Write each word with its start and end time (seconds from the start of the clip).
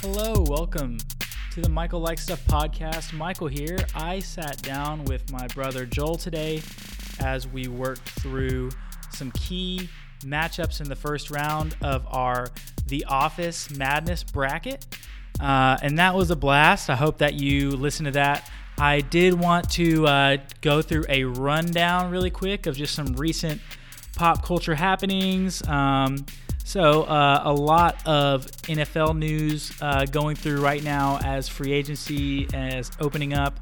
Hello, 0.00 0.44
welcome 0.48 0.96
to 1.50 1.60
the 1.60 1.68
Michael 1.68 1.98
Like 1.98 2.20
Stuff 2.20 2.46
podcast. 2.46 3.12
Michael 3.12 3.48
here. 3.48 3.78
I 3.96 4.20
sat 4.20 4.62
down 4.62 5.04
with 5.06 5.28
my 5.32 5.48
brother 5.48 5.86
Joel 5.86 6.14
today 6.14 6.62
as 7.18 7.48
we 7.48 7.66
worked 7.66 8.08
through 8.10 8.70
some 9.10 9.32
key 9.32 9.88
matchups 10.20 10.80
in 10.80 10.88
the 10.88 10.94
first 10.94 11.32
round 11.32 11.76
of 11.82 12.06
our 12.12 12.46
The 12.86 13.06
Office 13.06 13.70
Madness 13.70 14.22
bracket. 14.22 14.86
Uh, 15.40 15.78
and 15.82 15.98
that 15.98 16.14
was 16.14 16.30
a 16.30 16.36
blast. 16.36 16.88
I 16.90 16.94
hope 16.94 17.18
that 17.18 17.34
you 17.34 17.72
listen 17.72 18.04
to 18.04 18.12
that. 18.12 18.48
I 18.78 19.00
did 19.00 19.34
want 19.34 19.68
to 19.72 20.06
uh, 20.06 20.36
go 20.60 20.80
through 20.80 21.06
a 21.08 21.24
rundown 21.24 22.12
really 22.12 22.30
quick 22.30 22.66
of 22.66 22.76
just 22.76 22.94
some 22.94 23.14
recent 23.16 23.60
pop 24.14 24.44
culture 24.44 24.76
happenings. 24.76 25.66
Um, 25.66 26.24
so, 26.68 27.04
uh, 27.04 27.40
a 27.44 27.52
lot 27.54 28.06
of 28.06 28.44
NFL 28.64 29.16
news 29.16 29.72
uh, 29.80 30.04
going 30.04 30.36
through 30.36 30.60
right 30.60 30.84
now 30.84 31.18
as 31.24 31.48
free 31.48 31.72
agency 31.72 32.42
is 32.42 32.90
opening 33.00 33.32
up. 33.32 33.58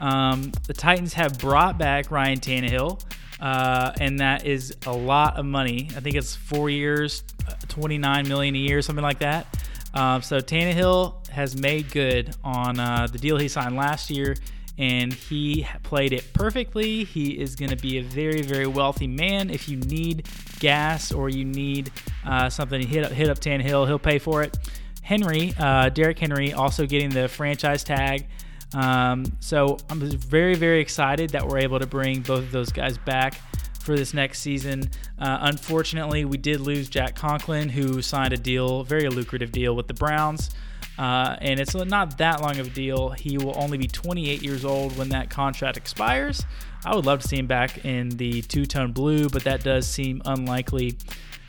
Um, 0.00 0.50
the 0.66 0.74
Titans 0.74 1.12
have 1.12 1.38
brought 1.38 1.78
back 1.78 2.10
Ryan 2.10 2.40
Tannehill, 2.40 3.00
uh, 3.38 3.92
and 4.00 4.18
that 4.18 4.44
is 4.44 4.74
a 4.86 4.92
lot 4.92 5.36
of 5.36 5.46
money. 5.46 5.88
I 5.96 6.00
think 6.00 6.16
it's 6.16 6.34
four 6.34 6.68
years, 6.68 7.22
uh, 7.46 7.54
29 7.68 8.26
million 8.26 8.56
a 8.56 8.58
year, 8.58 8.82
something 8.82 9.04
like 9.04 9.20
that. 9.20 9.46
Um, 9.94 10.22
so 10.22 10.40
Tannehill 10.40 11.28
has 11.28 11.56
made 11.56 11.92
good 11.92 12.34
on 12.42 12.80
uh, 12.80 13.06
the 13.06 13.18
deal 13.18 13.38
he 13.38 13.46
signed 13.46 13.76
last 13.76 14.10
year 14.10 14.34
and 14.78 15.12
he 15.12 15.66
played 15.82 16.12
it 16.12 16.32
perfectly. 16.32 17.04
He 17.04 17.38
is 17.38 17.56
going 17.56 17.70
to 17.70 17.76
be 17.76 17.98
a 17.98 18.02
very, 18.02 18.42
very 18.42 18.66
wealthy 18.66 19.08
man. 19.08 19.50
If 19.50 19.68
you 19.68 19.76
need 19.76 20.28
gas 20.60 21.12
or 21.12 21.28
you 21.28 21.44
need 21.44 21.90
uh, 22.24 22.48
something 22.48 22.80
hit 22.86 23.04
up, 23.04 23.12
hit 23.12 23.28
up 23.28 23.40
Tannehill, 23.40 23.86
he'll 23.86 23.98
pay 23.98 24.18
for 24.18 24.42
it. 24.42 24.56
Henry, 25.02 25.52
uh, 25.58 25.88
Derrick 25.88 26.18
Henry, 26.18 26.52
also 26.52 26.86
getting 26.86 27.10
the 27.10 27.28
franchise 27.28 27.82
tag. 27.82 28.26
Um, 28.74 29.24
so 29.40 29.78
I'm 29.90 30.00
very, 30.00 30.54
very 30.54 30.80
excited 30.80 31.30
that 31.30 31.46
we're 31.46 31.58
able 31.58 31.80
to 31.80 31.86
bring 31.86 32.20
both 32.20 32.40
of 32.40 32.52
those 32.52 32.70
guys 32.70 32.98
back 32.98 33.40
for 33.80 33.96
this 33.96 34.12
next 34.12 34.40
season. 34.40 34.82
Uh, 35.18 35.38
unfortunately, 35.40 36.24
we 36.26 36.36
did 36.36 36.60
lose 36.60 36.88
Jack 36.88 37.16
Conklin, 37.16 37.70
who 37.70 38.02
signed 38.02 38.34
a 38.34 38.36
deal, 38.36 38.84
very 38.84 39.08
lucrative 39.08 39.50
deal 39.50 39.74
with 39.74 39.88
the 39.88 39.94
Browns. 39.94 40.50
Uh, 40.98 41.36
and 41.40 41.60
it's 41.60 41.74
not 41.74 42.18
that 42.18 42.42
long 42.42 42.58
of 42.58 42.66
a 42.66 42.70
deal. 42.70 43.10
He 43.10 43.38
will 43.38 43.54
only 43.56 43.78
be 43.78 43.86
28 43.86 44.42
years 44.42 44.64
old 44.64 44.96
when 44.98 45.10
that 45.10 45.30
contract 45.30 45.76
expires. 45.76 46.42
I 46.84 46.94
would 46.94 47.06
love 47.06 47.20
to 47.22 47.28
see 47.28 47.36
him 47.36 47.46
back 47.46 47.84
in 47.84 48.10
the 48.10 48.42
two 48.42 48.66
tone 48.66 48.92
blue, 48.92 49.28
but 49.28 49.44
that 49.44 49.62
does 49.62 49.86
seem 49.86 50.20
unlikely. 50.24 50.96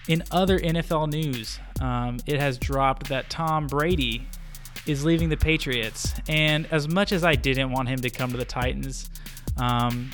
In 0.08 0.24
other 0.32 0.60
NFL 0.60 1.12
news, 1.12 1.60
um, 1.82 2.18
it 2.26 2.40
has 2.40 2.58
dropped 2.58 3.10
that 3.10 3.30
Tom 3.30 3.68
Brady 3.68 4.28
is 4.86 5.04
leaving 5.04 5.30
the 5.30 5.38
Patriots. 5.38 6.14
And 6.28 6.68
as 6.72 6.88
much 6.88 7.12
as 7.12 7.24
I 7.24 7.36
didn't 7.36 7.72
want 7.72 7.90
him 7.90 8.00
to 8.02 8.10
come 8.10 8.32
to 8.32 8.38
the 8.38 8.46
Titans, 8.46 9.10
um, 9.58 10.12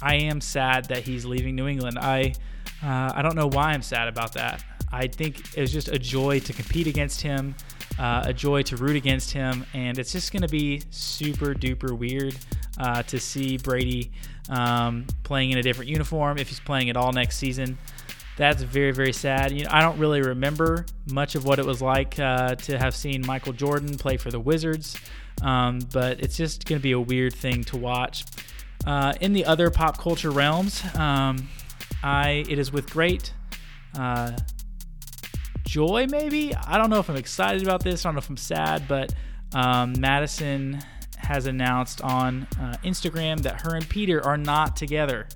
I 0.00 0.16
am 0.16 0.40
sad 0.40 0.86
that 0.86 1.04
he's 1.04 1.24
leaving 1.24 1.54
New 1.54 1.68
England. 1.68 1.98
I 1.98 2.34
uh, 2.82 3.12
I 3.14 3.22
don't 3.22 3.36
know 3.36 3.46
why 3.46 3.70
I'm 3.70 3.82
sad 3.82 4.08
about 4.08 4.32
that. 4.34 4.64
I 4.92 5.06
think 5.06 5.56
it 5.56 5.60
was 5.60 5.72
just 5.72 5.88
a 5.88 5.98
joy 5.98 6.40
to 6.40 6.52
compete 6.52 6.86
against 6.86 7.22
him 7.22 7.54
uh, 7.98 8.22
a 8.26 8.32
joy 8.32 8.62
to 8.62 8.76
root 8.76 8.96
against 8.96 9.32
him, 9.32 9.66
and 9.74 9.98
it's 9.98 10.12
just 10.12 10.32
going 10.32 10.42
to 10.42 10.48
be 10.48 10.82
super 10.90 11.54
duper 11.54 11.96
weird 11.96 12.36
uh, 12.78 13.02
to 13.04 13.20
see 13.20 13.58
Brady 13.58 14.10
um, 14.48 15.06
playing 15.22 15.50
in 15.50 15.58
a 15.58 15.62
different 15.62 15.90
uniform 15.90 16.38
if 16.38 16.48
he's 16.48 16.60
playing 16.60 16.90
at 16.90 16.96
all 16.96 17.12
next 17.12 17.38
season. 17.38 17.78
That's 18.36 18.62
very 18.62 18.92
very 18.92 19.12
sad. 19.12 19.52
You 19.52 19.64
know, 19.64 19.70
I 19.72 19.80
don't 19.80 19.98
really 19.98 20.22
remember 20.22 20.86
much 21.10 21.34
of 21.34 21.44
what 21.44 21.58
it 21.58 21.66
was 21.66 21.82
like 21.82 22.18
uh, 22.18 22.54
to 22.56 22.78
have 22.78 22.94
seen 22.94 23.24
Michael 23.26 23.52
Jordan 23.52 23.98
play 23.98 24.16
for 24.16 24.30
the 24.30 24.40
Wizards, 24.40 24.96
um, 25.42 25.80
but 25.92 26.20
it's 26.20 26.36
just 26.36 26.64
going 26.64 26.80
to 26.80 26.82
be 26.82 26.92
a 26.92 27.00
weird 27.00 27.34
thing 27.34 27.62
to 27.64 27.76
watch. 27.76 28.24
Uh, 28.86 29.12
in 29.20 29.32
the 29.32 29.44
other 29.44 29.70
pop 29.70 29.98
culture 29.98 30.30
realms, 30.30 30.82
um, 30.96 31.48
I 32.02 32.44
it 32.48 32.58
is 32.58 32.72
with 32.72 32.90
great 32.90 33.32
uh, 33.96 34.32
joy, 35.72 36.06
maybe. 36.10 36.54
I 36.54 36.76
don't 36.76 36.90
know 36.90 36.98
if 36.98 37.08
I'm 37.08 37.16
excited 37.16 37.62
about 37.62 37.82
this. 37.82 38.04
I 38.04 38.08
don't 38.08 38.16
know 38.16 38.18
if 38.18 38.28
I'm 38.28 38.36
sad, 38.36 38.86
but 38.86 39.14
um, 39.54 39.94
Madison 39.98 40.82
has 41.16 41.46
announced 41.46 42.02
on 42.02 42.46
uh, 42.60 42.76
Instagram 42.84 43.40
that 43.40 43.62
her 43.62 43.74
and 43.74 43.88
Peter 43.88 44.22
are 44.22 44.36
not 44.36 44.76
together 44.76 45.26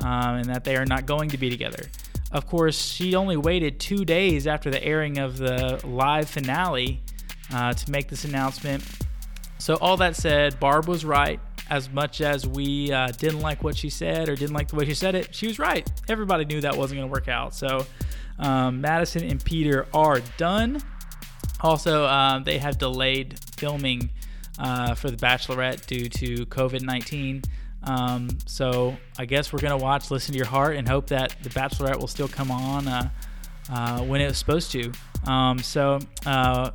um, 0.00 0.38
and 0.38 0.46
that 0.46 0.64
they 0.64 0.74
are 0.74 0.84
not 0.84 1.06
going 1.06 1.28
to 1.30 1.38
be 1.38 1.48
together. 1.48 1.84
Of 2.32 2.48
course, 2.48 2.76
she 2.76 3.14
only 3.14 3.36
waited 3.36 3.78
two 3.78 4.04
days 4.04 4.48
after 4.48 4.68
the 4.68 4.82
airing 4.82 5.18
of 5.18 5.38
the 5.38 5.80
live 5.86 6.28
finale 6.28 7.00
uh, 7.54 7.72
to 7.72 7.90
make 7.90 8.08
this 8.08 8.24
announcement. 8.24 8.84
So, 9.58 9.76
all 9.76 9.96
that 9.98 10.16
said, 10.16 10.58
Barb 10.58 10.88
was 10.88 11.04
right. 11.04 11.38
As 11.70 11.88
much 11.90 12.20
as 12.20 12.48
we 12.48 12.90
uh, 12.90 13.08
didn't 13.08 13.40
like 13.40 13.62
what 13.62 13.76
she 13.76 13.90
said 13.90 14.28
or 14.28 14.34
didn't 14.34 14.54
like 14.54 14.68
the 14.68 14.76
way 14.76 14.86
she 14.86 14.94
said 14.94 15.14
it, 15.14 15.34
she 15.34 15.46
was 15.46 15.58
right. 15.60 15.88
Everybody 16.08 16.46
knew 16.46 16.62
that 16.62 16.76
wasn't 16.76 16.98
going 16.98 17.08
to 17.08 17.12
work 17.12 17.28
out. 17.28 17.54
So, 17.54 17.86
um, 18.38 18.80
Madison 18.80 19.24
and 19.24 19.42
Peter 19.44 19.86
are 19.92 20.20
done. 20.36 20.80
Also, 21.60 22.06
um, 22.06 22.44
they 22.44 22.58
have 22.58 22.78
delayed 22.78 23.38
filming 23.56 24.10
uh, 24.58 24.94
for 24.94 25.10
The 25.10 25.16
Bachelorette 25.16 25.86
due 25.86 26.08
to 26.08 26.46
COVID 26.46 26.82
19. 26.82 27.42
Um, 27.84 28.28
so 28.46 28.96
I 29.18 29.24
guess 29.24 29.52
we're 29.52 29.60
going 29.60 29.76
to 29.76 29.82
watch 29.82 30.10
Listen 30.10 30.32
to 30.32 30.38
Your 30.38 30.46
Heart 30.46 30.76
and 30.76 30.88
hope 30.88 31.08
that 31.08 31.36
The 31.42 31.50
Bachelorette 31.50 31.98
will 31.98 32.08
still 32.08 32.28
come 32.28 32.50
on 32.50 32.88
uh, 32.88 33.10
uh, 33.70 34.00
when 34.00 34.20
it 34.20 34.26
was 34.26 34.38
supposed 34.38 34.72
to. 34.72 34.92
Um, 35.26 35.58
so 35.58 35.98
uh, 36.26 36.70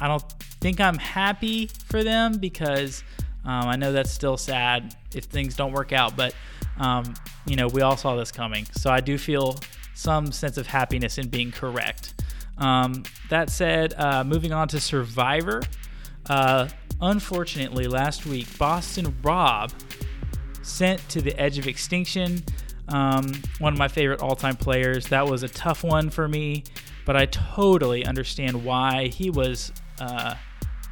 I 0.00 0.08
don't 0.08 0.22
think 0.60 0.80
I'm 0.80 0.98
happy 0.98 1.66
for 1.66 2.04
them 2.04 2.38
because 2.38 3.02
um, 3.44 3.68
I 3.68 3.76
know 3.76 3.92
that's 3.92 4.12
still 4.12 4.36
sad 4.36 4.96
if 5.14 5.24
things 5.24 5.56
don't 5.56 5.72
work 5.72 5.92
out, 5.92 6.16
but 6.16 6.34
um, 6.78 7.14
you 7.46 7.56
know, 7.56 7.66
we 7.68 7.82
all 7.82 7.96
saw 7.96 8.16
this 8.16 8.32
coming. 8.32 8.66
So 8.72 8.90
I 8.90 9.00
do 9.00 9.18
feel 9.18 9.58
some 9.94 10.32
sense 10.32 10.56
of 10.56 10.66
happiness 10.66 11.18
in 11.18 11.28
being 11.28 11.50
correct. 11.52 12.14
Um, 12.58 13.02
that 13.28 13.50
said, 13.50 13.94
uh, 13.94 14.24
moving 14.24 14.52
on 14.52 14.68
to 14.68 14.80
Survivor. 14.80 15.62
Uh, 16.28 16.68
unfortunately, 17.00 17.86
last 17.86 18.26
week, 18.26 18.46
Boston 18.58 19.16
Rob 19.22 19.72
sent 20.62 21.06
to 21.10 21.20
the 21.20 21.38
edge 21.40 21.58
of 21.58 21.66
extinction. 21.66 22.44
Um, 22.88 23.32
one 23.58 23.72
of 23.72 23.78
my 23.78 23.88
favorite 23.88 24.20
all 24.20 24.36
time 24.36 24.56
players. 24.56 25.06
That 25.08 25.26
was 25.26 25.42
a 25.42 25.48
tough 25.48 25.82
one 25.82 26.10
for 26.10 26.28
me, 26.28 26.64
but 27.04 27.16
I 27.16 27.26
totally 27.26 28.04
understand 28.04 28.64
why 28.64 29.08
he 29.08 29.30
was. 29.30 29.72
Uh, 29.98 30.34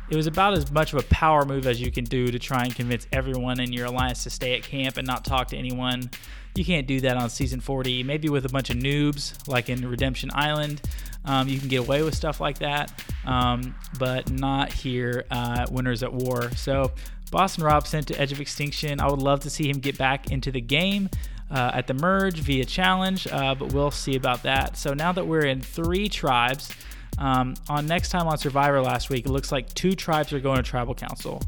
it 0.09 0.17
was 0.17 0.27
about 0.27 0.55
as 0.55 0.73
much 0.73 0.93
of 0.93 0.99
a 0.99 1.05
power 1.05 1.45
move 1.45 1.67
as 1.69 1.81
you 1.81 1.93
can 1.93 2.05
do 2.05 2.29
to 2.29 2.39
try 2.39 2.65
and 2.65 2.75
convince 2.75 3.07
everyone 3.13 3.61
in 3.61 3.73
your 3.73 3.87
alliance 3.87 4.25
to 4.25 4.31
stay 4.31 4.57
at 4.57 4.65
camp 4.65 4.97
and 4.97 5.07
not 5.07 5.25
talk 5.25 5.49
to 5.49 5.57
anyone. 5.57 6.11
You 6.55 6.65
can't 6.65 6.87
do 6.87 7.01
that 7.01 7.17
on 7.17 7.31
season 7.31 7.61
40. 7.61 8.03
Maybe 8.03 8.29
with 8.29 8.45
a 8.45 8.49
bunch 8.49 8.71
of 8.71 8.77
noobs, 8.77 9.47
like 9.49 9.69
in 9.69 9.89
Redemption 9.89 10.31
Island, 10.35 10.81
um, 11.25 11.49
you 11.49 11.59
can 11.59 11.69
get 11.69 11.81
away 11.81 12.03
with 12.03 12.15
stuff 12.15 12.41
like 12.41 12.59
that, 12.59 12.93
um, 13.25 13.75
but 13.99 14.31
not 14.31 14.73
here 14.73 15.27
uh, 15.31 15.67
Winners 15.71 16.03
at 16.03 16.13
War. 16.13 16.51
So 16.53 16.93
Boston 17.31 17.65
Rob 17.65 17.87
sent 17.87 18.09
to 18.09 18.21
Edge 18.21 18.33
of 18.33 18.41
Extinction. 18.41 19.01
I 19.01 19.09
would 19.09 19.21
love 19.21 19.41
to 19.41 19.51
see 19.51 19.69
him 19.69 19.79
get 19.79 19.97
back 19.97 20.31
into 20.31 20.51
the 20.51 20.61
game. 20.61 21.09
Uh, 21.53 21.69
at 21.75 21.89
the 21.89 21.95
merge 21.95 22.39
via 22.39 22.65
challenge, 22.65 23.27
uh, 23.27 23.57
but 23.57 23.73
we'll 23.73 23.91
see 23.91 24.15
about 24.15 24.45
that. 24.45 24.77
So 24.77 24.95
now 24.95 25.11
that 25.11 25.27
we're 25.27 25.47
in 25.47 25.61
three 25.61 26.09
tribes, 26.09 26.73
um, 27.19 27.55
on 27.69 27.87
next 27.87 28.11
time 28.11 28.29
on 28.29 28.39
Survivor 28.39 28.81
last 28.81 29.11
week, 29.11 29.27
it 29.27 29.31
looks 29.31 29.51
like 29.51 29.73
two 29.75 29.95
tribes 29.95 30.33
are 30.33 30.39
going 30.39 30.59
to 30.59 30.63
Tribal 30.63 30.95
Council. 30.95 31.43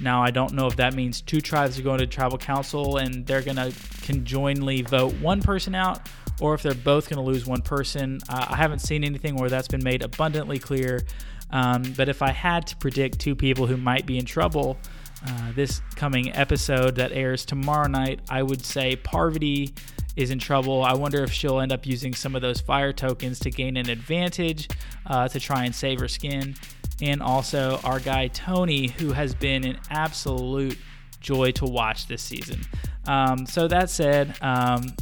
Now, 0.00 0.22
I 0.22 0.30
don't 0.30 0.54
know 0.54 0.66
if 0.66 0.76
that 0.76 0.94
means 0.94 1.20
two 1.20 1.40
tribes 1.40 1.78
are 1.78 1.82
going 1.82 1.98
to 1.98 2.06
tribal 2.06 2.38
council 2.38 2.96
and 2.96 3.26
they're 3.26 3.42
going 3.42 3.56
to 3.56 3.72
conjointly 4.02 4.82
vote 4.82 5.12
one 5.14 5.42
person 5.42 5.74
out, 5.74 6.08
or 6.40 6.54
if 6.54 6.62
they're 6.62 6.74
both 6.74 7.08
going 7.10 7.18
to 7.18 7.30
lose 7.30 7.46
one 7.46 7.60
person. 7.60 8.18
Uh, 8.28 8.46
I 8.48 8.56
haven't 8.56 8.78
seen 8.78 9.04
anything 9.04 9.36
where 9.36 9.50
that's 9.50 9.68
been 9.68 9.84
made 9.84 10.02
abundantly 10.02 10.58
clear. 10.58 11.02
Um, 11.50 11.82
but 11.96 12.08
if 12.08 12.22
I 12.22 12.30
had 12.30 12.66
to 12.68 12.76
predict 12.76 13.18
two 13.18 13.34
people 13.34 13.66
who 13.66 13.76
might 13.76 14.06
be 14.06 14.18
in 14.18 14.24
trouble 14.24 14.78
uh, 15.26 15.52
this 15.54 15.82
coming 15.96 16.34
episode 16.34 16.94
that 16.96 17.12
airs 17.12 17.44
tomorrow 17.44 17.88
night, 17.88 18.20
I 18.30 18.42
would 18.42 18.64
say 18.64 18.96
Parvati 18.96 19.74
is 20.16 20.30
in 20.30 20.38
trouble. 20.38 20.82
I 20.82 20.94
wonder 20.94 21.22
if 21.22 21.32
she'll 21.32 21.60
end 21.60 21.72
up 21.72 21.86
using 21.86 22.14
some 22.14 22.34
of 22.34 22.42
those 22.42 22.60
fire 22.60 22.92
tokens 22.92 23.38
to 23.40 23.50
gain 23.50 23.76
an 23.76 23.90
advantage 23.90 24.68
uh, 25.06 25.28
to 25.28 25.38
try 25.38 25.64
and 25.64 25.74
save 25.74 26.00
her 26.00 26.08
skin 26.08 26.54
and 27.02 27.22
also 27.22 27.80
our 27.84 28.00
guy 28.00 28.28
Tony, 28.28 28.88
who 28.88 29.12
has 29.12 29.34
been 29.34 29.64
an 29.64 29.78
absolute 29.90 30.78
joy 31.20 31.50
to 31.52 31.64
watch 31.64 32.06
this 32.06 32.22
season. 32.22 32.60
Um, 33.06 33.46
so 33.46 33.68
that 33.68 33.90
said, 33.90 34.36
um, 34.40 34.94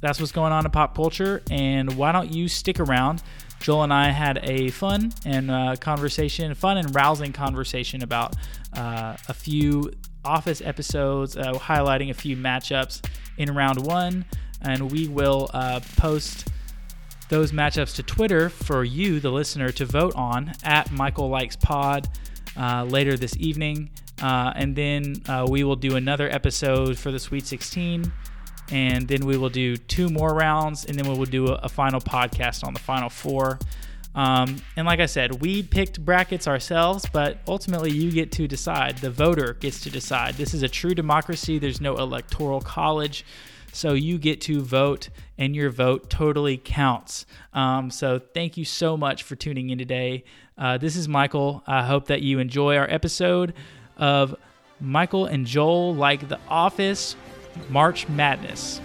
that's 0.00 0.20
what's 0.20 0.32
going 0.32 0.52
on 0.52 0.64
in 0.64 0.70
pop 0.70 0.94
culture, 0.94 1.42
and 1.50 1.96
why 1.96 2.12
don't 2.12 2.32
you 2.32 2.48
stick 2.48 2.80
around? 2.80 3.22
Joel 3.60 3.84
and 3.84 3.94
I 3.94 4.10
had 4.10 4.40
a 4.42 4.68
fun 4.70 5.12
and 5.24 5.50
uh, 5.50 5.76
conversation, 5.80 6.54
fun 6.54 6.76
and 6.76 6.94
rousing 6.94 7.32
conversation 7.32 8.02
about 8.02 8.36
uh, 8.74 9.16
a 9.28 9.34
few 9.34 9.90
Office 10.24 10.60
episodes, 10.62 11.36
uh, 11.36 11.52
highlighting 11.52 12.10
a 12.10 12.14
few 12.14 12.36
matchups 12.36 13.06
in 13.36 13.54
round 13.54 13.84
one, 13.84 14.24
and 14.62 14.90
we 14.90 15.08
will 15.08 15.50
uh, 15.54 15.80
post 15.96 16.48
those 17.28 17.52
matchups 17.52 17.96
to 17.96 18.02
Twitter 18.02 18.48
for 18.48 18.84
you, 18.84 19.20
the 19.20 19.30
listener, 19.30 19.70
to 19.72 19.84
vote 19.84 20.14
on 20.14 20.52
at 20.62 20.90
Michael 20.92 21.28
Likes 21.28 21.56
Pod 21.56 22.08
uh, 22.56 22.84
later 22.84 23.16
this 23.16 23.36
evening. 23.38 23.90
Uh, 24.22 24.52
and 24.54 24.76
then 24.76 25.16
uh, 25.28 25.46
we 25.48 25.64
will 25.64 25.76
do 25.76 25.96
another 25.96 26.28
episode 26.30 26.98
for 26.98 27.10
the 27.10 27.18
Sweet 27.18 27.46
16. 27.46 28.12
And 28.70 29.06
then 29.06 29.26
we 29.26 29.36
will 29.36 29.50
do 29.50 29.76
two 29.76 30.08
more 30.08 30.34
rounds. 30.34 30.84
And 30.84 30.98
then 30.98 31.10
we 31.10 31.18
will 31.18 31.26
do 31.26 31.48
a, 31.48 31.54
a 31.64 31.68
final 31.68 32.00
podcast 32.00 32.64
on 32.64 32.72
the 32.72 32.80
final 32.80 33.08
four. 33.08 33.58
Um, 34.14 34.62
and 34.76 34.86
like 34.86 35.00
I 35.00 35.06
said, 35.06 35.40
we 35.40 35.62
picked 35.62 36.04
brackets 36.04 36.46
ourselves, 36.46 37.04
but 37.12 37.38
ultimately 37.48 37.90
you 37.90 38.12
get 38.12 38.30
to 38.32 38.46
decide. 38.46 38.98
The 38.98 39.10
voter 39.10 39.54
gets 39.54 39.80
to 39.80 39.90
decide. 39.90 40.34
This 40.34 40.54
is 40.54 40.62
a 40.62 40.68
true 40.68 40.94
democracy, 40.94 41.58
there's 41.58 41.80
no 41.80 41.96
electoral 41.96 42.60
college. 42.60 43.24
So 43.72 43.94
you 43.94 44.18
get 44.18 44.40
to 44.42 44.60
vote, 44.62 45.08
and 45.38 45.54
your 45.54 45.70
vote 45.70 46.08
totally 46.10 46.56
counts. 46.56 47.26
Um, 47.52 47.90
so 47.90 48.18
thank 48.18 48.56
you 48.56 48.64
so 48.64 48.96
much 48.96 49.22
for 49.22 49.36
tuning 49.36 49.70
in 49.70 49.78
today. 49.78 50.24
Uh, 50.56 50.78
this 50.78 50.96
is 50.96 51.08
Michael. 51.08 51.62
I 51.66 51.84
hope 51.84 52.06
that 52.06 52.22
you 52.22 52.38
enjoy 52.38 52.76
our 52.76 52.88
episode 52.88 53.54
of 53.96 54.34
Michael 54.80 55.26
and 55.26 55.46
Joel 55.46 55.94
like 55.94 56.28
The 56.28 56.38
Office 56.48 57.16
March 57.68 58.08
Madness. 58.08 58.80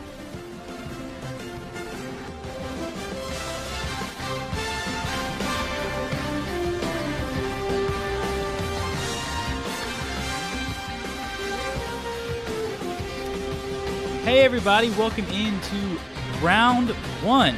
Hey, 14.23 14.41
everybody, 14.41 14.91
welcome 14.91 15.25
into 15.25 15.97
round 16.41 16.89
one 17.21 17.55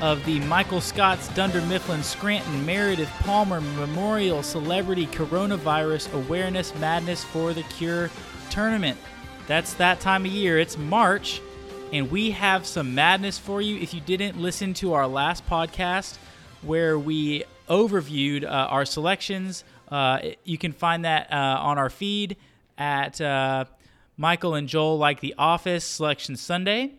of 0.00 0.24
the 0.24 0.38
Michael 0.40 0.80
Scott's 0.80 1.28
Dunder 1.28 1.62
Mifflin 1.62 2.02
Scranton 2.02 2.64
Meredith 2.64 3.10
Palmer 3.20 3.60
Memorial 3.60 4.42
Celebrity 4.42 5.06
Coronavirus 5.06 6.12
Awareness 6.12 6.74
Madness 6.76 7.24
for 7.24 7.52
the 7.52 7.62
Cure 7.64 8.10
tournament. 8.50 8.98
That's 9.46 9.74
that 9.74 10.00
time 10.00 10.24
of 10.24 10.30
year. 10.30 10.58
It's 10.58 10.76
March, 10.76 11.40
and 11.92 12.10
we 12.10 12.30
have 12.32 12.66
some 12.66 12.94
madness 12.94 13.38
for 13.38 13.60
you. 13.60 13.78
If 13.78 13.94
you 13.94 14.00
didn't 14.00 14.40
listen 14.40 14.74
to 14.74 14.92
our 14.92 15.08
last 15.08 15.46
podcast 15.46 16.18
where 16.62 16.98
we 16.98 17.44
overviewed 17.68 18.44
uh, 18.44 18.48
our 18.48 18.84
selections, 18.84 19.64
uh, 19.88 20.20
you 20.44 20.58
can 20.58 20.72
find 20.72 21.04
that 21.04 21.32
uh, 21.32 21.36
on 21.36 21.78
our 21.78 21.90
feed 21.90 22.36
at 22.78 23.20
uh, 23.20 23.64
Michael 24.16 24.54
and 24.54 24.68
Joel 24.68 24.98
like 24.98 25.20
The 25.20 25.34
Office 25.38 25.84
Selection 25.84 26.36
Sunday. 26.36 26.92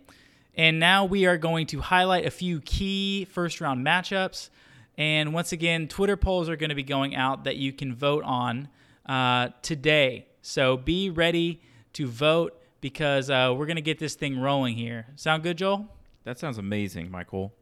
And 0.58 0.80
now 0.80 1.06
we 1.06 1.28
are 1.28 1.38
going 1.38 1.68
to 1.68 1.82
highlight 1.82 2.26
a 2.26 2.32
few 2.32 2.60
key 2.62 3.26
first 3.26 3.62
round 3.62 3.86
matchups. 3.86 4.50
And 4.98 5.32
once 5.32 5.52
again, 5.52 5.88
Twitter 5.88 6.18
polls 6.18 6.50
are 6.50 6.56
going 6.56 6.70
to 6.70 6.76
be 6.76 6.84
going 6.84 7.16
out 7.16 7.44
that 7.44 7.58
you 7.58 7.72
can 7.72 7.94
vote 7.94 8.24
on 8.24 8.68
uh, 9.06 9.50
today. 9.62 10.26
So 10.42 10.76
be 10.76 11.12
ready 11.12 11.62
to 11.94 12.08
vote 12.08 12.60
because 12.82 13.30
uh, 13.30 13.54
we're 13.56 13.68
going 13.68 13.76
to 13.76 13.82
get 13.84 14.00
this 14.00 14.16
thing 14.16 14.40
rolling 14.40 14.76
here. 14.76 15.06
Sound 15.16 15.44
good, 15.44 15.60
Joel? 15.60 15.88
That 16.24 16.40
sounds 16.40 16.58
amazing, 16.58 17.12
Michael. 17.12 17.54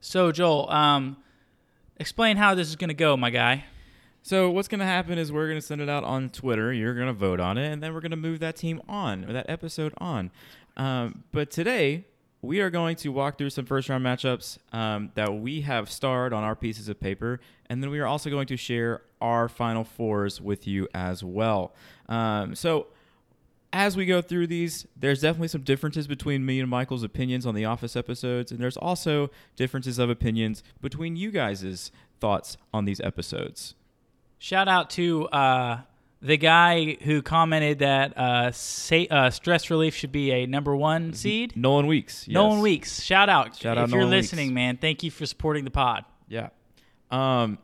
So, 0.00 0.32
Joel, 0.32 0.70
um, 0.70 1.16
explain 1.98 2.36
how 2.36 2.54
this 2.54 2.68
is 2.68 2.76
going 2.76 2.88
to 2.88 2.94
go, 2.94 3.16
my 3.16 3.30
guy. 3.30 3.64
So 4.22 4.50
what's 4.50 4.68
going 4.68 4.78
to 4.78 4.86
happen 4.86 5.18
is 5.18 5.32
we're 5.32 5.48
going 5.48 5.60
to 5.60 5.66
send 5.66 5.80
it 5.80 5.88
out 5.88 6.04
on 6.04 6.30
Twitter. 6.30 6.72
You're 6.72 6.94
going 6.94 7.08
to 7.08 7.12
vote 7.12 7.40
on 7.40 7.58
it, 7.58 7.72
and 7.72 7.82
then 7.82 7.92
we're 7.92 8.00
going 8.00 8.12
to 8.12 8.16
move 8.16 8.38
that 8.38 8.54
team 8.54 8.80
on 8.88 9.24
or 9.24 9.32
that 9.32 9.46
episode 9.48 9.92
on. 9.98 10.30
Um, 10.76 11.24
but 11.32 11.50
today 11.50 12.04
we 12.42 12.60
are 12.60 12.70
going 12.70 12.96
to 12.96 13.08
walk 13.10 13.38
through 13.38 13.50
some 13.50 13.64
first 13.64 13.88
round 13.88 14.04
matchups 14.04 14.58
um, 14.72 15.12
that 15.14 15.32
we 15.32 15.60
have 15.60 15.88
starred 15.90 16.32
on 16.32 16.42
our 16.42 16.56
pieces 16.56 16.88
of 16.88 16.98
paper, 16.98 17.40
and 17.70 17.82
then 17.82 17.88
we 17.88 18.00
are 18.00 18.06
also 18.06 18.28
going 18.28 18.48
to 18.48 18.56
share 18.56 19.02
our 19.20 19.48
final 19.48 19.84
fours 19.84 20.40
with 20.40 20.66
you 20.66 20.88
as 20.92 21.22
well. 21.22 21.72
Um, 22.08 22.56
so 22.56 22.88
as 23.72 23.96
we 23.96 24.04
go 24.04 24.20
through 24.20 24.48
these, 24.48 24.86
there's 24.96 25.20
definitely 25.20 25.48
some 25.48 25.62
differences 25.62 26.08
between 26.08 26.44
me 26.44 26.58
and 26.58 26.68
Michael's 26.68 27.04
opinions 27.04 27.46
on 27.46 27.54
the 27.54 27.64
Office 27.64 27.94
episodes, 27.94 28.50
and 28.50 28.60
there's 28.60 28.76
also 28.76 29.30
differences 29.54 30.00
of 30.00 30.10
opinions 30.10 30.64
between 30.80 31.14
you 31.14 31.30
guys' 31.30 31.92
thoughts 32.20 32.56
on 32.74 32.84
these 32.84 33.00
episodes. 33.00 33.74
Shout 34.38 34.66
out 34.66 34.90
to 34.90 35.28
uh, 35.28 35.82
the 36.22 36.36
guy 36.36 36.96
who 37.02 37.20
commented 37.20 37.80
that 37.80 38.16
uh, 38.16 38.52
say, 38.52 39.08
uh, 39.08 39.28
stress 39.30 39.70
relief 39.70 39.94
should 39.94 40.12
be 40.12 40.30
a 40.30 40.46
number 40.46 40.74
one 40.74 41.12
seed. 41.14 41.56
Nolan 41.56 41.88
Weeks. 41.88 42.28
Yes. 42.28 42.34
Nolan 42.34 42.60
Weeks. 42.60 43.02
Shout 43.02 43.28
out. 43.28 43.56
Shout 43.56 43.76
if 43.76 43.82
out 43.82 43.88
you're 43.90 43.98
Nolan 43.98 44.10
listening, 44.10 44.48
Weeks. 44.48 44.54
man. 44.54 44.76
Thank 44.76 45.02
you 45.02 45.10
for 45.10 45.26
supporting 45.26 45.64
the 45.64 45.70
pod. 45.70 46.04
Yeah. 46.28 46.50
Um, 47.10 47.58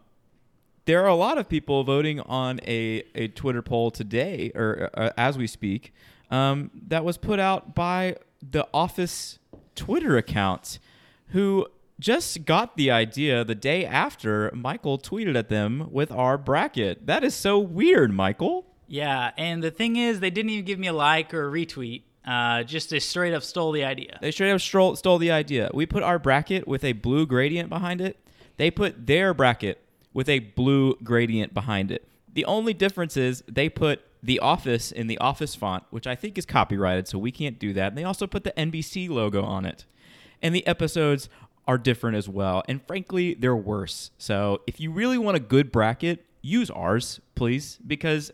there 0.86 1.04
are 1.04 1.08
a 1.08 1.14
lot 1.14 1.38
of 1.38 1.48
people 1.48 1.84
voting 1.84 2.18
on 2.20 2.60
a, 2.66 3.04
a 3.14 3.28
Twitter 3.28 3.62
poll 3.62 3.90
today, 3.90 4.50
or 4.54 4.90
uh, 4.94 5.10
as 5.16 5.38
we 5.38 5.46
speak, 5.46 5.92
um, 6.30 6.70
that 6.88 7.04
was 7.04 7.16
put 7.16 7.38
out 7.38 7.74
by 7.74 8.16
the 8.42 8.66
Office 8.74 9.38
Twitter 9.74 10.16
account, 10.16 10.78
who 11.28 11.66
just 12.00 12.44
got 12.44 12.76
the 12.76 12.90
idea 12.90 13.44
the 13.44 13.54
day 13.54 13.84
after 13.84 14.50
Michael 14.54 14.98
tweeted 14.98 15.36
at 15.36 15.48
them 15.48 15.88
with 15.90 16.12
our 16.12 16.38
bracket. 16.38 17.06
That 17.06 17.24
is 17.24 17.34
so 17.34 17.58
weird, 17.58 18.12
Michael. 18.12 18.66
Yeah, 18.86 19.32
and 19.36 19.62
the 19.62 19.70
thing 19.70 19.96
is, 19.96 20.20
they 20.20 20.30
didn't 20.30 20.50
even 20.50 20.64
give 20.64 20.78
me 20.78 20.86
a 20.86 20.92
like 20.92 21.34
or 21.34 21.48
a 21.48 21.52
retweet. 21.52 22.02
Uh, 22.24 22.62
just 22.62 22.90
they 22.90 23.00
straight 23.00 23.34
up 23.34 23.42
stole 23.42 23.72
the 23.72 23.84
idea. 23.84 24.18
They 24.20 24.30
straight 24.30 24.52
up 24.52 24.60
stole, 24.60 24.96
stole 24.96 25.18
the 25.18 25.30
idea. 25.30 25.70
We 25.72 25.86
put 25.86 26.02
our 26.02 26.18
bracket 26.18 26.68
with 26.68 26.84
a 26.84 26.92
blue 26.92 27.26
gradient 27.26 27.68
behind 27.68 28.00
it. 28.00 28.18
They 28.56 28.70
put 28.70 29.06
their 29.06 29.32
bracket 29.34 29.80
with 30.12 30.28
a 30.28 30.40
blue 30.40 30.96
gradient 31.02 31.54
behind 31.54 31.90
it. 31.90 32.06
The 32.32 32.44
only 32.44 32.74
difference 32.74 33.16
is 33.16 33.42
they 33.48 33.68
put 33.68 34.00
the 34.22 34.40
office 34.40 34.92
in 34.92 35.06
the 35.06 35.18
office 35.18 35.54
font, 35.54 35.84
which 35.90 36.06
I 36.06 36.14
think 36.14 36.36
is 36.38 36.44
copyrighted, 36.44 37.08
so 37.08 37.18
we 37.18 37.30
can't 37.30 37.58
do 37.58 37.72
that. 37.74 37.88
And 37.88 37.98
they 37.98 38.04
also 38.04 38.26
put 38.26 38.44
the 38.44 38.52
NBC 38.52 39.08
logo 39.08 39.42
on 39.42 39.64
it. 39.64 39.84
And 40.42 40.54
the 40.54 40.66
episodes 40.66 41.28
are 41.68 41.78
different 41.78 42.16
as 42.16 42.28
well. 42.28 42.64
And 42.68 42.84
frankly, 42.84 43.34
they're 43.34 43.54
worse. 43.54 44.10
So 44.18 44.62
if 44.66 44.80
you 44.80 44.90
really 44.90 45.18
want 45.18 45.36
a 45.36 45.40
good 45.40 45.70
bracket, 45.70 46.24
use 46.42 46.70
ours, 46.70 47.20
please, 47.36 47.78
because 47.86 48.32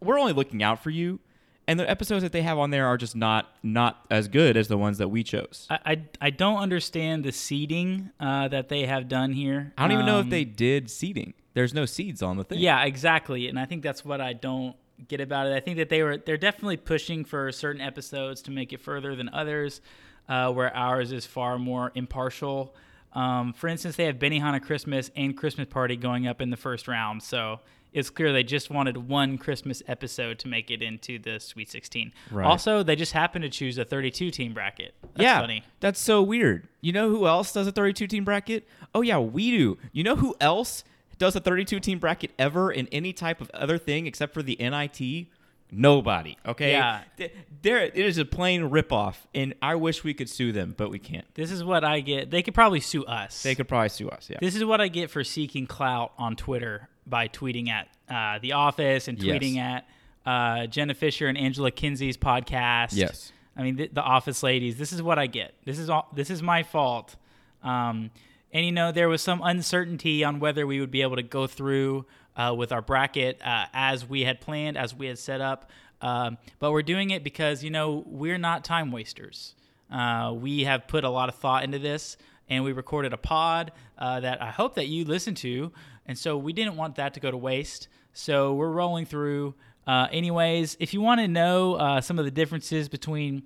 we're 0.00 0.18
only 0.18 0.32
looking 0.32 0.62
out 0.62 0.82
for 0.82 0.90
you. 0.90 1.20
And 1.66 1.78
the 1.78 1.90
episodes 1.90 2.22
that 2.22 2.32
they 2.32 2.40
have 2.40 2.56
on 2.56 2.70
there 2.70 2.86
are 2.86 2.96
just 2.96 3.14
not 3.14 3.50
not 3.62 4.06
as 4.10 4.26
good 4.28 4.56
as 4.56 4.68
the 4.68 4.78
ones 4.78 4.96
that 4.96 5.08
we 5.08 5.22
chose. 5.22 5.66
I, 5.68 5.78
I, 5.84 6.02
I 6.22 6.30
don't 6.30 6.56
understand 6.56 7.24
the 7.24 7.32
seeding 7.32 8.08
uh, 8.18 8.48
that 8.48 8.70
they 8.70 8.86
have 8.86 9.06
done 9.06 9.32
here. 9.32 9.74
I 9.76 9.82
don't 9.82 9.92
even 9.92 10.06
know 10.06 10.20
if 10.20 10.24
Um, 10.24 10.30
they 10.30 10.44
did 10.46 10.88
seeding. 10.88 11.34
There's 11.52 11.74
no 11.74 11.84
seeds 11.84 12.22
on 12.22 12.38
the 12.38 12.44
thing. 12.44 12.60
Yeah, 12.60 12.82
exactly. 12.84 13.48
And 13.48 13.58
I 13.58 13.66
think 13.66 13.82
that's 13.82 14.02
what 14.02 14.20
I 14.20 14.32
don't 14.32 14.76
get 15.08 15.20
about 15.20 15.46
it. 15.46 15.52
I 15.52 15.60
think 15.60 15.76
that 15.76 15.90
they 15.90 16.02
were 16.02 16.16
they're 16.16 16.38
definitely 16.38 16.78
pushing 16.78 17.24
for 17.24 17.52
certain 17.52 17.82
episodes 17.82 18.40
to 18.42 18.50
make 18.50 18.72
it 18.72 18.80
further 18.80 19.14
than 19.14 19.28
others, 19.28 19.82
uh, 20.28 20.52
where 20.52 20.74
ours 20.74 21.12
is 21.12 21.26
far 21.26 21.58
more 21.58 21.92
impartial. 21.94 22.74
Um, 23.12 23.52
for 23.52 23.68
instance, 23.68 23.96
they 23.96 24.04
have 24.04 24.16
Benihana 24.16 24.62
Christmas 24.62 25.10
and 25.16 25.36
Christmas 25.36 25.66
Party 25.68 25.96
going 25.96 26.26
up 26.26 26.40
in 26.40 26.50
the 26.50 26.56
first 26.56 26.88
round, 26.88 27.22
so 27.22 27.60
it's 27.92 28.10
clear 28.10 28.32
they 28.32 28.42
just 28.42 28.70
wanted 28.70 29.08
one 29.08 29.38
Christmas 29.38 29.82
episode 29.88 30.38
to 30.40 30.48
make 30.48 30.70
it 30.70 30.82
into 30.82 31.18
the 31.18 31.40
Sweet 31.40 31.70
16. 31.70 32.12
Right. 32.30 32.46
Also, 32.46 32.82
they 32.82 32.96
just 32.96 33.12
happened 33.12 33.42
to 33.42 33.48
choose 33.48 33.78
a 33.78 33.84
32 33.84 34.30
team 34.30 34.52
bracket. 34.52 34.94
That's 35.02 35.22
yeah, 35.22 35.40
funny. 35.40 35.64
that's 35.80 36.00
so 36.00 36.22
weird. 36.22 36.68
You 36.80 36.92
know 36.92 37.08
who 37.08 37.26
else 37.26 37.52
does 37.52 37.66
a 37.66 37.72
32 37.72 38.06
team 38.06 38.24
bracket? 38.24 38.68
Oh 38.94 39.00
yeah, 39.00 39.18
we 39.18 39.50
do. 39.50 39.78
You 39.92 40.04
know 40.04 40.16
who 40.16 40.36
else 40.40 40.84
does 41.18 41.34
a 41.34 41.40
32 41.40 41.80
team 41.80 41.98
bracket 41.98 42.30
ever 42.38 42.70
in 42.70 42.86
any 42.92 43.12
type 43.12 43.40
of 43.40 43.50
other 43.50 43.78
thing 43.78 44.06
except 44.06 44.34
for 44.34 44.42
the 44.42 44.56
NIT? 44.60 45.28
Nobody. 45.70 46.36
Okay. 46.46 46.72
Yeah. 46.72 47.02
Th- 47.16 47.32
There, 47.62 47.78
it 47.82 47.94
is 47.96 48.18
a 48.18 48.24
plain 48.24 48.70
ripoff, 48.70 49.16
and 49.34 49.54
I 49.60 49.74
wish 49.74 50.02
we 50.04 50.14
could 50.14 50.28
sue 50.28 50.52
them, 50.52 50.74
but 50.76 50.90
we 50.90 50.98
can't. 50.98 51.26
This 51.34 51.50
is 51.50 51.62
what 51.64 51.84
I 51.84 52.00
get. 52.00 52.30
They 52.30 52.42
could 52.42 52.54
probably 52.54 52.80
sue 52.80 53.04
us. 53.04 53.42
They 53.42 53.54
could 53.54 53.68
probably 53.68 53.88
sue 53.90 54.08
us. 54.08 54.28
Yeah. 54.30 54.38
This 54.40 54.54
is 54.56 54.64
what 54.64 54.80
I 54.80 54.88
get 54.88 55.10
for 55.10 55.22
seeking 55.24 55.66
clout 55.66 56.12
on 56.18 56.36
Twitter 56.36 56.88
by 57.06 57.28
tweeting 57.28 57.68
at 57.68 57.88
uh, 58.08 58.38
The 58.40 58.52
Office 58.52 59.08
and 59.08 59.22
Yes. 59.22 59.36
tweeting 59.36 59.56
at 59.58 59.86
uh, 60.24 60.66
Jenna 60.66 60.94
Fischer 60.94 61.26
and 61.26 61.36
Angela 61.36 61.70
Kinsey's 61.70 62.16
podcast. 62.16 62.90
Yes. 62.92 63.32
I 63.56 63.62
mean 63.62 63.76
the, 63.76 63.88
the 63.92 64.02
Office 64.02 64.42
ladies. 64.42 64.78
This 64.78 64.92
is 64.92 65.02
what 65.02 65.18
I 65.18 65.26
get. 65.26 65.52
This 65.64 65.78
is 65.78 65.90
all. 65.90 66.08
This 66.14 66.30
is 66.30 66.42
my 66.42 66.62
fault. 66.62 67.16
Um, 67.62 68.10
and 68.52 68.64
you 68.64 68.70
know 68.72 68.92
there 68.92 69.08
was 69.08 69.20
some 69.20 69.40
uncertainty 69.42 70.22
on 70.22 70.38
whether 70.38 70.66
we 70.66 70.78
would 70.80 70.90
be 70.92 71.02
able 71.02 71.16
to 71.16 71.22
go 71.24 71.46
through 71.48 72.06
uh, 72.38 72.54
with 72.56 72.72
our 72.72 72.80
bracket 72.80 73.42
uh, 73.44 73.66
as 73.74 74.08
we 74.08 74.22
had 74.22 74.40
planned, 74.40 74.78
as 74.78 74.94
we 74.94 75.06
had 75.06 75.18
set 75.18 75.40
up. 75.40 75.70
Um, 76.00 76.38
but 76.60 76.70
we're 76.70 76.82
doing 76.82 77.10
it 77.10 77.24
because 77.24 77.64
you 77.64 77.70
know 77.70 78.04
we're 78.06 78.38
not 78.38 78.64
time 78.64 78.92
wasters. 78.92 79.56
Uh, 79.90 80.32
we 80.34 80.64
have 80.64 80.86
put 80.86 81.02
a 81.02 81.10
lot 81.10 81.28
of 81.28 81.34
thought 81.34 81.64
into 81.64 81.78
this, 81.78 82.16
and 82.48 82.62
we 82.62 82.72
recorded 82.72 83.12
a 83.12 83.16
pod 83.16 83.72
uh, 83.98 84.20
that 84.20 84.40
I 84.40 84.50
hope 84.50 84.76
that 84.76 84.86
you 84.86 85.04
listen 85.04 85.34
to. 85.36 85.72
And 86.06 86.16
so 86.16 86.38
we 86.38 86.52
didn't 86.52 86.76
want 86.76 86.94
that 86.96 87.14
to 87.14 87.20
go 87.20 87.30
to 87.30 87.36
waste. 87.36 87.88
So 88.12 88.54
we're 88.54 88.70
rolling 88.70 89.04
through. 89.04 89.54
Uh, 89.86 90.06
anyways, 90.12 90.76
if 90.78 90.94
you 90.94 91.00
want 91.00 91.20
to 91.20 91.28
know 91.28 91.74
uh, 91.74 92.00
some 92.00 92.18
of 92.18 92.24
the 92.24 92.30
differences 92.30 92.88
between 92.88 93.42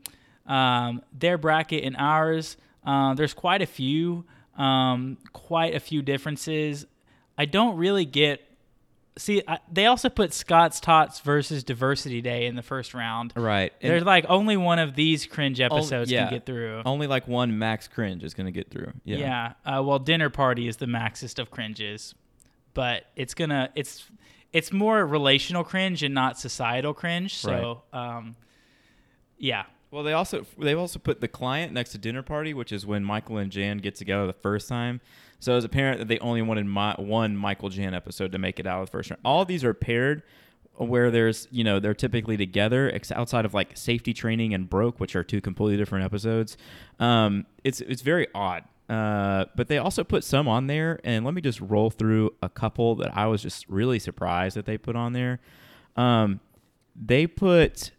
um, 0.47 1.01
their 1.19 1.39
bracket 1.39 1.85
and 1.85 1.97
ours, 1.97 2.57
there's 2.85 3.35
quite 3.35 3.63
a 3.63 3.67
few, 3.67 4.25
um, 4.59 5.17
quite 5.33 5.75
a 5.75 5.81
few 5.81 6.03
differences. 6.03 6.85
I 7.39 7.47
don't 7.47 7.77
really 7.77 8.05
get. 8.05 8.43
See, 9.19 9.43
I, 9.47 9.59
they 9.71 9.85
also 9.87 10.09
put 10.09 10.33
Scott's 10.33 10.81
Tots 10.81 11.21
versus 11.21 11.63
Diversity 11.65 12.23
Day 12.23 12.47
in 12.47 12.57
the 12.57 12.63
first 12.63 12.95
round. 12.95 13.35
Right. 13.37 13.71
And 13.83 13.91
There's 13.91 14.05
like 14.05 14.25
only 14.29 14.57
one 14.57 14.79
of 14.79 14.95
these 14.95 15.27
cringe 15.27 15.61
episodes 15.61 16.11
yeah. 16.11 16.25
can 16.25 16.33
get 16.33 16.47
through. 16.47 16.83
only 16.87 17.07
like 17.07 17.29
one 17.29 17.59
max 17.59 17.89
cringe 17.89 18.25
is 18.25 18.33
going 18.33 18.47
to 18.47 18.53
get 18.53 18.71
through. 18.71 18.93
Yeah. 19.05 19.17
Yeah. 19.19 19.53
Uh, 19.79 19.83
well, 19.83 19.99
dinner 19.99 20.31
party 20.31 20.67
is 20.67 20.79
the 20.79 20.87
maxest 20.87 21.39
of 21.39 21.51
cringes, 21.51 22.15
but 22.73 23.05
it's 23.15 23.35
gonna 23.35 23.69
it's 23.75 24.05
it's 24.53 24.73
more 24.73 25.05
relational 25.05 25.63
cringe 25.65 26.03
and 26.03 26.15
not 26.15 26.39
societal 26.39 26.95
cringe. 26.95 27.37
So, 27.37 27.83
um, 27.93 28.37
yeah, 29.39 29.65
Well, 29.91 30.03
they 30.03 30.15
also 30.15 30.47
they've 30.59 30.79
also 30.79 30.99
put 30.99 31.21
the 31.21 31.29
client 31.29 31.73
next 31.73 31.91
to 31.93 31.99
dinner 31.99 32.23
party, 32.23 32.55
which 32.55 32.73
is 32.73 32.87
when 32.87 33.05
Michael 33.05 33.37
and 33.37 33.53
Jan 33.53 33.77
get 33.79 33.95
together 33.95 34.27
the 34.27 34.33
first 34.33 34.67
time. 34.69 35.03
So 35.43 35.57
it's 35.57 35.67
apparent 35.67 35.99
that 35.99 36.09
they 36.09 36.19
only 36.21 36.43
wanted 36.43 36.67
my, 36.67 36.95
one 36.95 37.37
Michael 37.37 37.69
Jan 37.69 37.95
episode 37.95 38.33
to 38.33 38.39
make 38.39 38.61
it 38.61 38.67
out 38.67 38.81
of 38.81 38.87
the 38.87 38.91
first 38.91 39.11
round. 39.11 39.21
All 39.25 39.45
these 39.45 39.65
are 39.65 39.75
paired 39.75 40.23
where 40.77 41.11
there's 41.11 41.47
you 41.51 41.63
know 41.63 41.79
they're 41.79 41.95
typically 41.95 42.37
together 42.37 42.99
outside 43.15 43.45
of 43.45 43.53
like 43.53 43.77
safety 43.77 44.15
training 44.15 44.55
and 44.55 44.71
broke 44.71 44.99
which 44.99 45.15
are 45.15 45.23
two 45.23 45.39
completely 45.41 45.77
different 45.77 46.03
episodes 46.03 46.57
um 46.99 47.45
it's 47.63 47.83
it's 47.83 48.01
very 48.01 48.27
odd 48.35 48.65
uh 48.89 49.45
but 49.55 49.69
they 49.69 49.77
also 49.77 50.03
put 50.03 50.25
some 50.25 50.49
on 50.49 50.69
there 50.69 50.99
and 51.05 51.27
let 51.27 51.35
me 51.35 51.43
just 51.43 51.61
roll 51.61 51.91
through 51.91 52.35
a 52.43 52.49
couple 52.49 52.95
that 52.95 53.15
i 53.15 53.27
was 53.27 53.43
just 53.43 53.69
really 53.69 53.99
surprised 53.99 54.57
that 54.57 54.65
they 54.65 54.79
put 54.79 54.97
on 54.97 55.13
there 55.13 55.41
um 55.97 56.41
they 56.97 57.27
put 57.27 57.93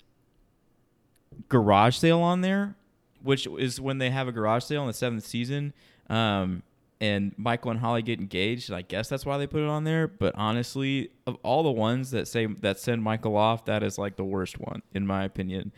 garage 1.49 1.97
sale 1.97 2.19
on 2.19 2.41
there, 2.41 2.75
which 3.21 3.47
is 3.47 3.79
when 3.79 3.97
they 3.97 4.09
have 4.09 4.27
a 4.27 4.31
garage 4.31 4.63
sale 4.63 4.81
in 4.81 4.87
the 4.87 4.93
seventh 4.93 5.25
season. 5.25 5.73
Um, 6.09 6.63
and 7.03 7.33
Michael 7.37 7.71
and 7.71 7.81
Holly 7.81 8.01
get 8.01 8.21
engaged. 8.21 8.69
and 8.69 8.77
I 8.77 8.81
guess 8.81 9.09
that's 9.09 9.25
why 9.25 9.37
they 9.37 9.45
put 9.45 9.61
it 9.61 9.67
on 9.67 9.83
there. 9.83 10.07
But 10.07 10.35
honestly, 10.37 11.09
of 11.27 11.35
all 11.43 11.61
the 11.61 11.71
ones 11.71 12.11
that 12.11 12.29
say 12.29 12.45
that 12.61 12.79
send 12.79 13.03
Michael 13.03 13.35
off, 13.35 13.65
that 13.65 13.83
is 13.83 13.97
like 13.97 14.15
the 14.15 14.23
worst 14.23 14.57
one 14.57 14.81
in 14.93 15.05
my 15.05 15.25
opinion. 15.25 15.73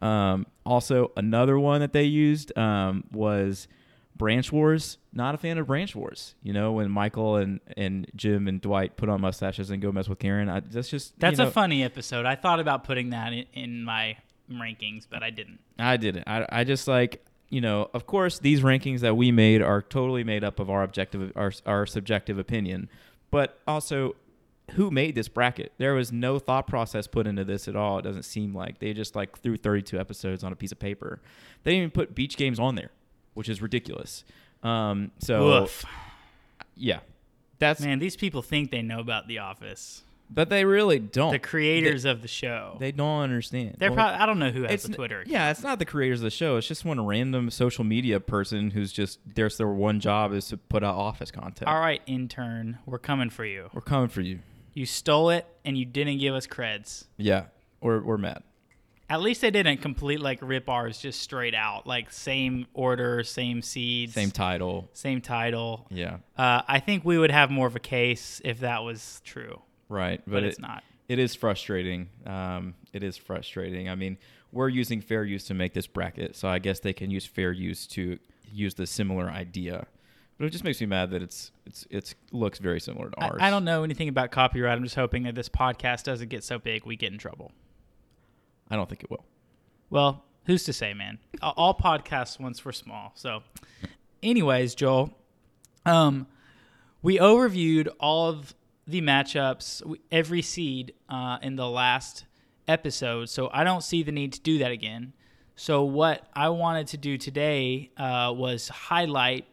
Um, 0.00 0.46
also, 0.64 1.12
another 1.18 1.58
one 1.58 1.82
that 1.82 1.92
they 1.92 2.04
used 2.04 2.56
um, 2.56 3.04
was 3.12 3.68
Branch 4.16 4.50
Wars. 4.50 4.96
Not 5.12 5.34
a 5.34 5.38
fan 5.38 5.58
of 5.58 5.66
Branch 5.66 5.94
Wars. 5.94 6.34
You 6.42 6.54
know, 6.54 6.72
when 6.72 6.90
Michael 6.90 7.36
and, 7.36 7.60
and 7.76 8.10
Jim 8.16 8.48
and 8.48 8.58
Dwight 8.58 8.96
put 8.96 9.10
on 9.10 9.20
mustaches 9.20 9.70
and 9.70 9.82
go 9.82 9.92
mess 9.92 10.08
with 10.08 10.18
Karen. 10.18 10.48
I, 10.48 10.60
that's 10.60 10.88
just 10.88 11.20
that's 11.20 11.38
you 11.38 11.44
know, 11.44 11.50
a 11.50 11.52
funny 11.52 11.84
episode. 11.84 12.24
I 12.24 12.36
thought 12.36 12.58
about 12.58 12.84
putting 12.84 13.10
that 13.10 13.34
in, 13.34 13.44
in 13.52 13.84
my 13.84 14.16
rankings, 14.50 15.06
but 15.10 15.22
I 15.22 15.28
didn't. 15.28 15.58
I 15.78 15.98
didn't. 15.98 16.24
I, 16.26 16.46
I 16.50 16.64
just 16.64 16.88
like 16.88 17.22
you 17.50 17.60
know. 17.60 17.90
Of 17.92 18.06
course, 18.06 18.38
these 18.38 18.62
rankings 18.62 19.00
that 19.00 19.16
we 19.16 19.30
made 19.30 19.60
are 19.60 19.82
totally 19.82 20.24
made 20.24 20.42
up 20.42 20.58
of 20.58 20.70
our 20.70 20.82
objective, 20.82 21.32
our 21.36 21.52
our 21.66 21.84
subjective 21.84 22.38
opinion, 22.38 22.88
but 23.30 23.58
also 23.66 24.16
who 24.72 24.90
made 24.90 25.14
this 25.14 25.28
bracket? 25.28 25.72
There 25.78 25.94
was 25.94 26.12
no 26.12 26.38
thought 26.38 26.66
process 26.66 27.06
put 27.06 27.26
into 27.26 27.44
this 27.44 27.68
at 27.68 27.76
all. 27.76 27.98
It 27.98 28.02
doesn't 28.02 28.22
seem 28.22 28.54
like 28.54 28.78
they 28.78 28.92
just 28.92 29.16
like 29.16 29.38
threw 29.38 29.56
32 29.56 29.98
episodes 29.98 30.44
on 30.44 30.52
a 30.52 30.56
piece 30.56 30.72
of 30.72 30.78
paper. 30.78 31.20
They 31.62 31.72
didn't 31.72 31.82
even 31.82 31.90
put 31.90 32.14
beach 32.14 32.36
games 32.36 32.58
on 32.58 32.74
there, 32.76 32.90
which 33.34 33.48
is 33.48 33.60
ridiculous. 33.60 34.24
Um, 34.62 35.10
so 35.18 35.62
Woof. 35.62 35.84
yeah, 36.76 37.00
that's 37.58 37.80
Man, 37.80 37.98
these 37.98 38.16
people 38.16 38.42
think 38.42 38.70
they 38.70 38.82
know 38.82 39.00
about 39.00 39.26
The 39.28 39.38
Office. 39.38 40.02
But 40.32 40.48
they 40.48 40.64
really 40.64 40.98
don't. 40.98 41.32
The 41.32 41.38
creators 41.38 42.04
of 42.04 42.22
the 42.22 42.28
show. 42.28 42.76
they 42.78 42.92
don't 42.92 43.20
understand. 43.22 43.76
They're 43.78 43.90
Well, 43.90 43.96
probably 43.96 44.20
I 44.20 44.26
don't 44.26 44.38
know 44.38 44.50
who 44.50 44.62
has 44.62 44.84
n- 44.86 44.92
Twitter. 44.92 45.24
Yeah, 45.26 45.50
it's 45.50 45.62
not 45.62 45.78
the 45.78 45.84
creators 45.84 46.20
of 46.20 46.24
the 46.24 46.30
show. 46.30 46.56
It's 46.56 46.68
just 46.68 46.84
one 46.84 47.04
random 47.04 47.50
social 47.50 47.84
media 47.84 48.20
person 48.20 48.70
who's 48.70 48.92
just 48.92 49.18
there's 49.34 49.56
their 49.56 49.68
one 49.68 50.00
job 50.00 50.32
is 50.32 50.48
to 50.48 50.56
put 50.56 50.84
out 50.84 50.94
office 50.96 51.30
content. 51.30 51.68
All 51.68 51.80
right, 51.80 52.00
intern, 52.06 52.78
we're 52.86 52.98
coming 52.98 53.30
for 53.30 53.44
you. 53.44 53.68
We're 53.72 53.80
coming 53.80 54.08
for 54.08 54.20
you. 54.20 54.38
You 54.72 54.86
stole 54.86 55.30
it 55.30 55.46
and 55.64 55.76
you 55.76 55.84
didn't 55.84 56.18
give 56.18 56.34
us 56.34 56.46
creds. 56.46 57.04
Yeah, 57.16 57.46
we're 57.80 58.00
we're 58.00 58.18
mad. 58.18 58.42
At 59.08 59.20
least 59.22 59.40
they 59.40 59.50
didn't 59.50 59.78
complete 59.78 60.20
like 60.20 60.38
rip 60.40 60.68
ours 60.68 60.98
just 60.98 61.20
straight 61.20 61.52
out, 61.56 61.84
like 61.84 62.12
same 62.12 62.68
order, 62.74 63.24
same 63.24 63.60
seeds, 63.60 64.14
Same 64.14 64.30
title. 64.30 64.88
same 64.92 65.20
title. 65.20 65.88
Yeah, 65.90 66.18
Uh, 66.38 66.62
I 66.68 66.78
think 66.78 67.04
we 67.04 67.18
would 67.18 67.32
have 67.32 67.50
more 67.50 67.66
of 67.66 67.74
a 67.74 67.80
case 67.80 68.40
if 68.44 68.60
that 68.60 68.84
was 68.84 69.20
true, 69.24 69.60
right. 69.90 70.22
but, 70.24 70.32
But, 70.32 70.44
it's 70.44 70.58
it, 70.58 70.62
not. 70.62 70.82
It 71.08 71.18
is 71.18 71.34
frustrating. 71.34 72.08
Um, 72.24 72.74
it 72.92 73.02
is 73.02 73.16
frustrating. 73.18 73.88
I 73.90 73.94
mean, 73.96 74.16
we're 74.52 74.68
using 74.68 75.00
fair 75.00 75.24
use 75.24 75.44
to 75.44 75.54
make 75.54 75.74
this 75.74 75.86
bracket, 75.86 76.36
so 76.36 76.48
I 76.48 76.58
guess 76.58 76.80
they 76.80 76.92
can 76.92 77.10
use 77.10 77.26
fair 77.26 77.52
use 77.52 77.86
to 77.88 78.18
use 78.52 78.74
the 78.74 78.86
similar 78.86 79.28
idea. 79.28 79.86
But 80.38 80.46
it 80.46 80.50
just 80.50 80.64
makes 80.64 80.80
me 80.80 80.86
mad 80.86 81.10
that 81.10 81.20
it's 81.22 81.52
it's 81.66 81.86
it's 81.90 82.14
looks 82.32 82.58
very 82.58 82.80
similar 82.80 83.10
to 83.10 83.20
ours. 83.20 83.38
I 83.40 83.50
don't 83.50 83.64
know 83.64 83.84
anything 83.84 84.08
about 84.08 84.30
copyright. 84.30 84.76
I'm 84.78 84.84
just 84.84 84.94
hoping 84.94 85.24
that 85.24 85.34
this 85.34 85.48
podcast 85.50 86.04
doesn't 86.04 86.28
get 86.30 86.42
so 86.44 86.58
big 86.58 86.86
we 86.86 86.96
get 86.96 87.12
in 87.12 87.18
trouble. 87.18 87.52
I 88.70 88.76
don't 88.76 88.88
think 88.88 89.02
it 89.02 89.10
will. 89.10 89.24
Well, 89.90 90.24
who's 90.46 90.64
to 90.64 90.72
say, 90.72 90.94
man? 90.94 91.18
All- 91.42 91.54
All 91.56 91.74
podcasts 91.74 92.38
once 92.40 92.64
were 92.64 92.72
small. 92.72 93.12
So, 93.16 93.42
anyways, 94.22 94.74
Joel, 94.76 95.10
um, 95.84 96.26
we 97.02 97.18
overviewed 97.18 97.88
all 97.98 98.28
of 98.28 98.54
the 98.90 99.00
matchups, 99.00 99.82
every 100.10 100.42
seed 100.42 100.94
uh, 101.08 101.38
in 101.42 101.56
the 101.56 101.68
last 101.68 102.24
episode. 102.68 103.28
So 103.28 103.50
I 103.52 103.64
don't 103.64 103.82
see 103.82 104.02
the 104.02 104.12
need 104.12 104.32
to 104.34 104.40
do 104.40 104.58
that 104.58 104.70
again. 104.70 105.12
So 105.56 105.84
what 105.84 106.26
I 106.34 106.48
wanted 106.48 106.86
to 106.88 106.96
do 106.96 107.18
today 107.18 107.90
uh, 107.96 108.32
was 108.34 108.68
highlight 108.68 109.46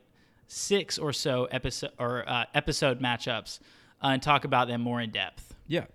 six 0.48 0.98
or 0.98 1.12
so 1.12 1.46
episode 1.46 1.92
or 2.00 2.28
uh, 2.28 2.46
episode 2.54 3.02
matchups 3.02 3.60
uh, 4.02 4.08
and 4.08 4.24
talk 4.24 4.46
about 4.46 4.68
them 4.68 4.82
more 4.82 5.02
in 5.02 5.12
depth. 5.12 5.54
Yeah, 5.68 5.86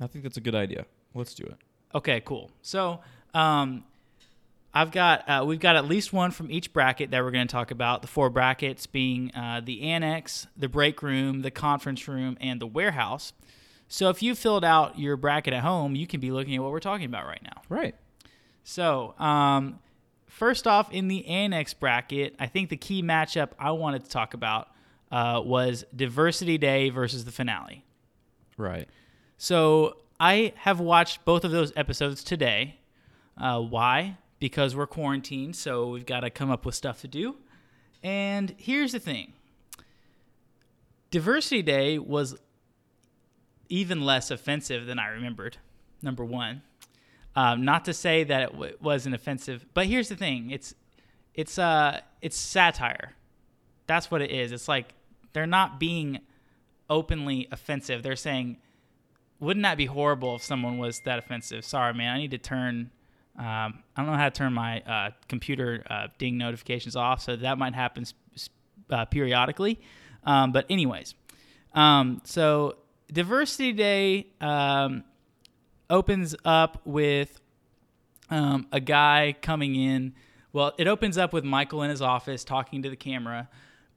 I 0.00 0.06
think 0.08 0.24
that's 0.24 0.36
a 0.36 0.40
good 0.40 0.54
idea. 0.56 0.86
Let's 1.14 1.34
do 1.34 1.44
it. 1.44 1.56
Okay, 1.94 2.20
cool. 2.24 2.50
So, 2.62 3.00
um, 3.34 3.84
I've 4.72 4.92
got 4.92 5.28
uh, 5.28 5.44
we've 5.44 5.60
got 5.60 5.76
at 5.76 5.86
least 5.86 6.12
one 6.12 6.30
from 6.30 6.50
each 6.50 6.72
bracket 6.72 7.10
that 7.10 7.22
we're 7.22 7.30
going 7.30 7.46
to 7.46 7.52
talk 7.52 7.70
about. 7.70 8.02
The 8.02 8.08
four 8.08 8.30
brackets 8.30 8.86
being 8.86 9.34
uh, 9.34 9.60
the 9.64 9.82
annex, 9.82 10.46
the 10.56 10.68
break 10.68 11.02
room, 11.02 11.42
the 11.42 11.50
conference 11.50 12.06
room, 12.06 12.36
and 12.40 12.60
the 12.60 12.66
warehouse. 12.66 13.32
So, 13.88 14.08
if 14.08 14.22
you 14.22 14.36
filled 14.36 14.64
out 14.64 14.98
your 14.98 15.16
bracket 15.16 15.52
at 15.52 15.62
home, 15.62 15.96
you 15.96 16.06
can 16.06 16.20
be 16.20 16.30
looking 16.30 16.54
at 16.54 16.62
what 16.62 16.70
we're 16.70 16.78
talking 16.78 17.06
about 17.06 17.26
right 17.26 17.42
now. 17.42 17.62
Right. 17.68 17.96
So, 18.62 19.14
um, 19.18 19.80
first 20.28 20.66
off, 20.68 20.92
in 20.92 21.08
the 21.08 21.26
annex 21.26 21.74
bracket, 21.74 22.36
I 22.38 22.46
think 22.46 22.68
the 22.70 22.76
key 22.76 23.02
matchup 23.02 23.50
I 23.58 23.72
wanted 23.72 24.04
to 24.04 24.10
talk 24.10 24.34
about 24.34 24.68
uh, 25.10 25.42
was 25.44 25.84
Diversity 25.94 26.58
Day 26.58 26.90
versus 26.90 27.24
the 27.24 27.32
finale. 27.32 27.84
Right. 28.56 28.88
So 29.38 29.96
I 30.18 30.52
have 30.56 30.80
watched 30.80 31.24
both 31.24 31.44
of 31.44 31.50
those 31.50 31.72
episodes 31.76 32.22
today. 32.22 32.76
Uh, 33.36 33.60
why? 33.60 34.18
Because 34.40 34.74
we're 34.74 34.86
quarantined, 34.86 35.54
so 35.54 35.90
we've 35.90 36.06
got 36.06 36.20
to 36.20 36.30
come 36.30 36.50
up 36.50 36.66
with 36.66 36.74
stuff 36.74 37.02
to 37.02 37.08
do. 37.08 37.36
And 38.02 38.54
here's 38.56 38.92
the 38.92 38.98
thing 38.98 39.34
Diversity 41.10 41.62
Day 41.62 41.98
was 41.98 42.36
even 43.68 44.04
less 44.04 44.30
offensive 44.30 44.86
than 44.86 44.98
I 44.98 45.08
remembered, 45.08 45.58
number 46.02 46.24
one. 46.24 46.62
Um, 47.36 47.64
not 47.64 47.84
to 47.84 47.94
say 47.94 48.24
that 48.24 48.42
it 48.42 48.52
w- 48.52 48.76
wasn't 48.80 49.14
offensive, 49.14 49.64
but 49.72 49.86
here's 49.86 50.08
the 50.08 50.16
thing: 50.16 50.50
it's 50.50 50.74
it's 51.34 51.58
uh 51.58 52.00
it's 52.20 52.36
satire. 52.36 53.14
That's 53.86 54.10
what 54.10 54.22
it 54.22 54.30
is. 54.30 54.52
It's 54.52 54.68
like 54.68 54.94
they're 55.32 55.46
not 55.46 55.78
being 55.78 56.20
openly 56.88 57.46
offensive. 57.52 58.02
They're 58.02 58.16
saying, 58.16 58.58
"Wouldn't 59.38 59.62
that 59.62 59.78
be 59.78 59.86
horrible 59.86 60.36
if 60.36 60.42
someone 60.42 60.78
was 60.78 61.00
that 61.00 61.18
offensive?" 61.18 61.64
Sorry, 61.64 61.94
man. 61.94 62.16
I 62.16 62.18
need 62.18 62.32
to 62.32 62.38
turn. 62.38 62.90
Um, 63.38 63.44
I 63.96 64.02
don't 64.02 64.06
know 64.06 64.14
how 64.14 64.28
to 64.28 64.30
turn 64.30 64.52
my 64.52 64.80
uh, 64.80 65.10
computer 65.28 65.84
uh, 65.88 66.08
ding 66.18 66.36
notifications 66.36 66.96
off, 66.96 67.22
so 67.22 67.36
that 67.36 67.58
might 67.58 67.74
happen 67.74 68.04
sp- 68.04 68.52
uh, 68.90 69.04
periodically. 69.06 69.80
Um, 70.24 70.52
but 70.52 70.66
anyways, 70.68 71.14
um, 71.74 72.20
so 72.24 72.76
Diversity 73.12 73.72
Day 73.72 74.26
um, 74.40 75.04
opens 75.88 76.34
up 76.44 76.82
with 76.84 77.40
um, 78.30 78.66
a 78.72 78.80
guy 78.80 79.34
coming 79.40 79.74
in. 79.74 80.14
Well, 80.52 80.72
it 80.78 80.88
opens 80.88 81.16
up 81.16 81.32
with 81.32 81.44
Michael 81.44 81.82
in 81.82 81.90
his 81.90 82.02
office 82.02 82.44
talking 82.44 82.82
to 82.82 82.90
the 82.90 82.96
camera 82.96 83.48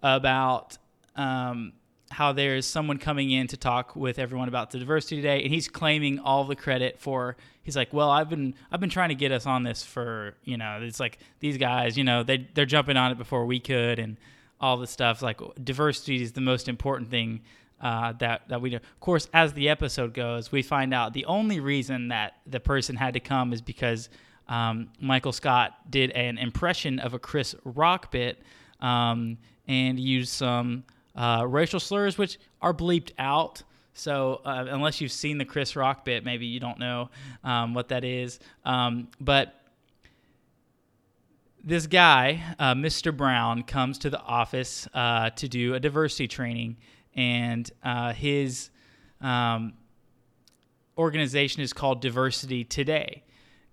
about 0.02 0.78
um, 1.16 1.74
how 2.13 2.32
there's 2.32 2.65
someone 2.65 2.98
coming 2.98 3.32
in 3.32 3.48
to 3.48 3.58
talk 3.58 3.96
with 3.96 4.20
everyone 4.20 4.48
about 4.48 4.72
the 4.72 4.79
diversity 4.79 5.17
today, 5.17 5.43
and 5.43 5.53
he's 5.53 5.67
claiming 5.67 6.20
all 6.20 6.46
the 6.46 6.55
credit 6.55 7.00
for. 7.00 7.36
He's 7.63 7.75
like, 7.75 7.93
"Well, 7.93 8.10
I've 8.10 8.29
been 8.29 8.55
I've 8.72 8.79
been 8.79 8.89
trying 8.89 9.10
to 9.10 9.15
get 9.15 9.32
us 9.32 9.46
on 9.46 9.63
this 9.63 9.84
for 9.84 10.36
you 10.43 10.58
know, 10.58 10.79
it's 10.82 11.00
like 11.00 11.20
these 11.39 11.58
guys, 11.58 11.98
you 11.98 12.03
know, 12.03 12.24
they 12.24 12.48
they're 12.53 12.65
jumping 12.65 12.98
on 12.98 13.12
it 13.12 13.17
before 13.17 13.46
we 13.46 13.60
could, 13.60 14.00
and 14.00 14.17
all 14.62 14.77
this 14.77 14.91
stuff. 14.91 15.22
Like 15.22 15.41
diversity 15.62 16.22
is 16.22 16.32
the 16.32 16.41
most 16.41 16.67
important 16.70 17.10
thing." 17.10 17.41
uh, 17.84 18.13
that 18.13 18.48
that 18.48 18.62
we 18.62 18.70
do. 18.70 18.77
Of 18.77 19.00
course, 19.01 19.27
as 19.34 19.53
the 19.53 19.70
episode 19.70 20.13
goes, 20.13 20.51
we 20.51 20.62
find 20.62 20.93
out 20.93 21.13
the 21.13 21.25
only 21.25 21.60
reason 21.60 22.08
that 22.08 22.38
the 22.48 22.62
person 22.62 22.96
had 22.96 23.13
to 23.15 23.20
come 23.20 23.51
is 23.51 23.62
because 23.62 24.10
um, 24.48 24.89
Michael 25.00 25.34
Scott 25.34 25.91
did 25.91 26.12
an 26.12 26.38
impression 26.38 27.00
of 27.00 27.13
a 27.13 27.20
Chris 27.20 27.55
Rock 27.65 28.10
bit 28.10 28.41
um, 28.79 29.38
and 29.67 30.00
used 30.00 30.32
some 30.32 30.86
uh, 31.15 31.46
racial 31.48 31.79
slurs, 31.79 32.17
which 32.17 32.39
are 32.62 32.74
bleeped 32.74 33.12
out. 33.17 33.63
So 33.93 34.41
uh, 34.46 34.65
unless 34.70 35.01
you've 35.01 35.12
seen 35.12 35.38
the 35.38 35.46
Chris 35.46 35.75
Rock 35.75 36.05
bit, 36.05 36.25
maybe 36.25 36.46
you 36.46 36.60
don't 36.60 36.79
know 36.79 37.10
um, 37.43 37.74
what 37.74 37.89
that 37.89 38.03
is. 38.03 38.39
Um, 38.65 39.10
but 39.20 39.60
this 41.63 41.88
guy, 41.88 42.43
uh, 42.60 42.74
Mr. 42.74 43.15
Brown, 43.15 43.63
comes 43.63 44.00
to 44.00 44.10
the 44.10 44.20
office 44.20 44.88
uh, 44.93 45.29
to 45.32 45.48
do 45.48 45.75
a 45.75 45.79
diversity 45.79 46.27
training, 46.27 46.77
and 47.15 47.70
uh, 47.84 48.12
his 48.13 48.70
um, 49.22 49.74
organization 50.98 51.62
is 51.62 51.72
called 51.72 52.01
Diversity 52.01 52.63
Today. 52.63 53.24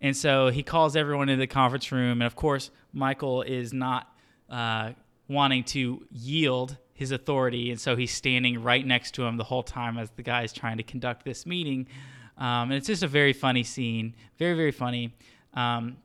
And 0.01 0.17
so 0.17 0.49
he 0.49 0.63
calls 0.63 0.97
everyone 0.97 1.29
into 1.29 1.41
the 1.41 1.47
conference 1.47 1.91
room, 1.91 2.21
and 2.21 2.27
of 2.27 2.37
course, 2.37 2.71
Michael 2.93 3.43
is 3.43 3.73
not 3.73 4.15
uh, 4.49 4.93
wanting 5.29 5.65
to 5.65 6.07
yield 6.11 6.77
his 7.01 7.13
authority, 7.13 7.71
and 7.71 7.81
so 7.81 7.97
he's 7.97 8.13
standing 8.13 8.63
right 8.63 8.87
next 8.87 9.13
to 9.13 9.25
him 9.25 9.39
the 9.39 9.45
whole 9.45 9.63
time 9.63 9.97
as 9.97 10.11
the 10.11 10.23
guy 10.23 10.43
is 10.43 10.53
trying 10.53 10.77
to 10.77 10.83
conduct 10.83 11.25
this 11.25 11.47
meeting. 11.47 11.89
Um, 12.37 12.71
and 12.71 12.75
it's 12.75 12.87
just 12.87 13.03
a 13.03 13.09
very 13.09 13.33
funny 13.33 13.63
scene, 13.63 14.15
very 14.39 14.55
very 14.55 14.71
funny. 14.71 15.15
Um, 15.55 15.97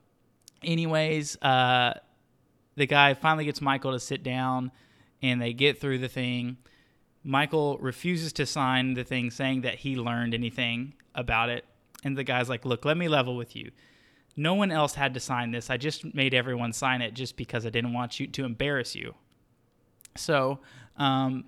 anyways, 0.63 1.35
uh, 1.41 1.95
the 2.77 2.87
guy 2.87 3.13
finally 3.13 3.43
gets 3.43 3.59
Michael 3.59 3.91
to 3.91 3.99
sit 3.99 4.23
down, 4.23 4.71
and 5.21 5.41
they 5.41 5.51
get 5.51 5.81
through 5.81 5.97
the 5.97 6.07
thing. 6.07 6.55
Michael 7.25 7.77
refuses 7.79 8.31
to 8.33 8.45
sign 8.45 8.93
the 8.93 9.03
thing 9.03 9.31
saying 9.31 9.61
that 9.61 9.75
he 9.75 9.97
learned 9.97 10.33
anything 10.33 10.93
about 11.13 11.49
it. 11.49 11.65
And 12.05 12.17
the 12.17 12.23
guy's 12.23 12.47
like, 12.47 12.63
Look, 12.63 12.85
let 12.85 12.95
me 12.95 13.09
level 13.09 13.35
with 13.35 13.53
you. 13.53 13.71
No 14.37 14.53
one 14.53 14.71
else 14.71 14.93
had 14.93 15.13
to 15.15 15.19
sign 15.19 15.51
this. 15.51 15.69
I 15.69 15.75
just 15.75 16.15
made 16.15 16.33
everyone 16.33 16.71
sign 16.71 17.01
it 17.01 17.15
just 17.15 17.35
because 17.35 17.65
I 17.65 17.69
didn't 17.69 17.91
want 17.91 18.17
you 18.17 18.27
to 18.27 18.45
embarrass 18.45 18.95
you. 18.95 19.13
So 20.15 20.59
um, 20.97 21.45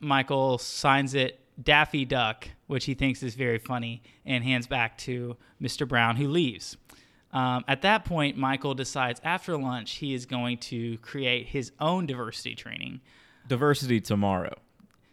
Michael 0.00 0.58
signs 0.58 1.14
it 1.14 1.38
Daffy 1.62 2.04
Duck, 2.04 2.48
which 2.66 2.84
he 2.84 2.94
thinks 2.94 3.22
is 3.22 3.34
very 3.34 3.58
funny, 3.58 4.02
and 4.24 4.42
hands 4.42 4.66
back 4.66 4.98
to 4.98 5.36
Mr. 5.60 5.86
Brown, 5.86 6.16
who 6.16 6.28
leaves. 6.28 6.76
Um, 7.32 7.64
at 7.66 7.82
that 7.82 8.04
point, 8.04 8.36
Michael 8.36 8.74
decides 8.74 9.20
after 9.24 9.56
lunch 9.56 9.92
he 9.96 10.12
is 10.12 10.26
going 10.26 10.58
to 10.58 10.98
create 10.98 11.46
his 11.46 11.72
own 11.80 12.06
diversity 12.06 12.54
training. 12.54 13.00
Diversity 13.48 14.00
tomorrow, 14.00 14.54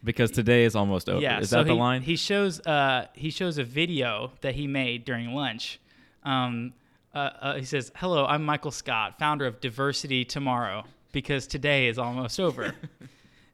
because 0.04 0.30
today 0.30 0.64
is 0.64 0.76
almost 0.76 1.08
over. 1.08 1.20
Yeah, 1.20 1.40
is 1.40 1.50
so 1.50 1.58
that 1.58 1.66
the 1.66 1.72
he, 1.72 1.78
line? 1.78 2.02
He 2.02 2.16
shows 2.16 2.60
uh, 2.60 3.06
he 3.14 3.30
shows 3.30 3.58
a 3.58 3.64
video 3.64 4.32
that 4.42 4.54
he 4.54 4.66
made 4.66 5.04
during 5.04 5.32
lunch. 5.34 5.80
Um, 6.22 6.74
uh, 7.14 7.30
uh, 7.40 7.54
he 7.54 7.64
says, 7.64 7.90
"Hello, 7.96 8.26
I'm 8.26 8.44
Michael 8.44 8.70
Scott, 8.70 9.18
founder 9.18 9.46
of 9.46 9.60
Diversity 9.60 10.24
Tomorrow, 10.24 10.84
because 11.12 11.46
today 11.46 11.88
is 11.88 11.98
almost 11.98 12.38
over." 12.38 12.74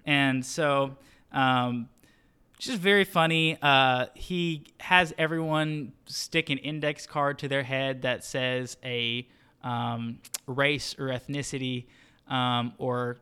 and 0.06 0.44
so, 0.44 0.96
um, 1.32 1.88
just 2.58 2.78
very 2.78 3.04
funny. 3.04 3.58
Uh, 3.60 4.06
he 4.14 4.64
has 4.80 5.12
everyone 5.18 5.92
stick 6.06 6.48
an 6.48 6.58
index 6.58 7.06
card 7.06 7.38
to 7.40 7.48
their 7.48 7.62
head 7.62 8.02
that 8.02 8.24
says 8.24 8.78
a 8.82 9.28
um, 9.62 10.18
race 10.46 10.94
or 10.98 11.08
ethnicity 11.08 11.86
um, 12.28 12.72
or 12.78 13.18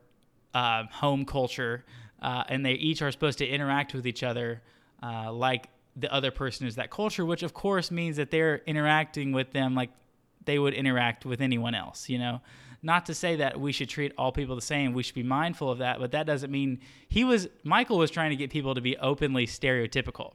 uh, 0.53 0.83
home 0.91 1.25
culture, 1.25 1.83
uh, 2.21 2.43
and 2.47 2.65
they 2.65 2.73
each 2.73 3.01
are 3.01 3.11
supposed 3.11 3.39
to 3.39 3.45
interact 3.45 3.93
with 3.93 4.07
each 4.07 4.23
other 4.23 4.61
uh, 5.03 5.31
like 5.31 5.67
the 5.95 6.11
other 6.13 6.31
person 6.31 6.67
is 6.67 6.75
that 6.75 6.89
culture, 6.89 7.25
which 7.25 7.43
of 7.43 7.53
course 7.53 7.91
means 7.91 8.17
that 8.17 8.31
they're 8.31 8.61
interacting 8.65 9.31
with 9.31 9.51
them 9.51 9.75
like 9.75 9.89
they 10.45 10.59
would 10.59 10.73
interact 10.73 11.25
with 11.25 11.41
anyone 11.41 11.75
else, 11.75 12.09
you 12.09 12.19
know. 12.19 12.41
Not 12.85 13.07
to 13.07 13.15
say 13.15 13.37
that 13.37 13.59
we 13.59 13.71
should 13.71 13.89
treat 13.89 14.13
all 14.15 14.31
people 14.31 14.55
the 14.55 14.61
same. 14.61 14.93
We 14.93 15.01
should 15.01 15.15
be 15.15 15.23
mindful 15.23 15.71
of 15.71 15.79
that, 15.79 15.97
but 15.99 16.11
that 16.11 16.27
doesn't 16.27 16.51
mean 16.51 16.81
he 17.07 17.23
was. 17.23 17.47
Michael 17.63 17.97
was 17.97 18.11
trying 18.11 18.29
to 18.29 18.35
get 18.35 18.51
people 18.51 18.75
to 18.75 18.79
be 18.81 18.95
openly 18.97 19.47
stereotypical, 19.47 20.33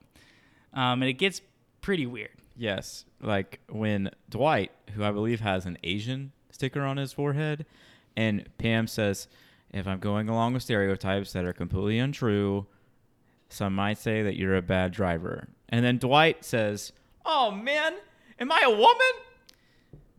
um, 0.75 1.01
and 1.01 1.05
it 1.05 1.13
gets 1.13 1.43
pretty 1.81 2.07
weird. 2.07 2.33
Yes, 2.57 3.05
like 3.23 3.61
when 3.69 4.11
Dwight, 4.29 4.73
who 4.95 5.05
I 5.05 5.13
believe 5.13 5.39
has 5.39 5.65
an 5.65 5.79
Asian 5.85 6.33
sticker 6.51 6.81
on 6.83 6.97
his 6.97 7.13
forehead, 7.13 7.67
and 8.17 8.49
Pam 8.59 8.89
says, 8.89 9.29
"If 9.73 9.87
I'm 9.87 10.01
going 10.01 10.29
along 10.29 10.55
with 10.55 10.65
stereotypes 10.65 11.33
that 11.33 11.45
are 11.45 11.53
completely 11.53 12.01
untrue, 12.01 12.67
some 13.49 13.77
might 13.77 13.99
say 13.99 14.25
that 14.25 14.35
you're 14.35 14.57
a 14.57 14.63
bad 14.63 14.91
driver." 14.91 15.51
And 15.69 15.85
then 15.85 15.99
Dwight 15.99 16.45
says, 16.45 16.93
"Oh 17.25 17.53
man, 17.53 17.95
am 18.41 18.51
I 18.51 18.63
a 18.65 18.71
woman?" 18.71 19.30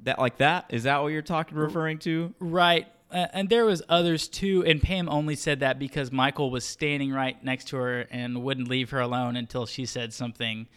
That 0.04 0.20
like 0.20 0.38
that 0.38 0.66
is 0.70 0.84
that 0.84 1.02
what 1.02 1.10
you're 1.10 1.22
talking 1.22 1.58
referring 1.58 2.00
to? 2.00 2.34
Right. 2.40 2.88
Uh, 3.12 3.28
and 3.34 3.50
there 3.50 3.66
was 3.66 3.82
others 3.90 4.28
too 4.28 4.64
and 4.66 4.82
Pam 4.82 5.10
only 5.10 5.36
said 5.36 5.60
that 5.60 5.78
because 5.80 6.12
Michael 6.12 6.50
was 6.50 6.64
standing 6.64 7.12
right 7.12 7.42
next 7.44 7.68
to 7.70 7.78
her 7.78 8.08
and 8.10 8.42
wouldn't 8.44 8.68
leave 8.70 8.90
her 8.92 9.00
alone 9.00 9.36
until 9.36 9.66
she 9.66 9.86
said 9.86 10.14
something 10.14 10.68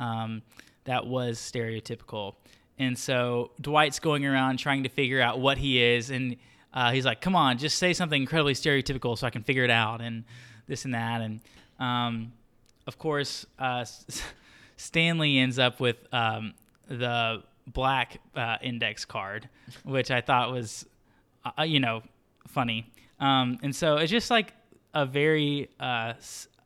um, 0.00 0.42
that 0.84 1.06
was 1.06 1.38
stereotypical. 1.38 2.34
And 2.78 2.98
so 2.98 3.52
Dwight's 3.60 4.00
going 4.00 4.24
around 4.26 4.58
trying 4.58 4.82
to 4.84 4.88
figure 4.88 5.20
out 5.20 5.38
what 5.38 5.58
he 5.58 5.82
is 5.82 6.10
and 6.10 6.36
uh, 6.74 6.90
he's 6.92 7.04
like, 7.04 7.20
"Come 7.20 7.36
on, 7.36 7.58
just 7.58 7.78
say 7.78 7.92
something 7.92 8.20
incredibly 8.20 8.54
stereotypical 8.54 9.16
so 9.16 9.26
I 9.26 9.30
can 9.30 9.42
figure 9.42 9.64
it 9.64 9.70
out." 9.70 10.00
And 10.00 10.24
this 10.66 10.84
and 10.84 10.94
that, 10.94 11.20
and 11.20 11.40
um, 11.78 12.32
of 12.86 12.98
course, 12.98 13.46
uh, 13.58 13.84
Stanley 14.76 15.38
ends 15.38 15.58
up 15.58 15.80
with 15.80 15.96
um, 16.12 16.54
the 16.88 17.42
black 17.72 18.20
uh, 18.34 18.56
index 18.62 19.04
card, 19.04 19.48
which 19.84 20.10
I 20.10 20.20
thought 20.20 20.52
was, 20.52 20.86
uh, 21.58 21.62
you 21.62 21.80
know, 21.80 22.02
funny. 22.48 22.90
Um, 23.20 23.58
and 23.62 23.74
so 23.74 23.96
it's 23.96 24.10
just 24.10 24.30
like 24.30 24.52
a 24.94 25.06
very, 25.06 25.68
uh, 25.80 26.14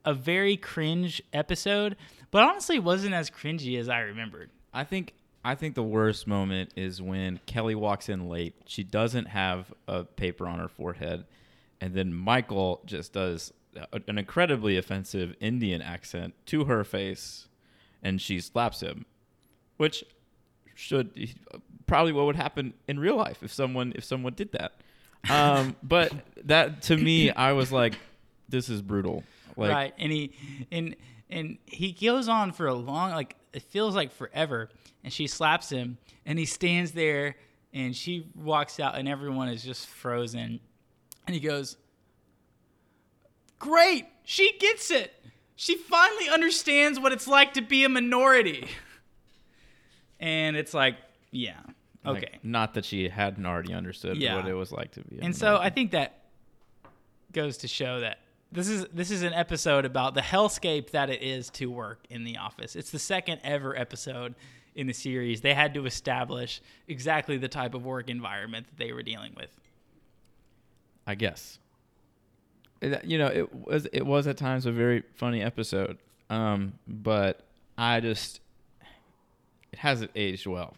a 0.05 0.13
very 0.13 0.57
cringe 0.57 1.21
episode, 1.33 1.95
but 2.31 2.43
honestly, 2.43 2.79
wasn't 2.79 3.13
as 3.13 3.29
cringy 3.29 3.79
as 3.79 3.89
I 3.89 3.99
remembered. 3.99 4.49
I 4.73 4.83
think 4.83 5.13
I 5.45 5.55
think 5.55 5.75
the 5.75 5.83
worst 5.83 6.27
moment 6.27 6.73
is 6.75 7.01
when 7.01 7.39
Kelly 7.45 7.75
walks 7.75 8.09
in 8.09 8.27
late. 8.27 8.53
She 8.65 8.83
doesn't 8.83 9.27
have 9.27 9.73
a 9.87 10.03
paper 10.03 10.45
on 10.45 10.59
her 10.59 10.67
forehead, 10.67 11.25
and 11.79 11.93
then 11.93 12.13
Michael 12.13 12.81
just 12.85 13.13
does 13.13 13.53
a- 13.93 14.01
an 14.07 14.17
incredibly 14.17 14.77
offensive 14.77 15.35
Indian 15.39 15.81
accent 15.81 16.33
to 16.47 16.65
her 16.65 16.83
face, 16.83 17.47
and 18.03 18.19
she 18.21 18.41
slaps 18.41 18.81
him, 18.81 19.05
which 19.77 20.03
should 20.77 21.09
probably 21.87 22.11
what 22.13 22.25
would 22.27 22.35
happen 22.35 22.73
in 22.87 22.99
real 22.99 23.15
life 23.15 23.41
if 23.41 23.51
someone 23.51 23.93
if 23.95 24.03
someone 24.03 24.33
did 24.33 24.51
that. 24.51 24.73
Um, 25.29 25.75
but 25.83 26.13
that 26.45 26.83
to 26.83 26.95
me, 26.95 27.31
I 27.31 27.53
was 27.53 27.71
like, 27.71 27.95
this 28.47 28.69
is 28.69 28.81
brutal. 28.81 29.23
Like, 29.55 29.71
right 29.71 29.93
and 29.97 30.11
he 30.11 30.33
and 30.71 30.95
and 31.31 31.57
he 31.65 31.91
goes 31.91 32.29
on 32.29 32.51
for 32.51 32.67
a 32.67 32.75
long 32.75 33.09
like 33.09 33.35
it 33.53 33.63
feels 33.63 33.95
like 33.95 34.11
forever 34.11 34.69
and 35.03 35.11
she 35.11 35.25
slaps 35.25 35.67
him 35.67 35.97
and 36.27 36.37
he 36.37 36.45
stands 36.45 36.91
there 36.91 37.37
and 37.73 37.95
she 37.95 38.27
walks 38.35 38.79
out 38.79 38.95
and 38.95 39.07
everyone 39.07 39.47
is 39.47 39.63
just 39.63 39.87
frozen 39.87 40.59
and 41.25 41.33
he 41.33 41.39
goes 41.39 41.75
great 43.57 44.05
she 44.23 44.55
gets 44.59 44.91
it 44.91 45.11
she 45.55 45.75
finally 45.75 46.29
understands 46.29 46.99
what 46.99 47.11
it's 47.11 47.27
like 47.27 47.53
to 47.53 47.61
be 47.61 47.83
a 47.83 47.89
minority 47.89 48.67
and 50.19 50.55
it's 50.57 50.73
like 50.73 50.95
yeah 51.31 51.59
like, 52.05 52.17
okay 52.23 52.39
not 52.43 52.73
that 52.73 52.85
she 52.85 53.09
hadn't 53.09 53.45
already 53.45 53.73
understood 53.73 54.17
Yeah. 54.17 54.35
what 54.35 54.47
it 54.47 54.53
was 54.53 54.71
like 54.71 54.91
to 54.91 55.01
be. 55.01 55.19
and 55.21 55.35
so. 55.35 55.57
I 55.57 55.69
think 55.69 55.91
that 55.91 56.23
goes 57.33 57.57
to 57.57 57.67
show 57.67 57.99
that 57.99 58.19
this 58.51 58.69
is 58.69 58.85
this 58.93 59.11
is 59.11 59.23
an 59.23 59.33
episode 59.33 59.83
about 59.83 60.13
the 60.13 60.21
hellscape 60.21 60.91
that 60.91 61.09
it 61.09 61.21
is 61.21 61.49
to 61.51 61.65
work 61.67 61.99
in 62.09 62.23
the 62.23 62.37
office. 62.37 62.75
It's 62.77 62.91
the 62.91 62.99
second 62.99 63.41
ever 63.43 63.77
episode 63.77 64.35
in 64.73 64.87
the 64.87 64.93
series. 64.93 65.41
They 65.41 65.53
had 65.53 65.73
to 65.73 65.85
establish 65.85 66.61
exactly 66.87 67.37
the 67.37 67.49
type 67.49 67.73
of 67.73 67.83
work 67.85 68.09
environment 68.09 68.67
that 68.67 68.77
they 68.77 68.93
were 68.93 69.03
dealing 69.03 69.33
with. 69.35 69.49
I 71.05 71.15
guess. 71.15 71.59
You 73.03 73.17
know, 73.17 73.27
it 73.27 73.53
was 73.53 73.87
it 73.91 74.05
was 74.05 74.27
at 74.27 74.37
times 74.37 74.65
a 74.65 74.71
very 74.71 75.03
funny 75.15 75.41
episode, 75.41 75.97
um, 76.29 76.73
but 76.87 77.41
I 77.77 77.99
just 77.99 78.39
it 79.71 79.79
hasn't 79.79 80.11
aged 80.15 80.47
well 80.47 80.75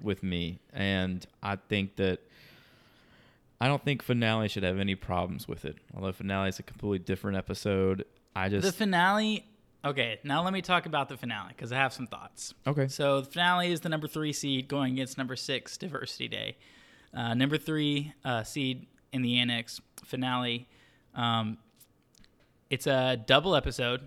with 0.00 0.22
me, 0.22 0.58
and 0.72 1.24
I 1.42 1.56
think 1.56 1.96
that 1.96 2.20
I 3.60 3.68
don't 3.68 3.84
think 3.84 4.02
finale 4.02 4.48
should 4.48 4.64
have 4.64 4.78
any 4.78 4.94
problems 4.96 5.46
with 5.46 5.64
it. 5.64 5.76
Although 5.94 6.12
finale 6.12 6.48
is 6.48 6.58
a 6.58 6.62
completely 6.64 6.98
different 6.98 7.36
episode, 7.36 8.04
I 8.34 8.48
just 8.48 8.66
The 8.66 8.72
finale. 8.72 9.46
Okay, 9.84 10.20
now 10.22 10.42
let 10.44 10.52
me 10.52 10.62
talk 10.62 10.86
about 10.86 11.08
the 11.08 11.16
finale 11.16 11.48
because 11.56 11.72
I 11.72 11.76
have 11.76 11.92
some 11.92 12.06
thoughts. 12.06 12.54
okay. 12.66 12.86
So 12.88 13.20
the 13.20 13.30
finale 13.30 13.72
is 13.72 13.80
the 13.80 13.88
number 13.88 14.06
three 14.06 14.32
seed 14.32 14.68
going 14.68 14.92
against 14.94 15.18
number 15.18 15.36
six 15.36 15.76
Diversity 15.76 16.28
Day. 16.28 16.56
Uh, 17.14 17.34
number 17.34 17.58
three 17.58 18.12
uh, 18.24 18.42
seed 18.42 18.86
in 19.12 19.22
the 19.22 19.38
annex 19.38 19.80
finale. 20.04 20.68
Um, 21.14 21.58
it's 22.70 22.86
a 22.86 23.16
double 23.26 23.54
episode, 23.54 24.00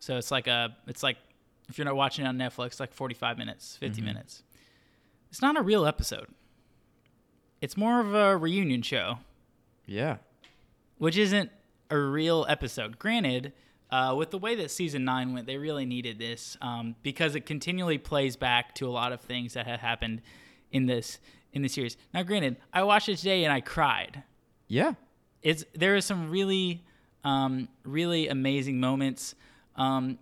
so 0.00 0.16
it's 0.16 0.30
like 0.30 0.46
a 0.46 0.76
it's 0.86 1.02
like 1.02 1.16
if 1.68 1.78
you're 1.78 1.84
not 1.84 1.96
watching 1.96 2.24
it 2.24 2.28
on 2.28 2.38
Netflix, 2.38 2.80
like 2.80 2.92
45 2.92 3.38
minutes, 3.38 3.76
50 3.76 4.00
minutes. 4.00 4.42
It's 5.30 5.42
not 5.42 5.56
a 5.56 5.62
real 5.62 5.86
episode. 5.86 6.28
It's 7.60 7.76
more 7.76 8.00
of 8.00 8.14
a 8.14 8.36
reunion 8.36 8.82
show. 8.82 9.18
Yeah, 9.86 10.18
which 10.98 11.16
isn't 11.16 11.50
a 11.90 11.98
real 11.98 12.46
episode. 12.48 12.98
Granted, 12.98 13.52
uh, 13.90 14.14
with 14.16 14.30
the 14.30 14.38
way 14.38 14.54
that 14.56 14.70
season 14.70 15.04
nine 15.04 15.32
went, 15.32 15.46
they 15.46 15.56
really 15.56 15.86
needed 15.86 16.18
this 16.18 16.56
um, 16.60 16.94
because 17.02 17.34
it 17.34 17.46
continually 17.46 17.98
plays 17.98 18.36
back 18.36 18.74
to 18.76 18.86
a 18.86 18.90
lot 18.90 19.12
of 19.12 19.20
things 19.20 19.54
that 19.54 19.66
had 19.66 19.80
happened 19.80 20.22
in 20.70 20.86
this 20.86 21.18
in 21.52 21.62
the 21.62 21.68
series. 21.68 21.96
Now, 22.12 22.22
granted, 22.22 22.56
I 22.72 22.82
watched 22.82 23.08
it 23.08 23.16
today 23.16 23.44
and 23.44 23.52
I 23.52 23.60
cried. 23.60 24.22
Yeah. 24.66 24.94
It's 25.42 25.64
there 25.74 25.96
are 25.96 26.00
some 26.00 26.30
really, 26.30 26.84
um, 27.24 27.68
really 27.84 28.28
amazing 28.28 28.80
moments. 28.80 29.34
Um, 29.76 30.18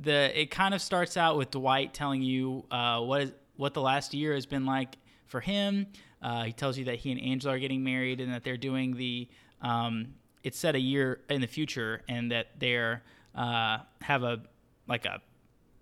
the 0.00 0.40
it 0.40 0.50
kind 0.50 0.74
of 0.74 0.80
starts 0.80 1.16
out 1.16 1.36
with 1.36 1.50
Dwight 1.50 1.92
telling 1.92 2.22
you 2.22 2.64
uh, 2.70 3.00
what 3.00 3.22
is 3.22 3.32
what 3.56 3.74
the 3.74 3.80
last 3.82 4.14
year 4.14 4.34
has 4.34 4.46
been 4.46 4.64
like 4.64 4.96
for 5.26 5.40
him. 5.40 5.86
Uh, 6.22 6.44
he 6.44 6.52
tells 6.52 6.78
you 6.78 6.86
that 6.86 6.96
he 6.96 7.12
and 7.12 7.20
Angela 7.20 7.54
are 7.54 7.58
getting 7.58 7.82
married 7.82 8.20
and 8.20 8.32
that 8.32 8.44
they're 8.44 8.56
doing 8.56 8.96
the 8.96 9.28
um, 9.60 10.14
it's 10.42 10.58
set 10.58 10.74
a 10.74 10.80
year 10.80 11.20
in 11.28 11.40
the 11.40 11.46
future 11.46 12.02
and 12.08 12.30
that 12.30 12.48
they're 12.58 13.02
uh, 13.34 13.78
have 14.02 14.22
a 14.22 14.40
like 14.88 15.04
a 15.04 15.20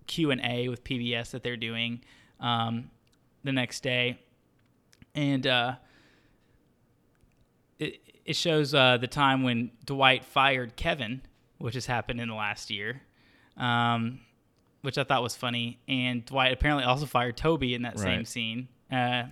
Q 0.07 0.31
and 0.31 0.40
A 0.42 0.68
with 0.68 0.85
PBS 0.85 1.31
that 1.31 1.42
they're 1.42 1.57
doing 1.57 2.00
um, 2.40 2.90
the 3.44 3.52
next 3.52 3.83
day, 3.83 4.18
and 5.14 5.46
uh, 5.46 5.76
it 7.79 8.00
it 8.24 8.37
shows 8.37 8.74
uh, 8.74 8.96
the 8.98 9.07
time 9.07 9.42
when 9.42 9.70
Dwight 9.85 10.24
fired 10.24 10.76
Kevin, 10.76 11.22
which 11.59 11.74
has 11.74 11.87
happened 11.87 12.20
in 12.20 12.29
the 12.29 12.35
last 12.35 12.70
year, 12.70 13.02
um, 13.57 14.21
which 14.83 14.99
I 14.99 15.05
thought 15.05 15.23
was 15.23 15.35
funny, 15.37 15.79
and 15.88 16.25
Dwight 16.25 16.53
apparently 16.53 16.85
also 16.85 17.07
fired 17.07 17.37
Toby 17.37 17.75
in 17.75 17.83
that 17.83 17.99
same 17.99 18.25
scene. 18.25 18.69
Uh, 18.92 19.25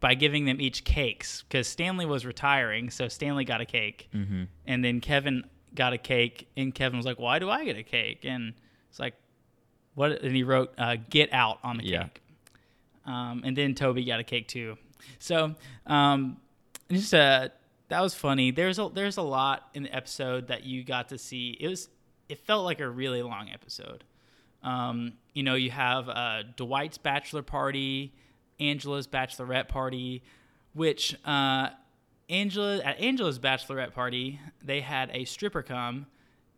by 0.00 0.14
giving 0.14 0.44
them 0.46 0.60
each 0.60 0.82
cakes 0.84 1.42
because 1.42 1.68
Stanley 1.68 2.06
was 2.06 2.26
retiring, 2.26 2.90
so 2.90 3.06
Stanley 3.08 3.44
got 3.44 3.60
a 3.60 3.64
cake, 3.64 4.08
Mm-hmm. 4.14 4.44
and 4.66 4.84
then 4.84 5.00
Kevin 5.00 5.44
got 5.74 5.92
a 5.92 5.98
cake, 5.98 6.48
and 6.56 6.74
Kevin 6.74 6.96
was 6.96 7.06
like, 7.06 7.18
"Why 7.20 7.38
do 7.38 7.48
I 7.50 7.64
get 7.64 7.76
a 7.76 7.82
cake?" 7.84 8.24
And 8.24 8.54
it's 8.90 8.98
like, 8.98 9.14
"What?" 9.94 10.22
And 10.22 10.34
he 10.34 10.42
wrote, 10.42 10.72
uh, 10.78 10.96
"Get 11.08 11.32
out" 11.32 11.58
on 11.62 11.76
the 11.78 11.84
Yeah. 11.84 12.02
cake. 12.04 12.22
Um, 13.06 13.42
and 13.44 13.56
then 13.56 13.74
Toby 13.76 14.04
got 14.04 14.18
a 14.18 14.24
cake 14.24 14.48
too. 14.48 14.76
So 15.20 15.54
um, 15.86 16.38
just 16.90 17.14
uh, 17.14 17.50
that 17.88 18.00
was 18.00 18.12
funny. 18.14 18.50
There's 18.50 18.80
a 18.80 18.88
there's 18.92 19.16
a 19.18 19.22
lot 19.22 19.68
in 19.74 19.84
the 19.84 19.94
episode 19.94 20.48
that 20.48 20.64
you 20.64 20.82
got 20.82 21.10
to 21.10 21.18
see. 21.18 21.56
It 21.60 21.68
was 21.68 21.88
it 22.28 22.38
felt 22.40 22.64
like 22.64 22.80
a 22.80 22.88
really 22.88 23.22
long 23.22 23.50
episode. 23.52 24.04
Um, 24.62 25.14
you 25.32 25.42
know, 25.42 25.54
you 25.54 25.70
have 25.70 26.08
uh, 26.08 26.42
Dwight's 26.56 26.98
bachelor 26.98 27.42
party, 27.42 28.12
Angela's 28.58 29.06
bachelorette 29.06 29.68
party, 29.68 30.22
which 30.72 31.16
uh, 31.24 31.68
Angela 32.28 32.78
at 32.78 32.98
Angela's 32.98 33.38
bachelorette 33.38 33.92
party 33.92 34.40
they 34.62 34.80
had 34.80 35.10
a 35.12 35.24
stripper 35.24 35.62
come, 35.62 36.06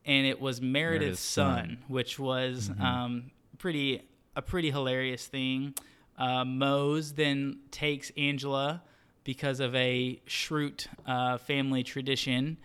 and 0.05 0.27
it 0.27 0.41
was 0.41 0.61
Meredith's, 0.61 1.01
Meredith's 1.01 1.21
son, 1.21 1.67
son. 1.67 1.79
which 1.89 2.19
was 2.19 2.71
um, 2.81 3.31
pretty 3.59 4.03
a 4.37 4.43
pretty 4.43 4.71
hilarious 4.71 5.27
thing. 5.27 5.75
Uh, 6.17 6.45
Mose 6.45 7.13
then 7.13 7.59
takes 7.71 8.11
Angela 8.17 8.83
because 9.25 9.61
of 9.61 9.75
a 9.75 10.21
Schrute 10.27 10.87
uh, 11.07 11.37
family 11.39 11.83
tradition, 11.83 12.57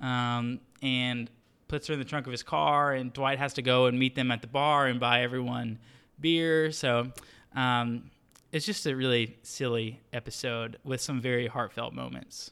um, 0.00 0.60
and 0.82 1.30
puts 1.70 1.86
her 1.86 1.94
in 1.94 2.00
the 2.00 2.04
trunk 2.04 2.26
of 2.26 2.32
his 2.32 2.42
car. 2.42 2.92
And 2.92 3.12
Dwight 3.12 3.38
has 3.38 3.54
to 3.54 3.62
go 3.62 3.86
and 3.86 3.98
meet 3.98 4.16
them 4.16 4.30
at 4.30 4.42
the 4.42 4.48
bar 4.48 4.88
and 4.88 5.00
buy 5.00 5.22
everyone 5.22 5.78
beer. 6.20 6.72
So 6.72 7.12
um, 7.54 8.10
it's 8.52 8.66
just 8.66 8.84
a 8.86 8.94
really 8.94 9.38
silly 9.42 10.00
episode 10.12 10.78
with 10.84 11.00
some 11.00 11.20
very 11.20 11.46
heartfelt 11.46 11.94
moments. 11.94 12.50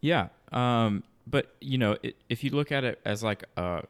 Yeah. 0.00 0.28
Um, 0.50 1.04
but 1.26 1.54
you 1.60 1.78
know, 1.78 1.96
it, 2.02 2.16
if 2.28 2.42
you 2.42 2.50
look 2.50 2.72
at 2.72 2.82
it 2.82 2.98
as 3.04 3.22
like 3.22 3.44
uh, 3.56 3.82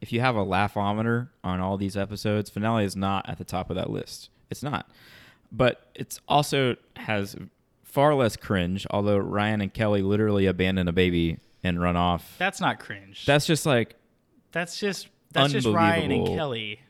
if 0.00 0.12
you 0.12 0.20
have 0.20 0.36
a 0.36 0.44
laughometer 0.44 1.28
on 1.44 1.60
all 1.60 1.76
these 1.76 1.96
episodes, 1.96 2.50
finale 2.50 2.84
is 2.84 2.96
not 2.96 3.28
at 3.28 3.38
the 3.38 3.44
top 3.44 3.70
of 3.70 3.76
that 3.76 3.90
list. 3.90 4.30
It's 4.50 4.62
not. 4.62 4.90
But 5.52 5.86
it's 5.94 6.18
also 6.26 6.76
has 6.96 7.36
far 7.84 8.14
less 8.14 8.36
cringe. 8.36 8.86
Although 8.90 9.18
Ryan 9.18 9.60
and 9.60 9.72
Kelly 9.72 10.00
literally 10.00 10.46
abandon 10.46 10.88
a 10.88 10.92
baby 10.92 11.38
and 11.64 11.80
run 11.80 11.96
off. 11.96 12.34
That's 12.38 12.60
not 12.60 12.78
cringe. 12.80 13.24
That's 13.26 13.46
just 13.46 13.66
like 13.66 13.96
that's 14.52 14.78
just 14.78 15.08
that's 15.32 15.52
just 15.52 15.66
Ryan 15.66 16.10
and 16.12 16.26
Kelly. 16.26 16.80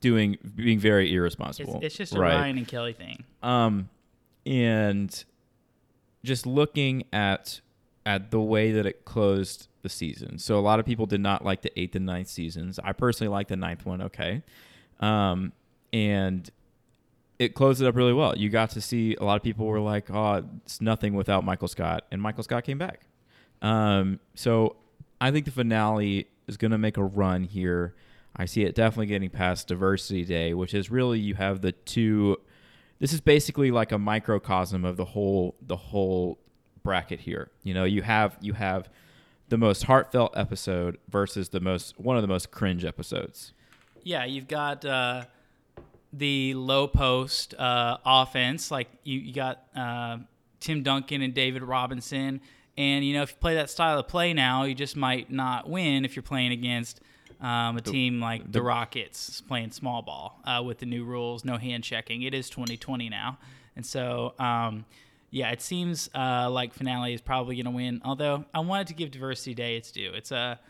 doing 0.00 0.38
being 0.54 0.78
very 0.78 1.06
It's, 1.08 1.14
irresponsible. 1.14 1.80
it's 1.82 1.96
just 1.96 2.14
a 2.14 2.20
right. 2.20 2.34
Ryan 2.34 2.58
and 2.58 2.68
Kelly 2.68 2.92
thing. 2.92 3.24
um 3.42 3.88
and 4.46 5.24
just 6.24 6.46
looking 6.46 7.04
at 7.12 7.60
at 8.06 8.30
the 8.30 8.40
way 8.40 8.72
that 8.72 8.86
it 8.86 9.04
closed 9.04 9.68
the 9.82 9.88
season 9.88 10.38
so 10.38 10.58
a 10.58 10.60
lot 10.60 10.80
of 10.80 10.86
people 10.86 11.04
did 11.06 11.20
not 11.20 11.44
like 11.44 11.62
the 11.62 11.78
eighth 11.78 11.94
and 11.94 12.06
ninth 12.06 12.28
seasons 12.28 12.78
i 12.82 12.92
personally 12.92 13.28
like 13.30 13.46
the 13.48 13.56
ninth 13.56 13.84
one 13.86 14.00
okay 14.02 14.42
um 15.00 15.52
and 15.92 16.50
it 17.38 17.54
closed 17.54 17.80
it 17.82 17.86
up 17.86 17.94
really 17.94 18.12
well 18.12 18.36
you 18.36 18.48
got 18.48 18.70
to 18.70 18.80
see 18.80 19.14
a 19.20 19.24
lot 19.24 19.36
of 19.36 19.42
people 19.42 19.66
were 19.66 19.80
like 19.80 20.10
oh 20.10 20.42
it's 20.64 20.80
nothing 20.80 21.14
without 21.14 21.44
michael 21.44 21.68
scott 21.68 22.04
and 22.10 22.20
michael 22.22 22.42
scott 22.42 22.64
came 22.64 22.78
back 22.78 23.02
um 23.62 24.20
so 24.34 24.76
i 25.20 25.30
think 25.30 25.44
the 25.44 25.50
finale 25.50 26.26
is 26.46 26.56
going 26.56 26.70
to 26.70 26.78
make 26.78 26.96
a 26.96 27.04
run 27.04 27.44
here 27.44 27.94
i 28.36 28.44
see 28.44 28.62
it 28.62 28.74
definitely 28.74 29.06
getting 29.06 29.30
past 29.30 29.68
diversity 29.68 30.24
day 30.24 30.54
which 30.54 30.74
is 30.74 30.90
really 30.90 31.18
you 31.18 31.34
have 31.34 31.60
the 31.60 31.72
two 31.72 32.36
this 33.00 33.12
is 33.12 33.20
basically 33.20 33.70
like 33.70 33.92
a 33.92 33.98
microcosm 33.98 34.84
of 34.84 34.96
the 34.96 35.04
whole 35.04 35.54
the 35.62 35.76
whole 35.76 36.38
bracket 36.82 37.20
here. 37.20 37.50
You 37.62 37.74
know, 37.74 37.84
you 37.84 38.02
have 38.02 38.36
you 38.40 38.54
have 38.54 38.88
the 39.48 39.58
most 39.58 39.84
heartfelt 39.84 40.36
episode 40.36 40.98
versus 41.08 41.50
the 41.50 41.60
most 41.60 41.98
one 41.98 42.16
of 42.16 42.22
the 42.22 42.28
most 42.28 42.50
cringe 42.50 42.84
episodes. 42.84 43.52
Yeah, 44.02 44.24
you've 44.24 44.48
got 44.48 44.84
uh, 44.84 45.24
the 46.12 46.54
low 46.54 46.88
post 46.88 47.54
uh, 47.54 47.98
offense. 48.04 48.70
Like 48.70 48.88
you, 49.04 49.20
you 49.20 49.32
got 49.32 49.64
uh, 49.76 50.18
Tim 50.60 50.82
Duncan 50.82 51.22
and 51.22 51.34
David 51.34 51.62
Robinson. 51.62 52.40
And, 52.78 53.04
you 53.04 53.12
know, 53.12 53.22
if 53.22 53.32
you 53.32 53.36
play 53.40 53.56
that 53.56 53.68
style 53.70 53.98
of 53.98 54.06
play 54.06 54.32
now, 54.32 54.62
you 54.62 54.74
just 54.74 54.96
might 54.96 55.30
not 55.30 55.68
win 55.68 56.04
if 56.04 56.14
you're 56.14 56.22
playing 56.22 56.52
against 56.52 57.00
um, 57.40 57.76
a 57.76 57.80
team 57.80 58.20
like 58.20 58.44
the, 58.44 58.50
the- 58.52 58.62
Rockets 58.62 59.40
playing 59.42 59.72
small 59.72 60.00
ball 60.00 60.40
uh, 60.44 60.62
with 60.64 60.78
the 60.78 60.86
new 60.86 61.04
rules, 61.04 61.44
no 61.44 61.56
hand 61.56 61.82
checking. 61.82 62.22
It 62.22 62.34
is 62.34 62.48
2020 62.48 63.08
now. 63.08 63.38
And 63.74 63.84
so, 63.84 64.32
um, 64.38 64.84
yeah, 65.30 65.50
it 65.50 65.60
seems 65.60 66.08
uh, 66.14 66.48
like 66.50 66.72
finale 66.72 67.14
is 67.14 67.20
probably 67.20 67.56
going 67.56 67.64
to 67.64 67.72
win. 67.72 68.00
Although 68.04 68.44
I 68.54 68.60
wanted 68.60 68.86
to 68.86 68.94
give 68.94 69.10
Diversity 69.10 69.54
Day 69.54 69.76
its 69.76 69.90
due. 69.90 70.12
It's 70.14 70.30
a, 70.30 70.60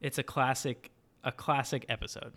it's 0.00 0.16
a 0.16 0.22
classic, 0.22 0.90
a 1.22 1.30
classic 1.32 1.84
episode. 1.90 2.32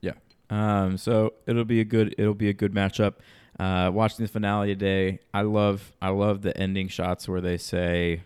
Yeah. 0.00 0.14
Um, 0.50 0.96
so 0.98 1.34
it'll 1.46 1.64
be 1.64 1.80
a 1.80 1.84
good 1.84 2.14
it'll 2.18 2.34
be 2.34 2.48
a 2.48 2.52
good 2.52 2.74
matchup. 2.74 3.14
Uh, 3.58 3.90
watching 3.92 4.24
the 4.24 4.30
finale 4.30 4.68
today, 4.68 5.20
I 5.32 5.42
love 5.42 5.92
I 6.02 6.08
love 6.10 6.42
the 6.42 6.56
ending 6.56 6.88
shots 6.88 7.28
where 7.28 7.40
they 7.40 7.56
say, 7.56 8.22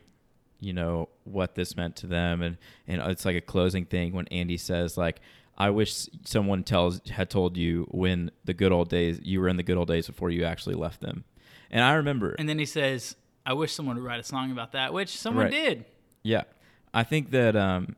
you 0.60 0.72
know, 0.72 1.08
what 1.24 1.54
this 1.54 1.76
meant 1.76 1.96
to 1.96 2.06
them, 2.06 2.42
and 2.42 2.56
and 2.86 3.00
it's 3.10 3.24
like 3.24 3.36
a 3.36 3.40
closing 3.40 3.84
thing 3.86 4.12
when 4.12 4.26
Andy 4.28 4.56
says 4.56 4.96
like. 4.96 5.20
I 5.58 5.68
wish 5.68 6.06
someone 6.24 6.64
tells 6.64 7.02
had 7.10 7.28
told 7.28 7.58
you 7.58 7.86
when 7.90 8.30
the 8.46 8.54
good 8.54 8.72
old 8.72 8.88
days 8.88 9.20
you 9.22 9.42
were 9.42 9.48
in 9.48 9.58
the 9.58 9.62
good 9.62 9.76
old 9.76 9.88
days 9.88 10.06
before 10.06 10.30
you 10.30 10.44
actually 10.44 10.74
left 10.74 11.02
them. 11.02 11.24
And 11.70 11.84
I 11.84 11.92
remember 11.94 12.34
And 12.38 12.48
then 12.48 12.58
he 12.58 12.64
says, 12.64 13.14
I 13.44 13.52
wish 13.52 13.74
someone 13.74 13.96
would 13.96 14.04
write 14.06 14.20
a 14.20 14.22
song 14.22 14.52
about 14.52 14.72
that, 14.72 14.94
which 14.94 15.10
someone 15.18 15.44
Right. 15.44 15.52
did. 15.52 15.84
Yeah, 16.22 16.44
I 16.94 17.02
think 17.02 17.30
that 17.32 17.56
um, 17.56 17.96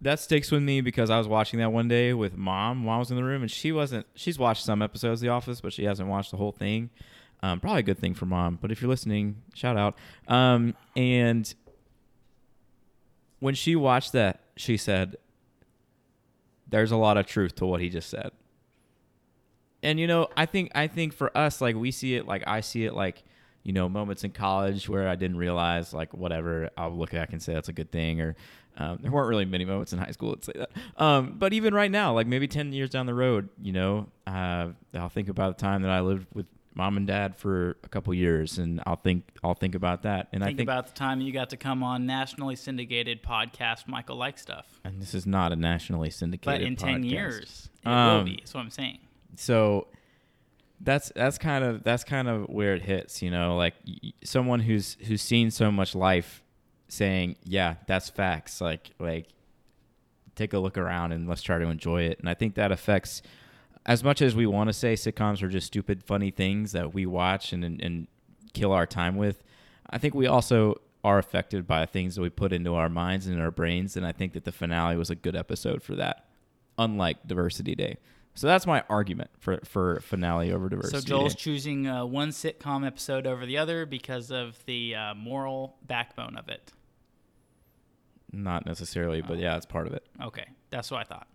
that 0.00 0.20
sticks 0.20 0.50
with 0.50 0.62
me 0.62 0.80
because 0.80 1.10
I 1.10 1.18
was 1.18 1.26
watching 1.28 1.58
that 1.60 1.72
one 1.72 1.88
day 1.88 2.12
with 2.12 2.36
mom. 2.36 2.84
while 2.84 2.96
I 2.96 2.98
was 2.98 3.10
in 3.10 3.16
the 3.16 3.24
room, 3.24 3.42
and 3.42 3.50
she 3.50 3.72
wasn't. 3.72 4.06
She's 4.14 4.38
watched 4.38 4.64
some 4.64 4.82
episodes 4.82 5.20
of 5.20 5.26
The 5.26 5.28
Office, 5.32 5.60
but 5.60 5.72
she 5.72 5.84
hasn't 5.84 6.08
watched 6.08 6.30
the 6.30 6.36
whole 6.36 6.52
thing. 6.52 6.90
Um, 7.42 7.60
probably 7.60 7.80
a 7.80 7.84
good 7.84 7.98
thing 7.98 8.14
for 8.14 8.26
mom. 8.26 8.58
But 8.60 8.72
if 8.72 8.82
you're 8.82 8.88
listening, 8.88 9.42
shout 9.54 9.76
out. 9.76 9.96
Um, 10.26 10.74
and 10.96 11.52
when 13.40 13.54
she 13.54 13.76
watched 13.76 14.12
that, 14.12 14.40
she 14.56 14.76
said, 14.76 15.16
"There's 16.68 16.90
a 16.90 16.96
lot 16.96 17.16
of 17.16 17.26
truth 17.26 17.54
to 17.56 17.66
what 17.66 17.80
he 17.80 17.88
just 17.88 18.10
said." 18.10 18.32
And 19.82 20.00
you 20.00 20.06
know, 20.06 20.28
I 20.36 20.46
think 20.46 20.72
I 20.74 20.88
think 20.88 21.12
for 21.12 21.36
us, 21.36 21.60
like 21.60 21.76
we 21.76 21.90
see 21.90 22.16
it, 22.16 22.26
like 22.26 22.42
I 22.46 22.60
see 22.60 22.84
it, 22.84 22.94
like 22.94 23.22
you 23.62 23.72
know, 23.72 23.88
moments 23.88 24.24
in 24.24 24.30
college 24.30 24.88
where 24.88 25.08
I 25.08 25.14
didn't 25.14 25.36
realize, 25.36 25.92
like 25.92 26.14
whatever, 26.14 26.70
I'll 26.76 26.90
look 26.90 27.10
back 27.10 27.32
and 27.32 27.42
say 27.42 27.54
that's 27.54 27.68
a 27.68 27.72
good 27.72 27.92
thing, 27.92 28.20
or 28.20 28.34
um, 28.76 28.98
there 29.02 29.10
weren't 29.10 29.28
really 29.28 29.44
many 29.44 29.64
moments 29.64 29.92
in 29.92 29.98
high 29.98 30.10
school 30.10 30.30
that 30.30 30.44
say 30.44 30.52
that. 30.56 30.70
Um, 30.96 31.34
but 31.38 31.52
even 31.52 31.74
right 31.74 31.90
now, 31.90 32.14
like 32.14 32.26
maybe 32.26 32.48
ten 32.48 32.72
years 32.72 32.90
down 32.90 33.06
the 33.06 33.14
road, 33.14 33.48
you 33.62 33.72
know, 33.72 34.08
uh, 34.26 34.68
I'll 34.94 35.08
think 35.08 35.28
about 35.28 35.56
the 35.56 35.60
time 35.60 35.82
that 35.82 35.90
I 35.90 36.00
lived 36.00 36.26
with 36.34 36.46
mom 36.74 36.96
and 36.96 37.06
dad 37.06 37.36
for 37.36 37.76
a 37.82 37.88
couple 37.88 38.12
years, 38.14 38.58
and 38.58 38.80
I'll 38.86 38.96
think 38.96 39.24
I'll 39.42 39.54
think 39.54 39.74
about 39.74 40.02
that. 40.02 40.28
And 40.32 40.42
I 40.42 40.46
Think 40.48 40.58
think, 40.58 40.66
about 40.68 40.86
the 40.88 40.92
time 40.94 41.20
you 41.20 41.32
got 41.32 41.50
to 41.50 41.56
come 41.56 41.82
on 41.82 42.06
nationally 42.06 42.56
syndicated 42.56 43.22
podcast 43.22 43.88
Michael 43.88 44.16
Like 44.16 44.38
Stuff. 44.38 44.66
and 44.84 45.00
this 45.02 45.14
is 45.14 45.26
not 45.26 45.52
a 45.52 45.56
nationally 45.56 46.10
syndicated, 46.10 46.60
podcast. 46.78 46.80
But 46.80 46.88
in 46.88 47.02
10 47.02 47.02
years, 47.04 47.68
it 47.84 47.88
will 47.88 47.94
Um, 47.94 48.24
be. 48.26 48.36
That's 48.36 48.54
what 48.54 48.60
I'm 48.60 48.70
saying. 48.70 48.98
so 49.36 49.88
that's 50.80 51.10
that's 51.16 51.38
kind 51.38 51.64
of 51.64 51.82
that's 51.82 52.04
kind 52.04 52.28
of 52.28 52.48
where 52.48 52.72
it 52.72 52.82
hits 52.82 53.20
you 53.20 53.32
know 53.32 53.56
like 53.56 53.74
someone 54.22 54.60
who's 54.60 54.96
who's 55.08 55.20
seen 55.22 55.50
so 55.50 55.72
much 55.72 55.94
life 55.96 56.42
saying, 56.86 57.34
"Yeah, 57.42 57.74
that's 57.88 58.08
facts." 58.08 58.60
Like 58.60 58.92
like 59.00 59.26
take 60.36 60.52
a 60.52 60.58
look 60.60 60.78
around 60.78 61.10
and 61.10 61.28
let's 61.28 61.42
try 61.42 61.58
to 61.58 61.66
enjoy 61.66 62.02
it. 62.02 62.20
And 62.20 62.28
I 62.28 62.34
think 62.34 62.54
that 62.54 62.70
affects 62.70 63.22
as 63.88 64.04
much 64.04 64.20
as 64.22 64.36
we 64.36 64.46
want 64.46 64.68
to 64.68 64.72
say 64.72 64.92
sitcoms 64.92 65.42
are 65.42 65.48
just 65.48 65.66
stupid 65.66 66.04
funny 66.04 66.30
things 66.30 66.72
that 66.72 66.94
we 66.94 67.06
watch 67.06 67.52
and 67.52 67.64
and, 67.64 67.80
and 67.80 68.06
kill 68.52 68.70
our 68.70 68.86
time 68.86 69.16
with. 69.16 69.42
I 69.90 69.98
think 69.98 70.14
we 70.14 70.26
also 70.26 70.80
are 71.02 71.18
affected 71.18 71.66
by 71.66 71.86
things 71.86 72.14
that 72.16 72.22
we 72.22 72.28
put 72.28 72.52
into 72.52 72.74
our 72.74 72.88
minds 72.88 73.26
and 73.26 73.40
our 73.40 73.50
brains 73.50 73.96
and 73.96 74.06
I 74.06 74.12
think 74.12 74.34
that 74.34 74.44
the 74.44 74.52
finale 74.52 74.96
was 74.96 75.10
a 75.10 75.14
good 75.14 75.34
episode 75.34 75.82
for 75.82 75.96
that. 75.96 76.26
Unlike 76.76 77.26
Diversity 77.26 77.74
Day. 77.74 77.96
So 78.34 78.46
that's 78.46 78.66
my 78.66 78.84
argument 78.88 79.30
for 79.40 79.58
for 79.64 80.00
finale 80.00 80.52
over 80.52 80.68
diversity. 80.68 81.00
So 81.00 81.04
Joel's 81.04 81.34
Day. 81.34 81.40
choosing 81.40 81.88
uh, 81.88 82.04
one 82.04 82.28
sitcom 82.28 82.86
episode 82.86 83.26
over 83.26 83.46
the 83.46 83.56
other 83.56 83.86
because 83.86 84.30
of 84.30 84.64
the 84.66 84.94
uh, 84.94 85.14
moral 85.14 85.76
backbone 85.84 86.36
of 86.36 86.48
it. 86.48 86.72
Not 88.30 88.66
necessarily, 88.66 89.22
but 89.22 89.38
yeah, 89.38 89.56
it's 89.56 89.66
part 89.66 89.86
of 89.86 89.94
it. 89.94 90.06
Okay, 90.22 90.44
that's 90.68 90.90
what 90.90 91.00
I 91.00 91.04
thought. 91.04 91.26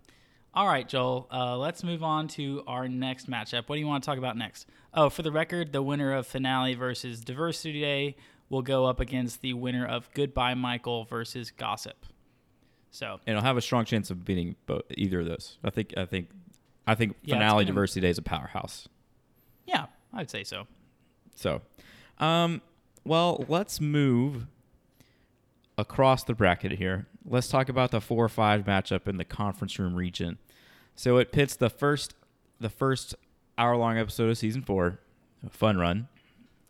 All 0.54 0.66
right, 0.68 0.88
Joel. 0.88 1.26
Uh, 1.32 1.56
let's 1.58 1.82
move 1.82 2.02
on 2.04 2.28
to 2.28 2.62
our 2.66 2.86
next 2.88 3.28
matchup. 3.28 3.64
What 3.68 3.74
do 3.76 3.80
you 3.80 3.86
want 3.88 4.04
to 4.04 4.06
talk 4.06 4.18
about 4.18 4.36
next? 4.36 4.66
Oh, 4.92 5.10
for 5.10 5.22
the 5.22 5.32
record, 5.32 5.72
the 5.72 5.82
winner 5.82 6.12
of 6.14 6.26
finale 6.28 6.74
versus 6.74 7.20
Diversity 7.20 7.80
Day 7.80 8.16
will 8.48 8.62
go 8.62 8.84
up 8.84 9.00
against 9.00 9.40
the 9.40 9.52
winner 9.54 9.84
of 9.84 10.08
Goodbye 10.14 10.54
Michael 10.54 11.04
versus 11.04 11.50
Gossip. 11.50 12.06
So 12.92 13.18
And 13.26 13.36
it'll 13.36 13.44
have 13.44 13.56
a 13.56 13.60
strong 13.62 13.84
chance 13.84 14.10
of 14.12 14.24
beating 14.24 14.54
both 14.66 14.82
either 14.90 15.20
of 15.20 15.26
those. 15.26 15.58
I 15.64 15.70
think 15.70 15.94
I 15.96 16.04
think 16.04 16.28
I 16.86 16.94
think 16.94 17.16
Yeah, 17.24 17.34
finale 17.34 17.64
diversity 17.64 18.02
day 18.02 18.10
is 18.10 18.18
a 18.18 18.22
powerhouse. 18.22 18.88
yeah, 19.66 19.86
I'd 20.12 20.30
say 20.30 20.44
so. 20.44 20.68
So, 21.34 21.62
um, 22.18 22.62
well, 23.04 23.44
let's 23.48 23.80
move 23.80 24.46
across 25.76 26.22
the 26.22 26.34
bracket 26.34 26.72
here. 26.72 27.06
Let's 27.24 27.48
talk 27.48 27.68
about 27.68 27.90
the 27.90 28.00
four 28.00 28.24
or 28.24 28.28
five 28.28 28.62
matchup 28.64 29.08
in 29.08 29.16
the 29.16 29.24
conference 29.24 29.76
room 29.80 29.96
region. 29.96 30.38
So 30.94 31.18
it 31.18 31.32
pits 31.32 31.56
the 31.56 31.70
first 31.70 32.14
the 32.60 32.70
first 32.70 33.14
hour 33.58 33.76
long 33.76 33.98
episode 33.98 34.30
of 34.30 34.38
season 34.38 34.62
four, 34.62 35.00
Fun 35.50 35.76
Run, 35.76 36.08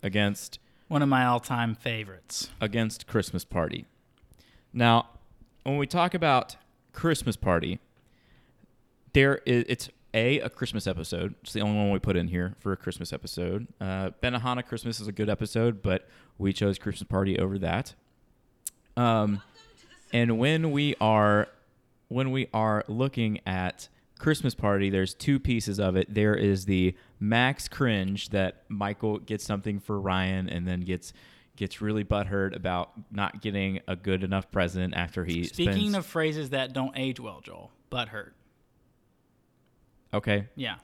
against 0.03 0.59
One 0.89 1.03
of 1.03 1.09
my 1.09 1.25
all-time 1.27 1.75
favorites. 1.75 2.49
against 2.61 3.07
Christmas 3.07 3.45
Party. 3.45 3.85
Now, 4.73 5.09
when 5.63 5.77
we 5.77 5.87
talk 5.87 6.15
about 6.15 6.57
Christmas 6.93 7.37
Party, 7.37 7.79
there 9.13 9.41
is 9.47 9.65
it's 9.69 9.89
a 10.15 10.41
a 10.41 10.49
Christmas 10.51 10.87
episode. 10.87 11.35
It's 11.43 11.53
the 11.53 11.61
only 11.61 11.77
one 11.77 11.91
we 11.91 11.99
put 11.99 12.17
in 12.17 12.29
here 12.29 12.55
for 12.61 12.73
a 12.73 12.77
Christmas 12.77 13.13
episode. 13.13 13.67
Uh, 13.81 14.11
Benihana 14.23 14.65
Christmas 14.65 15.01
is 15.01 15.07
a 15.09 15.13
good 15.13 15.29
episode, 15.29 15.83
but 15.83 16.09
we 16.39 16.53
chose 16.53 16.79
Christmas 16.79 17.07
Party 17.09 17.39
over 17.39 17.59
that. 17.59 17.95
Um, 18.97 19.43
and 20.13 20.39
when 20.39 20.71
we 20.71 20.95
are 21.01 21.49
when 22.09 22.31
we 22.31 22.49
are 22.53 22.85
looking 22.89 23.41
at 23.47 23.89
Christmas 24.19 24.55
Party, 24.55 24.91
there's 24.91 25.15
two 25.15 25.39
pieces 25.39 25.79
of 25.81 25.97
it. 25.97 26.13
There 26.13 26.35
is 26.35 26.65
the 26.67 26.95
max 27.19 27.69
cringe 27.69 28.31
that 28.31 28.63
Michael 28.69 29.19
gets 29.19 29.45
something 29.45 29.81
for 29.81 30.01
Ryan 30.01 30.49
and 30.49 30.67
then 30.67 30.81
gets 30.81 31.13
gets 31.57 31.81
really 31.81 32.03
butthurt 32.05 32.55
about 32.57 32.91
not 33.13 33.41
getting 33.41 33.81
a 33.87 33.95
good 33.95 34.25
enough 34.25 34.51
present 34.51 34.93
after 34.95 35.25
he 35.25 35.45
Speaking 35.45 35.75
spends, 35.75 35.95
of 35.95 36.07
phrases 36.07 36.51
that 36.51 36.73
don't 36.73 36.99
age 36.99 37.21
well, 37.21 37.41
Joel, 37.41 37.71
butt 37.91 38.09
hurt. 38.09 38.35
okay 40.13 40.49
Yeah. 40.57 40.77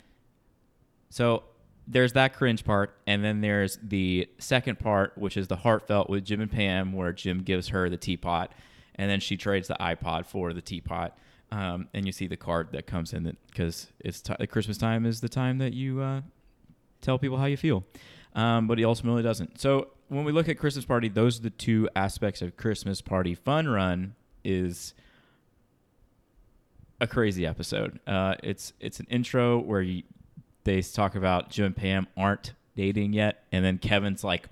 So 1.08 1.42
there's 1.88 2.12
that 2.12 2.34
cringe 2.34 2.64
part, 2.64 2.96
and 3.06 3.24
then 3.24 3.40
there's 3.40 3.78
the 3.82 4.28
second 4.38 4.78
part, 4.78 5.18
which 5.18 5.36
is 5.36 5.48
the 5.48 5.56
heartfelt 5.56 6.08
with 6.08 6.24
Jim 6.24 6.40
and 6.40 6.50
Pam, 6.50 6.92
where 6.92 7.12
Jim 7.12 7.42
gives 7.42 7.68
her 7.68 7.90
the 7.90 7.96
teapot, 7.96 8.52
and 8.94 9.10
then 9.10 9.18
she 9.18 9.36
trades 9.36 9.66
the 9.66 9.76
iPod 9.80 10.26
for 10.26 10.52
the 10.52 10.62
teapot. 10.62 11.18
Um, 11.52 11.88
and 11.92 12.06
you 12.06 12.12
see 12.12 12.26
the 12.28 12.36
card 12.36 12.68
that 12.72 12.86
comes 12.86 13.12
in 13.12 13.36
because 13.50 13.88
it's 13.98 14.20
t- 14.20 14.46
Christmas 14.46 14.78
time 14.78 15.04
is 15.04 15.20
the 15.20 15.28
time 15.28 15.58
that 15.58 15.74
you 15.74 16.00
uh, 16.00 16.20
tell 17.00 17.18
people 17.18 17.38
how 17.38 17.46
you 17.46 17.56
feel. 17.56 17.84
Um, 18.34 18.68
but 18.68 18.78
he 18.78 18.84
ultimately 18.84 19.22
doesn't. 19.22 19.60
So 19.60 19.88
when 20.08 20.24
we 20.24 20.32
look 20.32 20.48
at 20.48 20.58
Christmas 20.58 20.84
party, 20.84 21.08
those 21.08 21.40
are 21.40 21.42
the 21.42 21.50
two 21.50 21.88
aspects 21.96 22.42
of 22.42 22.56
Christmas 22.56 23.00
party. 23.00 23.34
Fun 23.34 23.68
run 23.68 24.14
is 24.44 24.94
a 27.00 27.06
crazy 27.06 27.46
episode. 27.46 27.98
Uh, 28.06 28.34
it's 28.42 28.72
it's 28.78 29.00
an 29.00 29.06
intro 29.10 29.58
where 29.58 29.82
you, 29.82 30.02
they 30.64 30.82
talk 30.82 31.14
about 31.14 31.50
Jim 31.50 31.66
and 31.66 31.76
Pam 31.76 32.06
aren't 32.16 32.54
dating 32.76 33.12
yet, 33.12 33.44
and 33.50 33.64
then 33.64 33.78
Kevin's 33.78 34.22
like, 34.22 34.48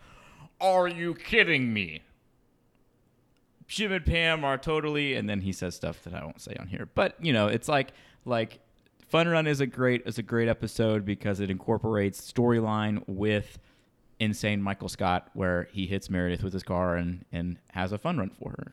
"Are 0.61 0.89
you 0.89 1.15
kidding 1.15 1.73
me?" 1.73 2.03
Jim 3.69 3.93
and 3.93 4.05
Pam 4.05 4.45
are 4.45 4.59
totally, 4.59 5.15
and 5.15 5.29
then 5.29 5.43
he 5.43 5.53
says 5.53 5.75
stuff 5.75 6.03
that 6.05 6.15
I 6.15 6.25
won't 6.25 6.41
say 6.41 6.57
on 6.59 6.67
here. 6.67 6.89
But 6.95 7.23
you 7.23 7.33
know, 7.33 7.47
it's 7.49 7.69
like 7.69 7.93
like 8.25 8.61
Fun 9.09 9.29
Run 9.29 9.47
is 9.47 9.61
a 9.61 9.67
great 9.67 10.03
is 10.07 10.19
a 10.19 10.23
great 10.23 10.49
episode 10.49 11.05
because 11.05 11.39
it 11.39 11.51
incorporates 11.51 12.21
storyline 12.21 13.03
with 13.07 13.59
insane 14.19 14.63
Michael 14.63 14.89
Scott, 14.89 15.29
where 15.35 15.69
he 15.71 15.87
hits 15.87 16.11
Meredith 16.11 16.43
with 16.43 16.53
his 16.53 16.63
car 16.63 16.97
and 16.97 17.25
and 17.31 17.59
has 17.71 17.93
a 17.93 17.99
fun 17.99 18.17
run 18.19 18.31
for 18.31 18.51
her. 18.59 18.73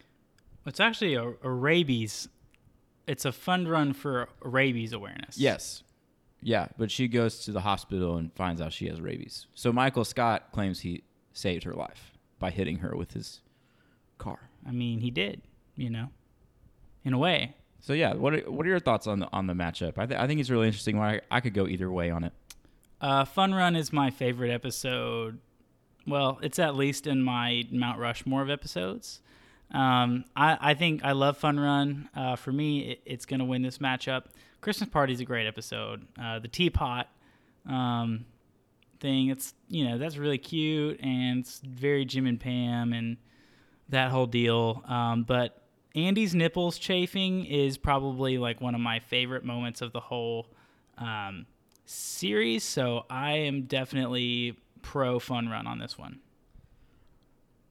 It's 0.65 0.79
actually 0.79 1.13
a, 1.13 1.33
a 1.43 1.49
rabies. 1.49 2.29
It's 3.05 3.25
a 3.25 3.31
fun 3.31 3.67
run 3.67 3.93
for 3.93 4.29
rabies 4.41 4.93
awareness. 4.93 5.37
Yes. 5.37 5.83
Yeah, 6.41 6.67
but 6.77 6.91
she 6.91 7.07
goes 7.07 7.39
to 7.45 7.51
the 7.51 7.61
hospital 7.61 8.17
and 8.17 8.31
finds 8.33 8.61
out 8.61 8.71
she 8.71 8.87
has 8.87 9.01
rabies. 9.01 9.47
So 9.55 9.71
Michael 9.73 10.05
Scott 10.05 10.51
claims 10.51 10.81
he 10.81 11.03
saved 11.33 11.63
her 11.63 11.73
life 11.73 12.17
by 12.39 12.51
hitting 12.51 12.77
her 12.77 12.95
with 12.95 13.13
his 13.13 13.41
car. 14.17 14.49
I 14.67 14.71
mean, 14.71 14.99
he 14.99 15.11
did. 15.11 15.41
You 15.75 15.89
know, 15.89 16.07
in 17.03 17.13
a 17.13 17.17
way. 17.17 17.55
So 17.81 17.93
yeah, 17.93 18.13
what 18.13 18.33
are, 18.33 18.39
what 18.49 18.65
are 18.65 18.69
your 18.69 18.79
thoughts 18.79 19.07
on 19.07 19.19
the 19.19 19.27
on 19.31 19.47
the 19.47 19.53
matchup? 19.53 19.97
I, 19.97 20.05
th- 20.05 20.19
I 20.19 20.25
think 20.25 20.39
it's 20.39 20.49
really 20.49 20.67
interesting. 20.67 20.99
I, 20.99 21.21
I 21.29 21.39
could 21.39 21.53
go 21.53 21.67
either 21.67 21.91
way 21.91 22.09
on 22.09 22.23
it. 22.23 22.33
Uh, 22.99 23.25
Fun 23.25 23.53
Run 23.53 23.75
is 23.75 23.93
my 23.93 24.09
favorite 24.09 24.51
episode. 24.51 25.39
Well, 26.07 26.39
it's 26.41 26.59
at 26.59 26.75
least 26.75 27.07
in 27.07 27.21
my 27.21 27.63
Mount 27.71 27.99
Rushmore 27.99 28.41
of 28.41 28.49
episodes. 28.49 29.21
Um, 29.71 30.25
I, 30.35 30.57
I 30.59 30.73
think 30.73 31.03
I 31.03 31.11
love 31.11 31.37
Fun 31.37 31.59
Run. 31.59 32.09
Uh, 32.15 32.35
for 32.35 32.51
me, 32.51 32.91
it, 32.91 33.01
it's 33.05 33.25
going 33.25 33.39
to 33.39 33.45
win 33.45 33.61
this 33.61 33.79
matchup. 33.79 34.25
Christmas 34.61 34.89
Party 34.89 35.13
is 35.13 35.19
a 35.19 35.25
great 35.25 35.45
episode. 35.45 36.07
Uh, 36.19 36.39
the 36.39 36.47
teapot 36.47 37.07
um, 37.67 38.25
thing, 38.99 39.29
it's 39.29 39.53
you 39.67 39.87
know 39.87 39.97
that's 39.97 40.17
really 40.17 40.37
cute 40.37 40.99
and 41.01 41.41
it's 41.41 41.59
very 41.59 42.05
Jim 42.05 42.25
and 42.25 42.39
Pam 42.39 42.93
and 42.93 43.17
that 43.89 44.11
whole 44.11 44.25
deal. 44.25 44.83
Um, 44.87 45.23
but 45.23 45.61
Andy's 45.95 46.35
nipples 46.35 46.77
chafing 46.77 47.45
is 47.45 47.77
probably 47.77 48.37
like 48.37 48.61
one 48.61 48.75
of 48.75 48.81
my 48.81 48.99
favorite 48.99 49.45
moments 49.45 49.81
of 49.81 49.93
the 49.93 49.99
whole 49.99 50.47
um, 50.97 51.45
series. 51.85 52.63
So 52.63 53.05
I 53.09 53.33
am 53.33 53.63
definitely 53.63 54.57
pro 54.81 55.19
Fun 55.19 55.49
Run 55.49 55.67
on 55.67 55.79
this 55.79 55.97
one. 55.97 56.19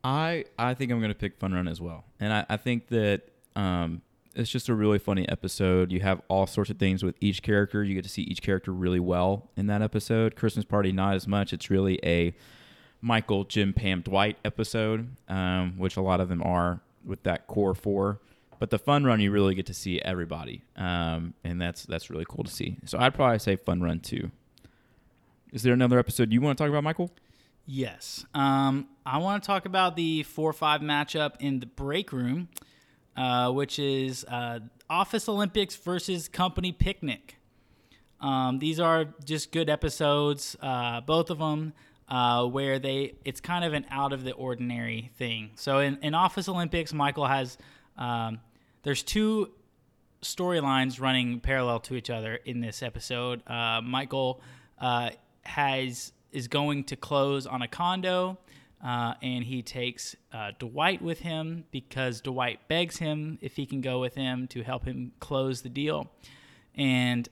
I 0.02 0.44
I 0.58 0.74
think 0.74 0.92
I'm 0.92 1.00
gonna 1.00 1.14
pick 1.14 1.38
Fun 1.38 1.52
Run 1.54 1.66
as 1.66 1.80
well, 1.80 2.04
and 2.20 2.32
I, 2.32 2.44
I 2.50 2.56
think 2.58 2.88
that 2.88 3.22
um, 3.56 4.02
it's 4.34 4.50
just 4.50 4.68
a 4.68 4.74
really 4.74 4.98
funny 4.98 5.26
episode. 5.28 5.90
You 5.90 6.00
have 6.00 6.20
all 6.28 6.46
sorts 6.46 6.70
of 6.70 6.78
things 6.78 7.02
with 7.02 7.14
each 7.20 7.42
character. 7.42 7.82
You 7.82 7.94
get 7.94 8.04
to 8.04 8.10
see 8.10 8.22
each 8.22 8.42
character 8.42 8.72
really 8.72 9.00
well 9.00 9.50
in 9.56 9.66
that 9.68 9.80
episode. 9.80 10.36
Christmas 10.36 10.64
Party 10.64 10.92
not 10.92 11.14
as 11.14 11.26
much. 11.26 11.52
It's 11.52 11.70
really 11.70 11.98
a 12.04 12.34
Michael, 13.04 13.44
Jim, 13.44 13.74
Pam, 13.74 14.00
Dwight 14.00 14.38
episode, 14.46 15.14
um, 15.28 15.74
which 15.76 15.98
a 15.98 16.00
lot 16.00 16.20
of 16.20 16.30
them 16.30 16.42
are 16.42 16.80
with 17.04 17.22
that 17.24 17.46
core 17.46 17.74
four. 17.74 18.18
But 18.58 18.70
the 18.70 18.78
Fun 18.78 19.04
Run, 19.04 19.20
you 19.20 19.30
really 19.30 19.54
get 19.54 19.66
to 19.66 19.74
see 19.74 20.00
everybody, 20.00 20.62
um, 20.76 21.34
and 21.44 21.60
that's 21.60 21.84
that's 21.84 22.08
really 22.08 22.24
cool 22.26 22.44
to 22.44 22.50
see. 22.50 22.78
So 22.86 22.98
I'd 22.98 23.12
probably 23.12 23.38
say 23.40 23.56
Fun 23.56 23.82
Run 23.82 24.00
too. 24.00 24.30
Is 25.52 25.62
there 25.62 25.74
another 25.74 25.98
episode 25.98 26.32
you 26.32 26.40
want 26.40 26.56
to 26.56 26.64
talk 26.64 26.70
about, 26.70 26.82
Michael? 26.82 27.10
Yes. 27.66 28.24
Um, 28.34 28.88
I 29.04 29.18
want 29.18 29.42
to 29.42 29.46
talk 29.46 29.66
about 29.66 29.96
the 29.96 30.22
4 30.22 30.52
5 30.52 30.80
matchup 30.80 31.34
in 31.40 31.60
the 31.60 31.66
break 31.66 32.10
room, 32.10 32.48
uh, 33.16 33.52
which 33.52 33.78
is 33.78 34.24
uh, 34.24 34.60
Office 34.88 35.28
Olympics 35.28 35.76
versus 35.76 36.26
Company 36.28 36.72
Picnic. 36.72 37.36
Um, 38.20 38.58
these 38.58 38.80
are 38.80 39.06
just 39.24 39.52
good 39.52 39.68
episodes, 39.68 40.56
uh, 40.62 41.02
both 41.02 41.28
of 41.28 41.38
them, 41.38 41.74
uh, 42.08 42.44
where 42.46 42.78
they 42.78 43.14
it's 43.24 43.40
kind 43.40 43.64
of 43.64 43.72
an 43.72 43.86
out 43.90 44.12
of 44.12 44.24
the 44.24 44.32
ordinary 44.32 45.10
thing. 45.16 45.50
So 45.56 45.78
in, 45.78 45.98
in 46.02 46.14
Office 46.14 46.48
Olympics, 46.48 46.92
Michael 46.92 47.26
has 47.26 47.56
um, 47.96 48.40
there's 48.82 49.02
two 49.02 49.50
storylines 50.22 51.00
running 51.00 51.40
parallel 51.40 51.80
to 51.80 51.94
each 51.94 52.10
other 52.10 52.36
in 52.44 52.60
this 52.60 52.82
episode. 52.82 53.42
Uh, 53.48 53.80
Michael 53.82 54.40
uh, 54.78 55.10
has 55.42 56.12
is 56.32 56.48
going 56.48 56.84
to 56.84 56.96
close 56.96 57.46
on 57.46 57.62
a 57.62 57.68
condo, 57.68 58.38
uh, 58.84 59.14
and 59.22 59.44
he 59.44 59.62
takes 59.62 60.16
uh, 60.32 60.50
Dwight 60.58 61.00
with 61.00 61.20
him 61.20 61.64
because 61.70 62.20
Dwight 62.20 62.66
begs 62.68 62.96
him 62.98 63.38
if 63.40 63.56
he 63.56 63.66
can 63.66 63.80
go 63.80 64.00
with 64.00 64.14
him 64.14 64.46
to 64.48 64.62
help 64.62 64.84
him 64.84 65.12
close 65.20 65.62
the 65.62 65.68
deal, 65.70 66.10
and. 66.74 67.28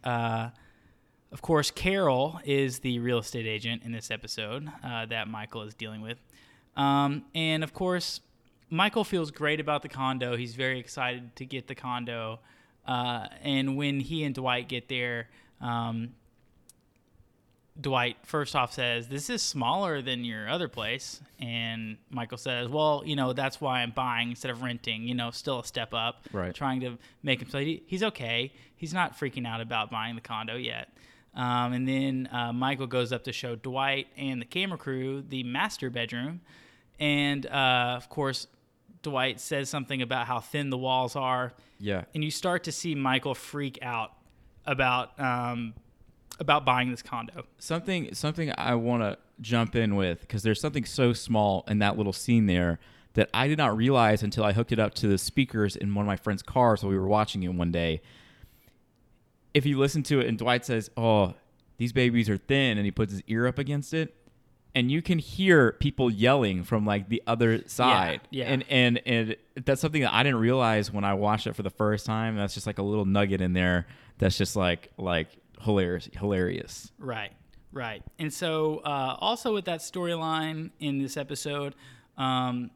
Of 1.33 1.41
course, 1.41 1.71
Carol 1.71 2.41
is 2.45 2.81
the 2.81 2.99
real 2.99 3.19
estate 3.19 3.47
agent 3.47 3.83
in 3.85 3.93
this 3.93 4.11
episode 4.11 4.71
uh, 4.85 5.07
that 5.07 5.29
Michael 5.29 5.63
is 5.63 5.75
dealing 5.75 6.03
with. 6.03 6.19
Um, 6.77 7.25
and 7.35 7.65
of 7.65 7.73
course, 7.73 8.21
Michael 8.69 9.05
feels 9.05 9.31
great 9.31 9.59
about 9.59 9.83
the 9.83 9.89
condo. 9.89 10.37
He's 10.37 10.55
very 10.55 10.79
excited 10.79 11.35
to 11.37 11.47
get 11.47 11.69
the 11.69 11.75
condo. 11.75 12.41
Uh, 12.87 13.27
and 13.43 13.77
when 13.77 14.01
he 14.01 14.25
and 14.25 14.35
Dwight 14.35 14.69
get 14.69 14.89
there, 14.89 15.29
um, 15.61 16.15
Dwight 17.81 18.17
first 18.25 18.55
off 18.55 18.75
says, 18.75 19.09
This 19.09 19.31
is 19.31 19.41
smaller 19.41 20.03
than 20.03 20.25
your 20.25 20.49
other 20.49 20.69
place. 20.69 21.23
And 21.41 21.97
Michael 22.11 22.39
says, 22.39 22.69
Well, 22.69 23.03
you 23.07 23.17
know, 23.17 23.33
that's 23.33 23.61
why 23.61 23.81
I'm 23.81 23.93
buying 23.93 24.31
instead 24.31 24.51
of 24.51 24.63
renting, 24.63 25.09
you 25.09 25.15
know, 25.15 25.31
still 25.31 25.61
a 25.61 25.65
step 25.65 25.95
up. 25.95 26.27
Right. 26.33 26.55
Trying 26.55 26.81
to 26.81 26.99
make 27.23 27.41
him 27.41 27.49
so 27.49 27.59
he, 27.59 27.83
he's 27.87 28.03
okay. 28.03 28.53
He's 28.77 28.93
not 28.93 29.19
freaking 29.19 29.47
out 29.47 29.63
about 29.63 29.91
buying 29.91 30.15
the 30.15 30.21
condo 30.21 30.57
yet. 30.57 30.89
Um, 31.35 31.73
and 31.73 31.89
then 31.89 32.29
uh, 32.31 32.53
Michael 32.53 32.87
goes 32.87 33.13
up 33.13 33.25
to 33.25 33.33
show 33.33 33.57
Dwight 33.57 34.09
and 34.17 34.41
the 34.41 34.47
camera 34.47 34.79
crew 34.79 35.23
the 35.27 35.43
master 35.45 35.89
bedroom. 35.89 36.41
And 36.99 37.47
uh, 37.47 37.95
of 37.97 38.09
course, 38.09 38.47
Dwight 39.03 39.41
says 39.41 39.69
something 39.69 40.03
about 40.03 40.27
how 40.27 40.41
thin 40.41 40.71
the 40.71 40.79
walls 40.79 41.17
are. 41.17 41.53
Yeah. 41.79 42.05
And 42.15 42.23
you 42.23 42.31
start 42.31 42.65
to 42.65 42.73
see 42.73 42.95
Michael 42.95 43.35
freak 43.35 43.79
out 43.83 44.13
about 44.67 45.19
um, 45.19 45.75
about 46.39 46.65
buying 46.65 46.91
this 46.91 47.03
condo. 47.03 47.45
something 47.59 48.15
something 48.15 48.53
I 48.57 48.75
want 48.75 49.03
to 49.03 49.19
jump 49.41 49.75
in 49.75 49.97
with 49.97 50.21
because 50.21 50.43
there's 50.43 50.61
something 50.61 50.85
so 50.85 51.13
small 51.13 51.65
in 51.67 51.79
that 51.81 51.97
little 51.97 52.13
scene 52.13 52.47
there 52.47 52.79
that 53.15 53.29
I 53.35 53.49
did 53.49 53.59
not 53.59 53.77
realize 53.77 54.23
until 54.23 54.45
I 54.45 54.53
hooked 54.53 54.73
it 54.73 54.79
up 54.79 54.95
to 54.95 55.09
the 55.09 55.19
speakers 55.19 55.77
in 55.77 55.95
one 55.95 56.05
of 56.05 56.07
my 56.07 56.17
friend's 56.17 56.43
cars 56.43 56.83
while 56.83 56.91
we 56.91 56.99
were 56.99 57.09
watching 57.09 57.43
it 57.43 57.49
one 57.49 57.71
day. 57.73 58.01
If 59.55 59.67
you 59.67 59.79
listen 59.79 60.03
to 60.05 60.21
it 60.21 60.27
and 60.27 60.39
Dwight 60.39 60.65
says, 60.65 60.91
"Oh, 60.97 61.35
these 61.79 61.93
babies 61.93 62.29
are 62.29 62.37
thin," 62.39 62.79
and 62.79 62.85
he 62.85 62.91
puts 62.91 63.13
his 63.13 63.23
ear 63.27 63.47
up 63.47 63.59
against 63.59 63.93
it, 63.93 64.15
and 64.75 64.91
you 64.91 65.03
can 65.03 65.19
hear 65.19 65.73
people 65.73 66.11
yelling 66.11 66.65
from 66.65 66.87
like 66.87 67.09
the 67.09 67.23
other 67.27 67.67
side. 67.67 68.21
yeah. 68.31 68.45
And 68.47 68.65
and 68.69 69.01
and 69.05 69.37
that's 69.65 69.81
something 69.81 70.03
that 70.03 70.13
I 70.15 70.23
didn't 70.23 70.41
realize 70.41 70.91
when 70.93 71.05
I 71.05 71.15
watched 71.15 71.47
it 71.47 71.55
for 71.55 71.63
the 71.63 71.71
first 71.71 72.07
time. 72.07 72.37
That's 72.37 72.55
just 72.55 72.67
like 72.67 72.79
a 72.79 72.83
little 72.83 73.05
nugget 73.05 73.41
in 73.41 73.53
there 73.53 73.87
that's 74.23 74.39
just 74.39 74.57
like 74.57 74.91
like 74.97 75.29
hilarious 75.61 76.09
hilarious. 76.17 76.93
Right, 76.99 77.33
right. 77.73 78.03
And 78.19 78.33
so, 78.33 78.79
uh, 78.85 79.17
also 79.19 79.53
with 79.53 79.65
that 79.67 79.81
storyline 79.81 80.71
in 80.79 80.99
this 81.03 81.17
episode, 81.17 81.75
um, 82.17 82.71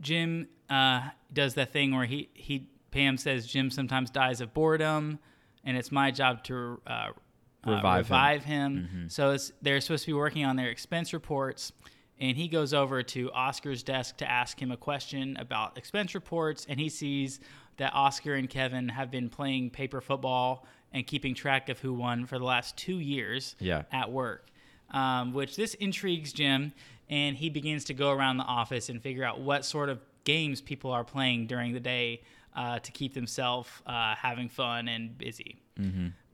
Jim 0.00 0.48
uh, 0.70 1.08
does 1.32 1.54
that 1.54 1.72
thing 1.72 1.94
where 1.94 2.06
he 2.06 2.28
he 2.34 2.68
Pam 2.92 3.16
says 3.16 3.46
Jim 3.46 3.70
sometimes 3.70 4.10
dies 4.10 4.40
of 4.40 4.54
boredom, 4.54 5.18
and 5.64 5.76
it's 5.76 5.90
my 5.90 6.10
job 6.12 6.44
to 6.44 6.80
uh, 6.86 6.90
uh, 6.90 7.70
Revive 7.70 8.06
him. 8.08 8.14
revive 8.16 8.44
him. 8.44 9.06
So 9.08 9.30
it's, 9.32 9.52
they're 9.62 9.80
supposed 9.80 10.04
to 10.04 10.08
be 10.10 10.12
working 10.14 10.44
on 10.44 10.56
their 10.56 10.68
expense 10.68 11.12
reports. 11.12 11.72
And 12.20 12.36
he 12.36 12.46
goes 12.46 12.72
over 12.72 13.02
to 13.02 13.32
Oscar's 13.32 13.82
desk 13.82 14.18
to 14.18 14.30
ask 14.30 14.60
him 14.60 14.70
a 14.70 14.76
question 14.76 15.36
about 15.38 15.76
expense 15.76 16.14
reports, 16.14 16.66
and 16.68 16.78
he 16.78 16.88
sees 16.88 17.40
that 17.78 17.92
Oscar 17.94 18.34
and 18.34 18.48
Kevin 18.48 18.88
have 18.90 19.10
been 19.10 19.28
playing 19.28 19.70
paper 19.70 20.00
football 20.00 20.66
and 20.92 21.06
keeping 21.06 21.34
track 21.34 21.68
of 21.68 21.80
who 21.80 21.92
won 21.94 22.26
for 22.26 22.38
the 22.38 22.44
last 22.44 22.76
two 22.76 22.98
years 22.98 23.56
Yeah. 23.58 23.82
at 23.90 24.12
work, 24.12 24.48
um, 24.90 25.32
which 25.32 25.56
this 25.56 25.74
intrigues 25.74 26.32
Jim, 26.32 26.72
and 27.08 27.36
he 27.36 27.48
begins 27.48 27.84
to 27.86 27.94
go 27.94 28.10
around 28.12 28.36
the 28.36 28.44
office 28.44 28.88
and 28.88 29.02
figure 29.02 29.24
out 29.24 29.40
what 29.40 29.64
sort 29.64 29.88
of 29.88 29.98
games 30.24 30.60
people 30.60 30.92
are 30.92 31.04
playing 31.04 31.46
during 31.46 31.72
the 31.72 31.80
day 31.80 32.20
uh, 32.54 32.78
to 32.80 32.92
keep 32.92 33.14
themselves 33.14 33.68
uh, 33.86 34.14
having 34.14 34.48
fun 34.48 34.88
and 34.88 35.16
busy. 35.16 35.60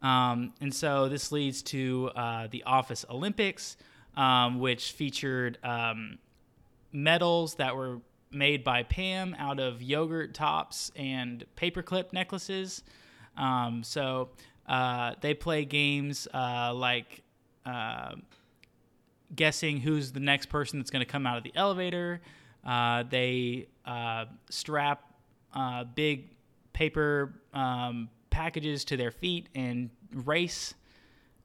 Um, 0.03 0.53
and 0.61 0.75
so 0.75 1.09
this 1.09 1.33
leads 1.33 1.63
to 1.63 2.11
uh, 2.15 2.49
the 2.51 2.63
Office 2.65 3.05
Olympics, 3.11 3.77
um, 4.17 4.59
which 4.61 4.93
featured 4.93 5.59
um, 5.65 6.19
medals 6.93 7.55
that 7.55 7.77
were 7.77 7.99
made 8.31 8.63
by 8.63 8.83
Pam 8.83 9.35
out 9.39 9.59
of 9.59 9.83
yogurt 9.83 10.35
tops 10.35 10.93
and 10.97 11.45
paperclip 11.57 12.13
necklaces. 12.13 12.83
Um, 13.37 13.83
so 13.83 14.31
uh, 14.67 15.15
they 15.21 15.35
play 15.35 15.65
games 15.65 16.29
uh, 16.35 16.73
like 16.75 17.23
uh, 17.65 18.15
guessing 19.35 19.79
who's 19.79 20.13
the 20.13 20.21
next 20.21 20.47
person 20.47 20.79
that's 20.79 20.91
going 20.91 21.05
to 21.05 21.11
come 21.11 21.27
out 21.27 21.39
of 21.39 21.45
the 21.45 21.53
elevator. 21.55 22.21
Uh, 22.65 23.05
they 23.09 23.69
uh, 23.87 24.27
strap 24.51 25.08
uh, 25.55 25.85
big 25.85 26.37
paper 26.73 27.41
um, 27.53 28.09
packages 28.31 28.85
to 28.85 28.97
their 28.97 29.11
feet 29.11 29.49
and 29.55 29.91
race. 30.13 30.75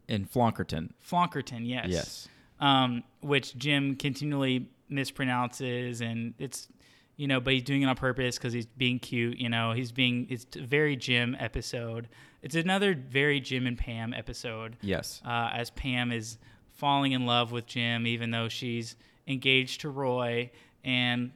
In 0.08 0.26
Flonkerton. 0.26 0.92
Flonkerton, 1.04 1.68
yes. 1.68 1.88
Yes. 1.88 2.28
Um, 2.60 3.04
which 3.22 3.58
Jim 3.58 3.96
continually 3.96 4.70
mispronounces, 4.92 6.02
and 6.02 6.34
it's, 6.38 6.68
you 7.16 7.28
know, 7.28 7.40
but 7.40 7.54
he's 7.54 7.64
doing 7.64 7.82
it 7.82 7.86
on 7.86 7.96
purpose 7.96 8.38
because 8.38 8.54
he's 8.54 8.66
being 8.66 9.00
cute. 9.00 9.38
You 9.40 9.50
know, 9.50 9.72
he's 9.72 9.92
being. 9.92 10.28
It's 10.30 10.46
a 10.56 10.62
very 10.62 10.96
Jim 10.96 11.36
episode. 11.40 12.10
It's 12.42 12.56
another 12.56 12.94
very 12.94 13.40
Jim 13.40 13.66
and 13.66 13.78
Pam 13.78 14.14
episode. 14.14 14.78
Yes. 14.82 15.22
Uh, 15.26 15.50
as 15.54 15.72
Pam 15.72 16.12
is 16.12 16.38
falling 16.74 17.14
in 17.14 17.26
love 17.26 17.52
with 17.52 17.66
Jim, 17.66 18.06
even 18.06 18.32
though 18.32 18.50
she's 18.50 18.96
engaged 19.28 19.82
to 19.82 19.90
Roy, 19.90 20.52
and 20.84 21.32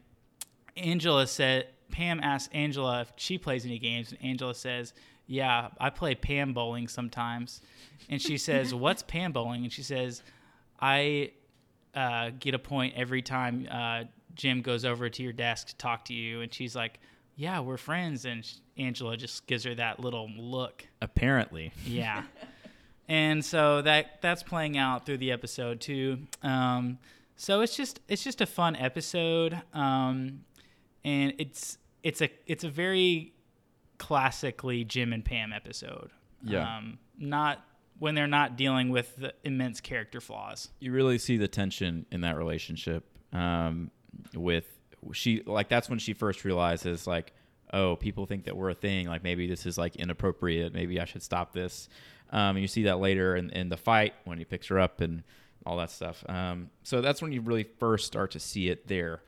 Angela 0.76 1.26
said. 1.26 1.68
Pam 1.92 2.20
asks 2.22 2.54
Angela 2.54 3.02
if 3.02 3.12
she 3.16 3.38
plays 3.38 3.66
any 3.66 3.80
games, 3.80 4.12
and 4.12 4.22
Angela 4.22 4.56
says, 4.56 4.94
"Yeah, 5.26 5.70
I 5.80 5.90
play 5.90 6.16
Pam 6.16 6.54
bowling 6.54 6.88
sometimes." 6.88 7.62
And 8.10 8.22
she 8.22 8.38
says, 8.38 8.74
"What's 8.84 9.04
Pam 9.04 9.32
bowling?" 9.32 9.64
And 9.64 9.72
she 9.72 9.84
says, 9.84 10.24
"I 10.80 11.32
uh, 11.96 12.32
get 12.40 12.54
a 12.54 12.60
point 12.60 12.94
every 12.96 13.22
time 13.22 13.68
uh, 13.72 14.04
Jim 14.36 14.62
goes 14.62 14.86
over 14.86 15.10
to 15.10 15.24
your 15.24 15.34
desk 15.34 15.68
to 15.68 15.76
talk 15.78 16.06
to 16.06 16.14
you." 16.14 16.42
And 16.42 16.54
she's 16.54 16.76
like, 16.76 17.00
"Yeah, 17.36 17.60
we're 17.60 17.78
friends." 17.78 18.26
And 18.26 18.46
sh- 18.46 18.56
Angela 18.78 19.18
just 19.18 19.48
gives 19.48 19.64
her 19.64 19.76
that 19.76 20.00
little 20.00 20.30
look. 20.38 20.86
Apparently. 21.02 21.72
Yeah. 21.86 22.24
and 23.08 23.44
so 23.44 23.82
that 23.82 24.22
that's 24.22 24.44
playing 24.44 24.78
out 24.78 25.06
through 25.06 25.18
the 25.18 25.32
episode 25.32 25.82
too. 25.82 26.20
Um, 26.44 27.00
so 27.38 27.62
it's 27.62 27.76
just 27.76 28.00
it's 28.08 28.24
just 28.24 28.42
a 28.42 28.46
fun 28.46 28.76
episode, 28.76 29.62
um, 29.74 30.42
and 31.08 31.34
it's 31.38 31.78
it's 32.04 32.22
a 32.22 32.30
it's 32.46 32.66
a 32.66 32.70
very 32.70 33.34
classically 33.98 34.84
Jim 34.84 35.14
and 35.14 35.24
Pam 35.24 35.54
episode. 35.54 36.12
Yeah. 36.44 36.78
Um, 36.78 37.00
not 37.18 37.64
when 37.98 38.14
they're 38.14 38.28
not 38.28 38.58
dealing 38.58 38.90
with 38.90 39.16
the 39.16 39.34
immense 39.44 39.80
character 39.80 40.20
flaws. 40.20 40.70
You 40.80 40.92
really 40.92 41.18
see 41.18 41.38
the 41.38 41.48
tension 41.48 42.06
in 42.12 42.22
that 42.22 42.38
relationship. 42.38 43.06
Um, 43.32 43.90
with 44.36 44.66
she 45.14 45.44
like 45.46 45.70
that's 45.70 45.90
when 45.90 45.98
she 45.98 46.14
first 46.14 46.44
realizes 46.44 47.08
like, 47.08 47.32
oh, 47.72 47.96
people 47.96 48.26
think 48.26 48.44
that 48.44 48.58
we're 48.58 48.72
a 48.72 48.76
thing. 48.76 49.08
Like 49.08 49.24
maybe 49.24 49.48
this 49.48 49.66
is 49.66 49.78
like 49.78 49.96
inappropriate. 49.96 50.74
Maybe 50.74 51.00
I 51.00 51.06
should 51.06 51.24
stop 51.24 51.54
this. 51.54 51.88
Um, 52.32 52.58
and 52.58 52.60
you 52.60 52.68
see 52.68 52.84
that 52.84 53.00
later 53.00 53.38
in, 53.38 53.50
in 53.52 53.70
the 53.70 53.78
fight 53.78 54.14
when 54.26 54.38
he 54.38 54.44
picks 54.44 54.68
her 54.68 54.78
up 54.78 55.00
and 55.00 55.24
all 55.66 55.78
that 55.78 55.90
stuff. 55.90 56.26
Um, 56.28 56.70
so 56.84 57.00
that's 57.00 57.22
when 57.22 57.32
you 57.32 57.40
really 57.40 57.64
first 57.64 58.06
start 58.06 58.32
to 58.32 58.40
see 58.42 58.68
it 58.68 58.88
there. 58.90 59.22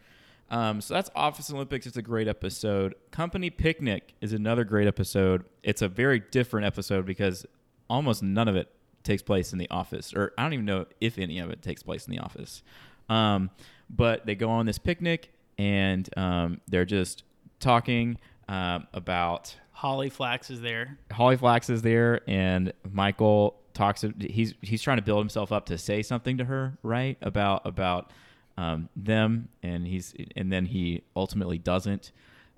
Um, 0.51 0.81
so 0.81 0.93
that's 0.93 1.09
Office 1.15 1.51
Olympics. 1.51 1.85
It's 1.85 1.97
a 1.97 2.01
great 2.01 2.27
episode. 2.27 2.95
Company 3.11 3.49
Picnic 3.49 4.15
is 4.21 4.33
another 4.33 4.63
great 4.63 4.87
episode. 4.87 5.45
It's 5.63 5.81
a 5.81 5.87
very 5.87 6.19
different 6.19 6.65
episode 6.65 7.05
because 7.05 7.45
almost 7.89 8.23
none 8.23 8.47
of 8.47 8.55
it 8.55 8.71
takes 9.03 9.21
place 9.21 9.53
in 9.53 9.59
the 9.59 9.69
office, 9.69 10.13
or 10.13 10.33
I 10.37 10.43
don't 10.43 10.53
even 10.53 10.65
know 10.65 10.85
if 10.99 11.17
any 11.17 11.39
of 11.39 11.49
it 11.49 11.61
takes 11.61 11.83
place 11.83 12.05
in 12.07 12.11
the 12.11 12.19
office. 12.19 12.63
Um, 13.09 13.49
but 13.89 14.25
they 14.25 14.35
go 14.35 14.49
on 14.49 14.65
this 14.65 14.77
picnic 14.77 15.31
and 15.57 16.09
um, 16.17 16.61
they're 16.67 16.85
just 16.85 17.23
talking 17.59 18.17
um, 18.47 18.87
about 18.93 19.55
Holly 19.71 20.09
Flax 20.09 20.49
is 20.49 20.61
there. 20.61 20.97
Holly 21.11 21.37
Flax 21.37 21.69
is 21.69 21.81
there, 21.81 22.21
and 22.27 22.73
Michael 22.91 23.59
talks. 23.73 24.03
He's 24.19 24.53
he's 24.61 24.81
trying 24.81 24.97
to 24.97 25.03
build 25.03 25.19
himself 25.19 25.51
up 25.51 25.67
to 25.67 25.77
say 25.77 26.01
something 26.01 26.37
to 26.37 26.45
her, 26.45 26.77
right? 26.83 27.17
About 27.21 27.65
about 27.65 28.11
um, 28.59 28.89
them, 28.95 29.47
and 29.63 29.87
he's 29.87 30.13
and 30.35 30.51
then 30.51 30.65
he 30.65 31.03
ultimately 31.15 31.57
doesn't. 31.57 32.11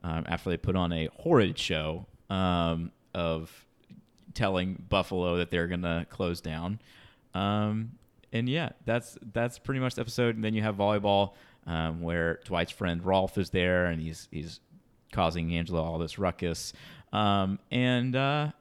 Um, 0.04 0.26
after 0.28 0.50
they 0.50 0.58
put 0.58 0.76
on 0.76 0.92
a 0.92 1.10
horrid 1.14 1.60
show 1.60 2.08
um, 2.28 2.92
of 3.14 3.52
telling 4.34 4.84
Buffalo 4.90 5.38
that 5.38 5.52
they're 5.52 5.68
gonna 5.68 6.08
close 6.10 6.42
down, 6.42 6.80
um, 7.36 7.92
and 8.34 8.50
yeah, 8.50 8.70
that's 8.86 9.16
that's 9.34 9.60
pretty 9.60 9.80
much 9.80 9.94
the 9.94 10.02
episode. 10.02 10.36
And 10.36 10.44
then 10.44 10.56
you 10.56 10.64
have 10.64 10.76
volleyball, 10.76 11.34
um, 11.68 12.02
where 12.02 12.40
Dwight's 12.46 12.72
friend 12.72 13.06
Rolf 13.06 13.38
is 13.38 13.52
there, 13.52 13.86
and 13.86 14.02
he's 14.02 14.28
he's 14.32 14.60
causing 15.12 15.54
Angela 15.56 15.84
all 15.84 16.00
this 16.00 16.18
ruckus. 16.18 16.74
Um, 17.14 17.60
and 17.70 18.16
uh, 18.16 18.52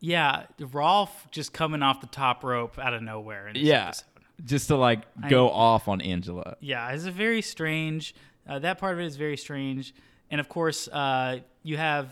Yeah, 0.00 0.44
Rolf 0.58 1.30
just 1.30 1.52
coming 1.52 1.82
off 1.82 2.00
the 2.00 2.06
top 2.06 2.42
rope 2.42 2.78
out 2.78 2.94
of 2.94 3.02
nowhere. 3.02 3.50
Yeah, 3.54 3.88
episode. 3.88 4.04
Just 4.44 4.68
to 4.68 4.76
like 4.76 5.02
I- 5.22 5.28
go 5.28 5.50
off 5.50 5.88
on 5.88 6.00
Angela. 6.00 6.56
Yeah, 6.60 6.90
it's 6.90 7.04
a 7.06 7.10
very 7.10 7.42
strange. 7.42 8.14
Uh, 8.48 8.58
that 8.60 8.78
part 8.78 8.94
of 8.94 9.00
it 9.00 9.06
is 9.06 9.16
very 9.16 9.36
strange, 9.36 9.92
and 10.30 10.40
of 10.40 10.48
course, 10.48 10.86
uh, 10.88 11.40
you 11.64 11.76
have 11.76 12.08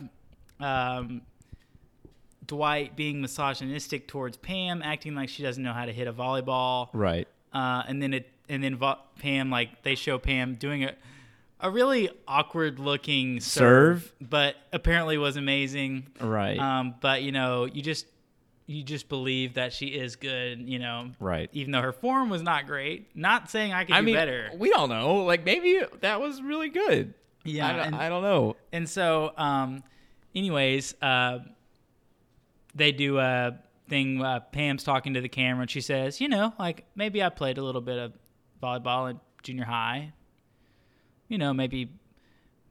um, 0.61 1.23
Dwight 2.47 2.95
being 2.97 3.21
misogynistic 3.21 4.07
towards 4.09 4.37
Pam, 4.37 4.83
acting 4.83 5.15
like 5.15 5.29
she 5.29 5.43
doesn't 5.43 5.63
know 5.63 5.73
how 5.73 5.87
to 5.87 5.93
hit 5.93 6.07
a 6.09 6.13
volleyball, 6.13 6.89
Right. 6.93 7.27
uh, 7.53 7.83
and 7.87 8.03
then 8.03 8.13
it 8.13 8.31
and 8.49 8.63
then 8.63 8.77
vo- 8.77 8.99
Pam 9.19 9.49
like 9.51 9.83
they 9.83 9.95
show 9.95 10.19
Pam 10.19 10.55
doing 10.55 10.85
a 10.85 10.95
a 11.61 11.71
really 11.71 12.11
awkward 12.29 12.79
looking 12.79 13.41
serve, 13.41 14.03
Serve? 14.03 14.13
but 14.29 14.57
apparently 14.73 15.17
was 15.17 15.37
amazing. 15.37 16.09
Right. 16.21 16.59
Um, 16.59 16.95
but 17.01 17.23
you 17.23 17.33
know, 17.33 17.65
you 17.65 17.81
just 17.81 18.07
you 18.67 18.83
just 18.83 19.09
believe 19.09 19.55
that 19.55 19.73
she 19.73 19.87
is 19.89 20.17
good. 20.17 20.61
You 20.69 20.79
know, 20.79 21.11
right. 21.21 21.51
even 21.53 21.73
though 21.73 21.83
her 21.83 21.93
form 21.93 22.31
was 22.31 22.43
not 22.43 22.67
great. 22.67 23.15
Not 23.17 23.51
saying 23.51 23.73
I 23.73 23.85
could 23.85 23.95
I 23.95 24.01
do 24.01 24.07
mean, 24.07 24.15
better. 24.15 24.51
we 24.57 24.71
don't 24.71 24.89
know. 24.89 25.17
Like 25.25 25.45
maybe 25.45 25.83
that 26.01 26.21
was 26.21 26.41
really 26.43 26.69
good. 26.71 27.15
Yeah, 27.45 27.69
I 27.69 27.73
don't, 27.73 27.87
and- 27.87 27.97
I 27.97 28.09
don't 28.09 28.23
know. 28.23 28.57
And 28.73 28.89
so, 28.89 29.33
um, 29.37 29.83
anyways, 30.35 30.95
uh, 31.03 31.41
they 32.75 32.91
do 32.93 33.19
a 33.19 33.59
thing. 33.89 34.23
Uh, 34.23 34.41
Pam's 34.41 34.83
talking 34.83 35.15
to 35.15 35.21
the 35.21 35.29
camera, 35.29 35.63
and 35.63 35.71
she 35.71 35.81
says, 35.83 36.21
"You 36.21 36.29
know, 36.29 36.55
like 36.59 36.87
maybe 36.95 37.23
I 37.23 37.29
played 37.29 37.59
a 37.59 37.63
little 37.63 37.83
bit 37.83 37.99
of 37.99 38.13
volleyball 38.63 39.11
in 39.11 39.21
junior 39.43 39.65
high. 39.65 40.13
You 41.29 41.37
know, 41.39 41.53
maybe 41.53 41.91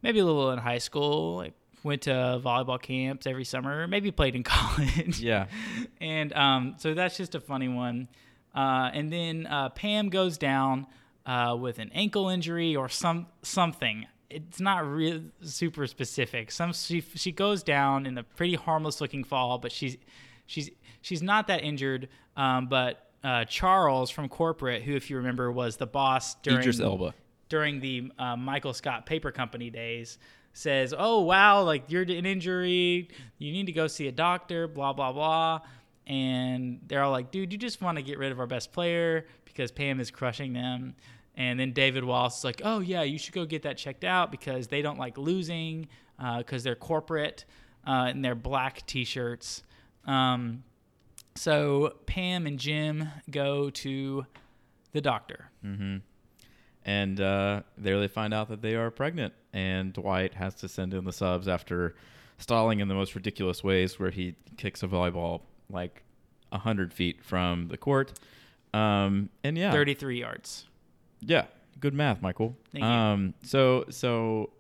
maybe 0.01 0.19
a 0.19 0.25
little 0.25 0.51
in 0.51 0.59
high 0.59 0.79
school. 0.79 1.35
Like 1.37 1.53
went 1.83 2.03
to 2.03 2.11
volleyball 2.43 2.81
camps 2.81 3.27
every 3.27 3.43
summer. 3.45 3.87
Maybe 3.87 4.11
played 4.11 4.35
in 4.35 4.43
college. 4.55 5.19
Yeah. 5.19 5.47
and 6.01 6.33
um, 6.33 6.75
so 6.77 6.93
that's 6.93 7.17
just 7.17 7.35
a 7.35 7.39
funny 7.39 7.67
one. 7.67 8.07
Uh, 8.55 8.89
and 8.93 9.11
then 9.11 9.47
uh, 9.47 9.69
Pam 9.69 10.09
goes 10.09 10.37
down 10.37 10.87
uh, 11.25 11.55
with 11.59 11.79
an 11.79 11.89
ankle 11.93 12.29
injury 12.29 12.75
or 12.75 12.87
some 12.89 13.27
something. 13.41 14.05
It's 14.29 14.59
not 14.59 14.85
real 14.87 15.21
super 15.41 15.85
specific. 15.87 16.51
Some 16.51 16.73
she 16.73 17.01
she 17.01 17.31
goes 17.31 17.61
down 17.63 18.05
in 18.05 18.17
a 18.17 18.23
pretty 18.23 18.55
harmless 18.55 18.99
looking 19.01 19.23
fall, 19.23 19.57
but 19.59 19.71
she's 19.71 19.97
she's 20.47 20.69
she's 21.01 21.21
not 21.21 21.47
that 21.47 21.63
injured. 21.63 22.09
Um, 22.35 22.67
but 22.67 23.09
uh, 23.23 23.45
Charles 23.45 24.09
from 24.09 24.29
corporate, 24.29 24.83
who 24.83 24.95
if 24.95 25.09
you 25.09 25.17
remember 25.17 25.51
was 25.51 25.77
the 25.77 25.85
boss 25.87 26.35
during 26.35 26.59
Idris 26.59 26.79
Elba. 26.79 27.13
during 27.47 27.79
the 27.79 28.11
uh, 28.17 28.35
Michael 28.35 28.73
Scott 28.73 29.05
Paper 29.05 29.31
Company 29.31 29.69
days 29.69 30.17
says, 30.53 30.93
"Oh 30.97 31.21
wow, 31.21 31.63
like 31.63 31.91
you're 31.91 32.03
an 32.03 32.25
injury, 32.25 33.09
you 33.37 33.51
need 33.51 33.65
to 33.65 33.71
go 33.71 33.87
see 33.87 34.07
a 34.07 34.11
doctor." 34.11 34.67
Blah 34.67 34.93
blah 34.93 35.11
blah, 35.11 35.61
and 36.07 36.79
they're 36.87 37.03
all 37.03 37.11
like, 37.11 37.31
"Dude, 37.31 37.51
you 37.51 37.57
just 37.57 37.81
want 37.81 37.97
to 37.97 38.03
get 38.03 38.17
rid 38.17 38.31
of 38.31 38.39
our 38.39 38.47
best 38.47 38.71
player 38.71 39.25
because 39.45 39.71
Pam 39.71 39.99
is 39.99 40.11
crushing 40.11 40.53
them." 40.53 40.95
And 41.35 41.59
then 41.59 41.73
David 41.73 42.03
Wallace 42.03 42.37
is 42.39 42.43
like, 42.43 42.61
"Oh 42.63 42.79
yeah, 42.79 43.01
you 43.03 43.17
should 43.17 43.33
go 43.33 43.45
get 43.45 43.63
that 43.63 43.77
checked 43.77 44.03
out 44.03 44.31
because 44.31 44.67
they 44.67 44.81
don't 44.81 44.99
like 44.99 45.17
losing 45.17 45.87
because 46.37 46.63
they're 46.63 46.75
corporate 46.75 47.43
uh, 47.85 48.05
and 48.09 48.23
they're 48.23 48.35
black 48.35 48.85
T-shirts." 48.85 49.63
Um, 50.05 50.63
so 51.35 51.95
Pam 52.05 52.45
and 52.45 52.59
Jim 52.59 53.09
go 53.31 53.71
to 53.71 54.25
the 54.91 55.01
doctor. 55.01 55.49
And 56.85 57.19
uh, 57.19 57.61
there 57.77 57.99
they 57.99 58.07
find 58.07 58.33
out 58.33 58.49
that 58.49 58.61
they 58.61 58.75
are 58.75 58.91
pregnant, 58.91 59.33
and 59.53 59.93
Dwight 59.93 60.33
has 60.33 60.55
to 60.55 60.67
send 60.67 60.93
in 60.93 61.05
the 61.05 61.13
subs 61.13 61.47
after 61.47 61.95
stalling 62.37 62.81
in 62.81 62.87
the 62.89 62.93
most 62.93 63.15
ridiculous 63.15 63.63
ways, 63.63 63.99
where 63.99 64.09
he 64.11 64.35
kicks 64.57 64.83
a 64.83 64.87
volleyball 64.87 65.41
like 65.69 66.03
hundred 66.51 66.93
feet 66.93 67.23
from 67.23 67.67
the 67.69 67.77
court. 67.77 68.13
Um, 68.73 69.29
and 69.43 69.57
yeah, 69.57 69.71
33 69.71 70.19
yards. 70.19 70.65
Yeah, 71.21 71.45
good 71.79 71.93
math, 71.93 72.21
Michael. 72.21 72.57
Thank 72.71 72.83
you. 72.83 72.89
Um, 72.89 73.33
so 73.43 73.85
so 73.89 74.51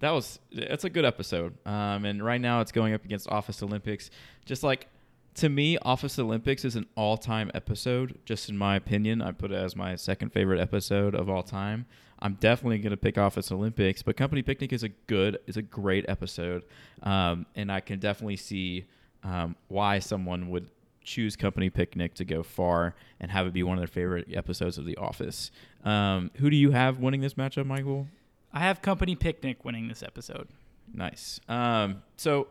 that 0.00 0.10
was 0.10 0.38
that's 0.52 0.84
a 0.84 0.90
good 0.90 1.04
episode. 1.04 1.54
Um, 1.66 2.04
and 2.04 2.24
right 2.24 2.40
now 2.40 2.60
it's 2.60 2.72
going 2.72 2.94
up 2.94 3.04
against 3.04 3.28
Office 3.28 3.62
Olympics. 3.62 4.10
Just 4.44 4.62
like 4.62 4.88
to 5.38 5.48
me, 5.48 5.78
Office 5.78 6.18
Olympics 6.18 6.64
is 6.64 6.74
an 6.74 6.86
all-time 6.96 7.50
episode. 7.54 8.18
Just 8.24 8.48
in 8.48 8.58
my 8.58 8.74
opinion, 8.74 9.22
I 9.22 9.30
put 9.30 9.52
it 9.52 9.54
as 9.54 9.76
my 9.76 9.94
second 9.94 10.32
favorite 10.32 10.60
episode 10.60 11.14
of 11.14 11.28
all 11.30 11.44
time. 11.44 11.86
I'm 12.18 12.34
definitely 12.34 12.78
going 12.78 12.90
to 12.90 12.96
pick 12.96 13.16
Office 13.16 13.52
Olympics, 13.52 14.02
but 14.02 14.16
Company 14.16 14.42
Picnic 14.42 14.72
is 14.72 14.82
a 14.82 14.88
good, 14.88 15.38
is 15.46 15.56
a 15.56 15.62
great 15.62 16.04
episode, 16.08 16.64
um, 17.04 17.46
and 17.54 17.70
I 17.70 17.78
can 17.78 18.00
definitely 18.00 18.36
see 18.36 18.86
um, 19.22 19.54
why 19.68 20.00
someone 20.00 20.50
would 20.50 20.68
choose 21.04 21.36
Company 21.36 21.70
Picnic 21.70 22.14
to 22.14 22.24
go 22.24 22.42
far 22.42 22.96
and 23.20 23.30
have 23.30 23.46
it 23.46 23.52
be 23.52 23.62
one 23.62 23.78
of 23.78 23.80
their 23.80 23.86
favorite 23.86 24.26
episodes 24.34 24.76
of 24.76 24.86
The 24.86 24.96
Office. 24.96 25.52
Um, 25.84 26.32
who 26.34 26.50
do 26.50 26.56
you 26.56 26.72
have 26.72 26.98
winning 26.98 27.20
this 27.20 27.34
matchup, 27.34 27.66
Michael? 27.66 28.08
I 28.52 28.60
have 28.60 28.82
Company 28.82 29.14
Picnic 29.14 29.64
winning 29.64 29.86
this 29.86 30.02
episode. 30.02 30.48
Nice. 30.92 31.38
Um, 31.48 32.02
so 32.16 32.48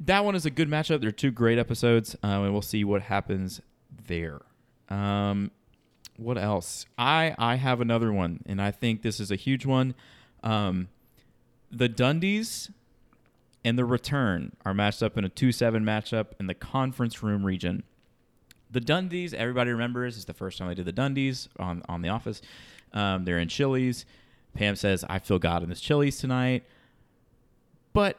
that 0.00 0.24
one 0.24 0.34
is 0.34 0.46
a 0.46 0.50
good 0.50 0.68
matchup. 0.68 1.00
They're 1.00 1.12
two 1.12 1.30
great 1.30 1.58
episodes, 1.58 2.16
um, 2.22 2.44
and 2.44 2.52
we'll 2.52 2.62
see 2.62 2.84
what 2.84 3.02
happens 3.02 3.60
there. 4.06 4.40
Um, 4.88 5.50
what 6.16 6.38
else? 6.38 6.86
I 6.96 7.34
I 7.38 7.56
have 7.56 7.80
another 7.80 8.12
one, 8.12 8.40
and 8.46 8.60
I 8.60 8.70
think 8.70 9.02
this 9.02 9.20
is 9.20 9.30
a 9.30 9.36
huge 9.36 9.66
one. 9.66 9.94
Um, 10.42 10.88
the 11.70 11.88
Dundies 11.88 12.70
and 13.64 13.78
the 13.78 13.84
Return 13.84 14.52
are 14.64 14.72
matched 14.72 15.02
up 15.02 15.18
in 15.18 15.24
a 15.24 15.28
two-seven 15.28 15.84
matchup 15.84 16.28
in 16.40 16.46
the 16.46 16.54
conference 16.54 17.22
room 17.22 17.44
region. 17.44 17.82
The 18.70 18.80
Dundies, 18.80 19.34
everybody 19.34 19.70
remembers, 19.70 20.16
is 20.16 20.24
the 20.26 20.34
first 20.34 20.58
time 20.58 20.68
they 20.68 20.74
did 20.74 20.86
the 20.86 20.92
Dundies 20.92 21.48
on 21.58 21.82
on 21.88 22.02
The 22.02 22.08
Office. 22.08 22.40
Um, 22.92 23.24
they're 23.24 23.38
in 23.38 23.48
Chili's. 23.48 24.06
Pam 24.54 24.76
says, 24.76 25.04
"I 25.08 25.18
feel 25.18 25.38
God 25.38 25.62
in 25.62 25.68
this 25.68 25.80
Chili's 25.80 26.18
tonight," 26.18 26.64
but 27.92 28.16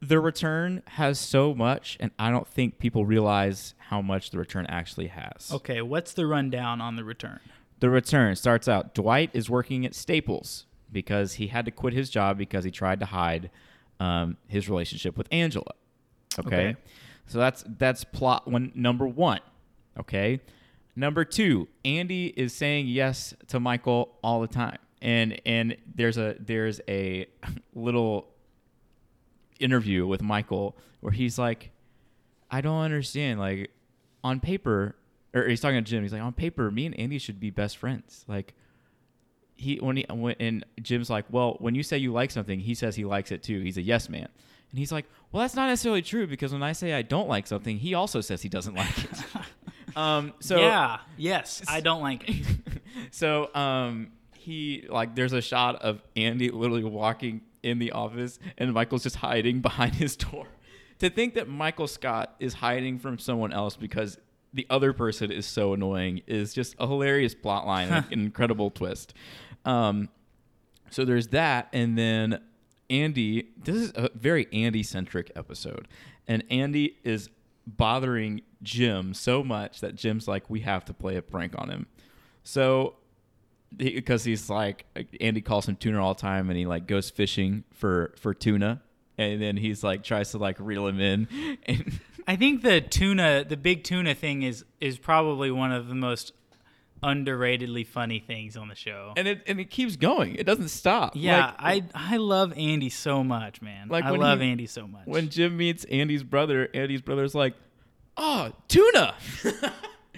the 0.00 0.20
return 0.20 0.82
has 0.86 1.18
so 1.18 1.54
much, 1.54 1.96
and 2.00 2.10
I 2.18 2.30
don't 2.30 2.46
think 2.46 2.78
people 2.78 3.06
realize 3.06 3.74
how 3.78 4.02
much 4.02 4.30
the 4.30 4.38
return 4.38 4.66
actually 4.66 5.08
has. 5.08 5.50
Okay, 5.52 5.80
what's 5.82 6.12
the 6.12 6.26
rundown 6.26 6.80
on 6.80 6.96
the 6.96 7.04
return? 7.04 7.40
The 7.80 7.90
return 7.90 8.36
starts 8.36 8.68
out 8.68 8.94
Dwight 8.94 9.30
is 9.32 9.50
working 9.50 9.84
at 9.84 9.94
Staples 9.94 10.66
because 10.90 11.34
he 11.34 11.48
had 11.48 11.64
to 11.66 11.70
quit 11.70 11.92
his 11.94 12.10
job 12.10 12.38
because 12.38 12.64
he 12.64 12.70
tried 12.70 13.00
to 13.00 13.06
hide 13.06 13.50
um, 14.00 14.36
his 14.46 14.68
relationship 14.68 15.16
with 15.16 15.28
Angela. 15.30 15.72
Okay? 16.38 16.68
Okay. 16.68 16.76
So 17.26 17.38
that's 17.38 17.64
that's 17.78 18.04
plot 18.04 18.46
one 18.48 18.72
number 18.74 19.06
1. 19.06 19.40
Okay? 19.98 20.40
Number 20.94 21.24
2, 21.24 21.68
Andy 21.84 22.28
is 22.28 22.54
saying 22.54 22.86
yes 22.86 23.34
to 23.48 23.60
Michael 23.60 24.16
all 24.22 24.40
the 24.40 24.48
time. 24.48 24.78
And 25.02 25.40
and 25.44 25.76
there's 25.94 26.16
a 26.16 26.36
there's 26.40 26.80
a 26.88 27.26
little 27.74 28.28
interview 29.60 30.06
with 30.06 30.22
Michael 30.22 30.76
where 31.00 31.12
he's 31.12 31.38
like 31.38 31.70
I 32.50 32.60
don't 32.60 32.80
understand. 32.80 33.40
Like 33.40 33.70
on 34.22 34.40
paper, 34.40 34.96
or 35.34 35.46
he's 35.48 35.60
talking 35.60 35.82
to 35.82 35.88
Jim. 35.90 36.02
He's 36.02 36.12
like, 36.12 36.22
on 36.22 36.32
paper, 36.32 36.70
me 36.70 36.86
and 36.86 36.98
Andy 36.98 37.18
should 37.18 37.40
be 37.40 37.50
best 37.50 37.76
friends. 37.76 38.24
Like 38.28 38.54
he 39.56 39.76
when 39.76 39.96
he 39.96 40.06
when 40.10 40.36
and 40.38 40.64
Jim's 40.80 41.10
like, 41.10 41.24
well, 41.30 41.56
when 41.58 41.74
you 41.74 41.82
say 41.82 41.98
you 41.98 42.12
like 42.12 42.30
something, 42.30 42.60
he 42.60 42.74
says 42.74 42.96
he 42.96 43.04
likes 43.04 43.32
it 43.32 43.42
too. 43.42 43.60
He's 43.60 43.76
a 43.76 43.82
yes 43.82 44.08
man. 44.08 44.28
And 44.70 44.78
he's 44.78 44.92
like, 44.92 45.06
well, 45.30 45.42
that's 45.42 45.54
not 45.54 45.68
necessarily 45.68 46.02
true 46.02 46.26
because 46.26 46.52
when 46.52 46.62
I 46.62 46.72
say 46.72 46.92
I 46.92 47.02
don't 47.02 47.28
like 47.28 47.46
something, 47.46 47.78
he 47.78 47.94
also 47.94 48.20
says 48.20 48.42
he 48.42 48.48
doesn't 48.48 48.74
like 48.74 49.04
it. 49.04 49.10
um, 49.96 50.34
so 50.40 50.58
yeah, 50.58 50.98
yes, 51.16 51.62
I 51.68 51.80
don't 51.80 52.02
like 52.02 52.28
it. 52.28 52.46
so 53.10 53.54
um 53.54 54.08
he 54.34 54.86
like 54.88 55.14
there's 55.14 55.32
a 55.32 55.40
shot 55.40 55.82
of 55.82 56.02
Andy 56.14 56.50
literally 56.50 56.84
walking 56.84 57.42
in 57.66 57.78
the 57.78 57.92
office 57.92 58.38
and 58.56 58.72
Michael's 58.72 59.02
just 59.02 59.16
hiding 59.16 59.60
behind 59.60 59.96
his 59.96 60.16
door. 60.16 60.46
To 61.00 61.10
think 61.10 61.34
that 61.34 61.48
Michael 61.48 61.88
Scott 61.88 62.36
is 62.40 62.54
hiding 62.54 62.98
from 62.98 63.18
someone 63.18 63.52
else 63.52 63.76
because 63.76 64.18
the 64.54 64.66
other 64.70 64.94
person 64.94 65.30
is 65.30 65.44
so 65.44 65.74
annoying 65.74 66.22
is 66.26 66.54
just 66.54 66.74
a 66.78 66.86
hilarious 66.86 67.34
plot 67.34 67.66
line, 67.66 67.92
an 67.92 68.06
incredible 68.10 68.70
twist. 68.70 69.12
Um, 69.66 70.08
so 70.90 71.04
there's 71.04 71.28
that, 71.28 71.68
and 71.72 71.98
then 71.98 72.40
Andy. 72.88 73.48
This 73.62 73.76
is 73.76 73.92
a 73.94 74.08
very 74.14 74.46
Andy 74.52 74.82
centric 74.82 75.32
episode, 75.36 75.88
and 76.26 76.44
Andy 76.48 76.96
is 77.04 77.28
bothering 77.66 78.40
Jim 78.62 79.12
so 79.12 79.42
much 79.42 79.80
that 79.80 79.96
Jim's 79.96 80.26
like, 80.28 80.48
we 80.48 80.60
have 80.60 80.84
to 80.86 80.94
play 80.94 81.16
a 81.16 81.22
prank 81.22 81.54
on 81.58 81.68
him. 81.68 81.86
So 82.44 82.94
because 83.74 84.24
he's 84.24 84.50
like 84.50 84.84
Andy 85.20 85.40
calls 85.40 85.68
him 85.68 85.76
tuna 85.76 86.02
all 86.04 86.14
the 86.14 86.20
time, 86.20 86.50
and 86.50 86.58
he 86.58 86.66
like 86.66 86.86
goes 86.86 87.10
fishing 87.10 87.64
for 87.72 88.14
for 88.20 88.34
tuna, 88.34 88.82
and 89.18 89.40
then 89.40 89.56
he's 89.56 89.82
like 89.82 90.02
tries 90.04 90.30
to 90.32 90.38
like 90.38 90.56
reel 90.60 90.86
him 90.86 91.00
in, 91.00 91.28
and 91.66 92.00
I 92.28 92.36
think 92.36 92.62
the 92.62 92.80
tuna, 92.80 93.44
the 93.48 93.56
big 93.56 93.84
tuna 93.84 94.14
thing 94.14 94.42
is 94.42 94.64
is 94.80 94.98
probably 94.98 95.50
one 95.50 95.72
of 95.72 95.88
the 95.88 95.94
most 95.94 96.32
underratedly 97.02 97.86
funny 97.86 98.18
things 98.18 98.56
on 98.56 98.68
the 98.68 98.74
show. 98.74 99.12
and 99.16 99.28
it 99.28 99.42
and 99.46 99.60
it 99.60 99.70
keeps 99.70 99.96
going. 99.96 100.34
It 100.36 100.44
doesn't 100.46 100.68
stop. 100.68 101.12
yeah, 101.14 101.46
Like, 101.60 101.84
I 101.94 102.14
I 102.14 102.16
love 102.16 102.52
Andy 102.56 102.88
so 102.88 103.22
much, 103.22 103.60
man. 103.60 103.88
Like 103.88 104.04
I 104.04 104.10
love 104.10 104.40
he- 104.40 104.46
Andy 104.50 104.66
so 104.66 104.86
much. 104.88 105.06
when 105.06 105.28
Jim 105.28 105.56
meets 105.56 105.84
Andy's 105.84 106.22
brother, 106.22 106.68
Andy's 106.74 107.02
brother's 107.02 107.34
like, 107.34 107.54
"Oh, 108.16 108.50
tuna." 108.68 109.14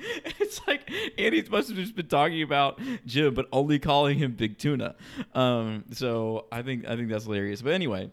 it's 0.39 0.61
like 0.67 0.91
Andy 1.19 1.43
must 1.51 1.69
have 1.69 1.77
just 1.77 1.95
been 1.97 2.07
talking 2.09 2.43
about 2.43 2.81
Jim, 3.07 3.35
but 3.35 3.47
only 3.53 3.79
calling 3.79 4.19
him 4.19 4.33
Big 4.33 4.59
Tuna. 4.59 4.95
Um, 5.35 5.85
so 5.93 6.47
I 6.53 6.63
think 6.63 6.87
I 6.87 6.97
think 6.97 7.09
that's 7.09 7.25
hilarious. 7.25 7.63
But 7.63 7.73
anyway, 7.73 8.11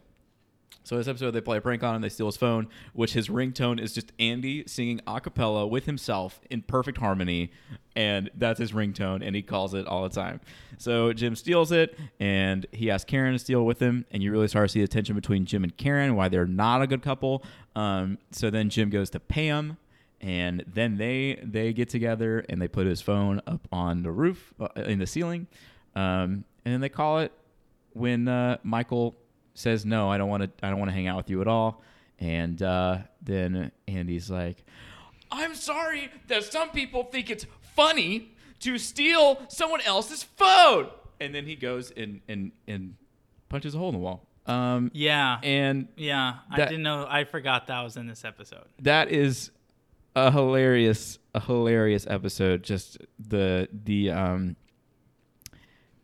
So 0.84 0.96
this 0.96 1.08
episode, 1.08 1.32
they 1.32 1.40
play 1.40 1.58
a 1.58 1.60
prank 1.60 1.82
on 1.82 1.96
him. 1.96 2.02
They 2.02 2.08
steal 2.08 2.26
his 2.26 2.36
phone, 2.36 2.68
which 2.92 3.12
his 3.12 3.28
ringtone 3.28 3.80
is 3.80 3.92
just 3.92 4.12
Andy 4.20 4.64
singing 4.68 5.00
a 5.06 5.20
cappella 5.20 5.66
with 5.66 5.84
himself 5.86 6.40
in 6.48 6.62
perfect 6.62 6.98
harmony, 6.98 7.50
and 7.96 8.30
that's 8.36 8.60
his 8.60 8.70
ringtone, 8.72 9.26
and 9.26 9.34
he 9.34 9.42
calls 9.42 9.74
it 9.74 9.84
all 9.86 10.04
the 10.04 10.14
time. 10.14 10.40
So 10.78 11.12
Jim 11.12 11.34
steals 11.34 11.72
it, 11.72 11.98
and 12.20 12.66
he 12.70 12.88
asks 12.90 13.08
Karen 13.10 13.32
to 13.32 13.38
steal 13.40 13.64
with 13.66 13.80
him, 13.80 14.04
and 14.12 14.22
you 14.22 14.30
really 14.30 14.46
start 14.46 14.68
to 14.68 14.72
see 14.74 14.80
the 14.80 14.86
tension 14.86 15.16
between 15.16 15.44
Jim 15.44 15.64
and 15.64 15.76
Karen, 15.76 16.14
why 16.14 16.28
they're 16.28 16.46
not 16.46 16.82
a 16.82 16.86
good 16.86 17.02
couple. 17.02 17.42
Um, 17.74 18.18
so 18.30 18.48
then 18.50 18.70
Jim 18.70 18.88
goes 18.90 19.10
to 19.10 19.18
Pam, 19.20 19.78
and 20.20 20.64
then 20.66 20.96
they 20.96 21.40
they 21.42 21.72
get 21.72 21.88
together 21.88 22.44
and 22.48 22.60
they 22.60 22.68
put 22.68 22.86
his 22.86 23.00
phone 23.00 23.40
up 23.46 23.66
on 23.72 24.02
the 24.02 24.10
roof 24.10 24.52
uh, 24.60 24.68
in 24.82 24.98
the 24.98 25.06
ceiling, 25.06 25.46
um, 25.94 26.44
and 26.64 26.74
then 26.74 26.80
they 26.80 26.88
call 26.88 27.18
it 27.20 27.32
when 27.92 28.28
uh, 28.28 28.56
Michael 28.62 29.14
says 29.54 29.84
no, 29.86 30.10
I 30.10 30.18
don't 30.18 30.28
want 30.28 30.42
to. 30.42 30.50
I 30.66 30.70
don't 30.70 30.78
want 30.78 30.90
to 30.90 30.94
hang 30.94 31.06
out 31.06 31.16
with 31.16 31.30
you 31.30 31.40
at 31.40 31.48
all. 31.48 31.82
And 32.18 32.62
uh, 32.62 32.98
then 33.22 33.70
Andy's 33.88 34.30
like, 34.30 34.64
"I'm 35.30 35.54
sorry 35.54 36.10
that 36.28 36.44
some 36.44 36.70
people 36.70 37.04
think 37.04 37.28
it's 37.30 37.46
funny 37.74 38.32
to 38.60 38.78
steal 38.78 39.40
someone 39.48 39.80
else's 39.82 40.22
phone." 40.22 40.88
And 41.20 41.34
then 41.34 41.44
he 41.46 41.56
goes 41.56 41.90
and 41.90 42.20
and 42.28 42.52
and 42.66 42.94
punches 43.50 43.74
a 43.74 43.78
hole 43.78 43.88
in 43.90 43.94
the 43.94 44.00
wall. 44.00 44.26
Um, 44.46 44.90
Yeah. 44.94 45.38
and 45.42 45.88
yeah. 45.96 46.36
I 46.50 46.56
that- 46.56 46.68
didn't 46.68 46.84
know. 46.84 47.06
I 47.08 47.24
forgot 47.24 47.66
that 47.66 47.82
was 47.82 47.96
in 47.96 48.06
this 48.06 48.24
episode. 48.24 48.64
that 48.80 49.10
is 49.10 49.50
a 50.16 50.32
hilarious 50.32 51.18
a 51.34 51.40
hilarious 51.40 52.06
episode. 52.08 52.64
Just 52.64 52.98
the 53.18 53.68
the 53.70 54.10
um 54.10 54.56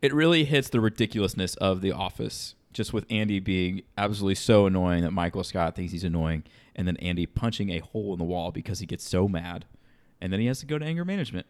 it 0.00 0.12
really 0.12 0.44
hits 0.44 0.68
the 0.68 0.80
ridiculousness 0.80 1.56
of 1.56 1.80
the 1.80 1.92
office 1.92 2.54
just 2.72 2.92
with 2.92 3.04
andy 3.10 3.38
being 3.38 3.82
absolutely 3.98 4.34
so 4.34 4.64
annoying 4.66 5.02
that 5.02 5.10
michael 5.10 5.44
scott 5.44 5.76
thinks 5.76 5.92
he's 5.92 6.04
annoying 6.04 6.42
and 6.74 6.88
then 6.88 6.96
andy 6.96 7.26
punching 7.26 7.68
a 7.70 7.78
hole 7.80 8.14
in 8.14 8.18
the 8.18 8.24
wall 8.24 8.50
because 8.50 8.78
he 8.78 8.86
gets 8.86 9.06
so 9.06 9.28
mad 9.28 9.66
and 10.22 10.32
then 10.32 10.40
he 10.40 10.46
has 10.46 10.60
to 10.60 10.66
go 10.66 10.78
to 10.78 10.84
anger 10.84 11.04
management. 11.04 11.46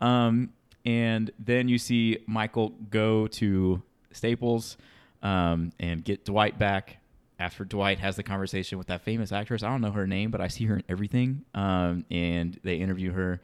Um 0.00 0.50
and 0.84 1.30
then 1.38 1.68
you 1.68 1.78
see 1.78 2.18
michael 2.26 2.70
go 2.90 3.26
to 3.28 3.82
staples 4.12 4.76
um, 5.22 5.72
and 5.78 6.04
get 6.04 6.24
dwight 6.24 6.58
back 6.58 6.98
after 7.42 7.64
Dwight 7.64 7.98
has 7.98 8.14
the 8.14 8.22
conversation 8.22 8.78
with 8.78 8.86
that 8.86 9.02
famous 9.02 9.32
actress. 9.32 9.62
I 9.64 9.68
don't 9.68 9.80
know 9.80 9.90
her 9.90 10.06
name, 10.06 10.30
but 10.30 10.40
I 10.40 10.46
see 10.46 10.64
her 10.66 10.76
in 10.76 10.84
everything. 10.88 11.44
Um, 11.54 12.04
and 12.10 12.58
they 12.62 12.76
interview 12.76 13.12
her. 13.12 13.40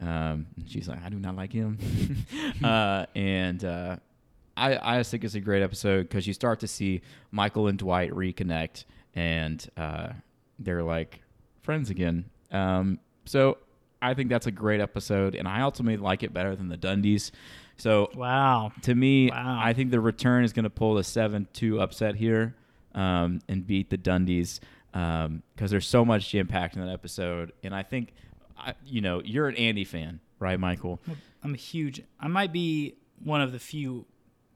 Um, 0.00 0.46
she's 0.66 0.88
like, 0.88 1.02
I 1.04 1.08
do 1.08 1.18
not 1.18 1.34
like 1.34 1.52
him. 1.52 1.76
uh, 2.64 3.06
and 3.16 3.64
uh, 3.64 3.96
I, 4.56 4.78
I 4.94 4.98
just 4.98 5.10
think 5.10 5.24
it's 5.24 5.34
a 5.34 5.40
great 5.40 5.62
episode 5.62 6.02
because 6.08 6.26
you 6.28 6.32
start 6.32 6.60
to 6.60 6.68
see 6.68 7.02
Michael 7.32 7.66
and 7.66 7.76
Dwight 7.76 8.12
reconnect, 8.12 8.84
and 9.14 9.68
uh, 9.76 10.10
they're 10.60 10.84
like 10.84 11.20
friends 11.62 11.90
again. 11.90 12.26
Um, 12.52 13.00
so 13.24 13.58
I 14.00 14.14
think 14.14 14.30
that's 14.30 14.46
a 14.46 14.52
great 14.52 14.80
episode, 14.80 15.34
and 15.34 15.48
I 15.48 15.62
ultimately 15.62 15.96
like 15.96 16.22
it 16.22 16.32
better 16.32 16.54
than 16.54 16.68
the 16.68 16.78
Dundies. 16.78 17.32
So 17.78 18.10
Wow. 18.14 18.72
to 18.82 18.94
me, 18.94 19.30
Wow. 19.30 19.58
I 19.60 19.72
think 19.72 19.90
the 19.90 20.00
return 20.00 20.44
is 20.44 20.52
going 20.52 20.64
to 20.64 20.70
pull 20.70 20.94
the 20.94 21.04
seven-two 21.04 21.80
upset 21.80 22.14
here 22.14 22.54
um, 22.94 23.40
and 23.48 23.66
beat 23.66 23.90
the 23.90 23.98
Dundies 23.98 24.60
because 24.92 25.70
there's 25.70 25.86
so 25.86 26.04
much 26.04 26.30
jam 26.30 26.46
packed 26.46 26.76
in 26.76 26.84
that 26.84 26.92
episode, 26.92 27.52
and 27.62 27.74
I 27.74 27.82
think, 27.82 28.12
I, 28.58 28.74
you 28.84 29.00
know, 29.00 29.22
you're 29.24 29.48
an 29.48 29.56
Andy 29.56 29.84
fan, 29.84 30.20
right, 30.38 30.58
Michael? 30.58 31.00
I'm 31.42 31.54
a 31.54 31.56
huge. 31.56 32.02
I 32.18 32.28
might 32.28 32.52
be 32.52 32.96
one 33.22 33.40
of 33.40 33.52
the 33.52 33.58
few 33.58 34.06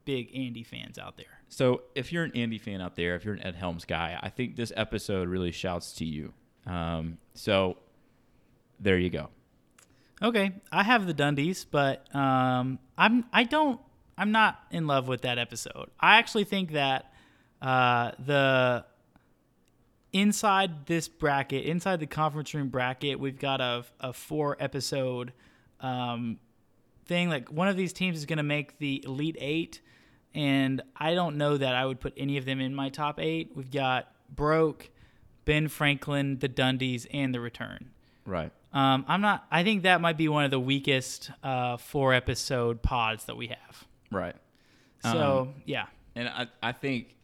big 0.05 0.35
Andy 0.35 0.63
fans 0.63 0.97
out 0.99 1.17
there. 1.17 1.25
So 1.47 1.83
if 1.95 2.11
you're 2.11 2.23
an 2.23 2.31
Andy 2.35 2.57
fan 2.57 2.81
out 2.81 2.95
there, 2.95 3.15
if 3.15 3.23
you're 3.23 3.33
an 3.35 3.41
Ed 3.41 3.55
Helms 3.55 3.85
guy, 3.85 4.19
I 4.21 4.29
think 4.29 4.55
this 4.55 4.71
episode 4.75 5.27
really 5.27 5.51
shouts 5.51 5.93
to 5.93 6.05
you. 6.05 6.33
Um, 6.65 7.17
so 7.33 7.77
there 8.79 8.97
you 8.97 9.09
go. 9.09 9.29
Okay, 10.21 10.53
I 10.71 10.83
have 10.83 11.07
the 11.07 11.13
Dundies, 11.13 11.65
but 11.69 12.13
um, 12.15 12.79
I'm 12.97 13.25
I 13.31 13.43
don't 13.43 13.79
I'm 14.17 14.31
not 14.31 14.59
in 14.71 14.87
love 14.87 15.07
with 15.07 15.21
that 15.21 15.37
episode. 15.37 15.89
I 15.99 16.17
actually 16.17 16.45
think 16.45 16.71
that 16.71 17.13
uh, 17.61 18.11
the 18.19 18.85
inside 20.13 20.85
this 20.85 21.07
bracket, 21.07 21.65
inside 21.65 21.99
the 21.99 22.07
conference 22.07 22.53
room 22.53 22.69
bracket, 22.69 23.19
we've 23.19 23.39
got 23.39 23.61
a 23.61 23.85
a 23.99 24.13
four 24.13 24.57
episode 24.59 25.33
um, 25.81 26.39
thing. 27.05 27.29
Like 27.29 27.51
one 27.51 27.67
of 27.67 27.77
these 27.77 27.93
teams 27.93 28.17
is 28.17 28.25
going 28.25 28.37
to 28.37 28.43
make 28.43 28.77
the 28.79 29.03
elite 29.05 29.37
eight, 29.39 29.81
and 30.33 30.81
I 30.95 31.13
don't 31.13 31.37
know 31.37 31.57
that 31.57 31.75
I 31.75 31.85
would 31.85 31.99
put 31.99 32.13
any 32.17 32.37
of 32.37 32.45
them 32.45 32.59
in 32.59 32.73
my 32.73 32.89
top 32.89 33.19
eight. 33.19 33.51
We've 33.55 33.71
got 33.71 34.11
Broke, 34.33 34.89
Ben 35.45 35.67
Franklin, 35.67 36.39
the 36.39 36.49
Dundies, 36.49 37.07
and 37.13 37.33
the 37.33 37.39
Return. 37.39 37.91
Right. 38.25 38.51
Um, 38.73 39.05
I'm 39.07 39.21
not. 39.21 39.45
I 39.49 39.63
think 39.63 39.83
that 39.83 40.01
might 40.01 40.17
be 40.17 40.27
one 40.27 40.43
of 40.43 40.51
the 40.51 40.59
weakest 40.59 41.31
uh, 41.43 41.77
four 41.77 42.13
episode 42.13 42.81
pods 42.81 43.25
that 43.25 43.37
we 43.37 43.47
have. 43.47 43.87
Right. 44.11 44.35
So 45.01 45.39
Um, 45.41 45.53
yeah, 45.65 45.85
And 46.15 46.27
I, 46.27 46.47
I 46.61 46.71
think 46.71 47.14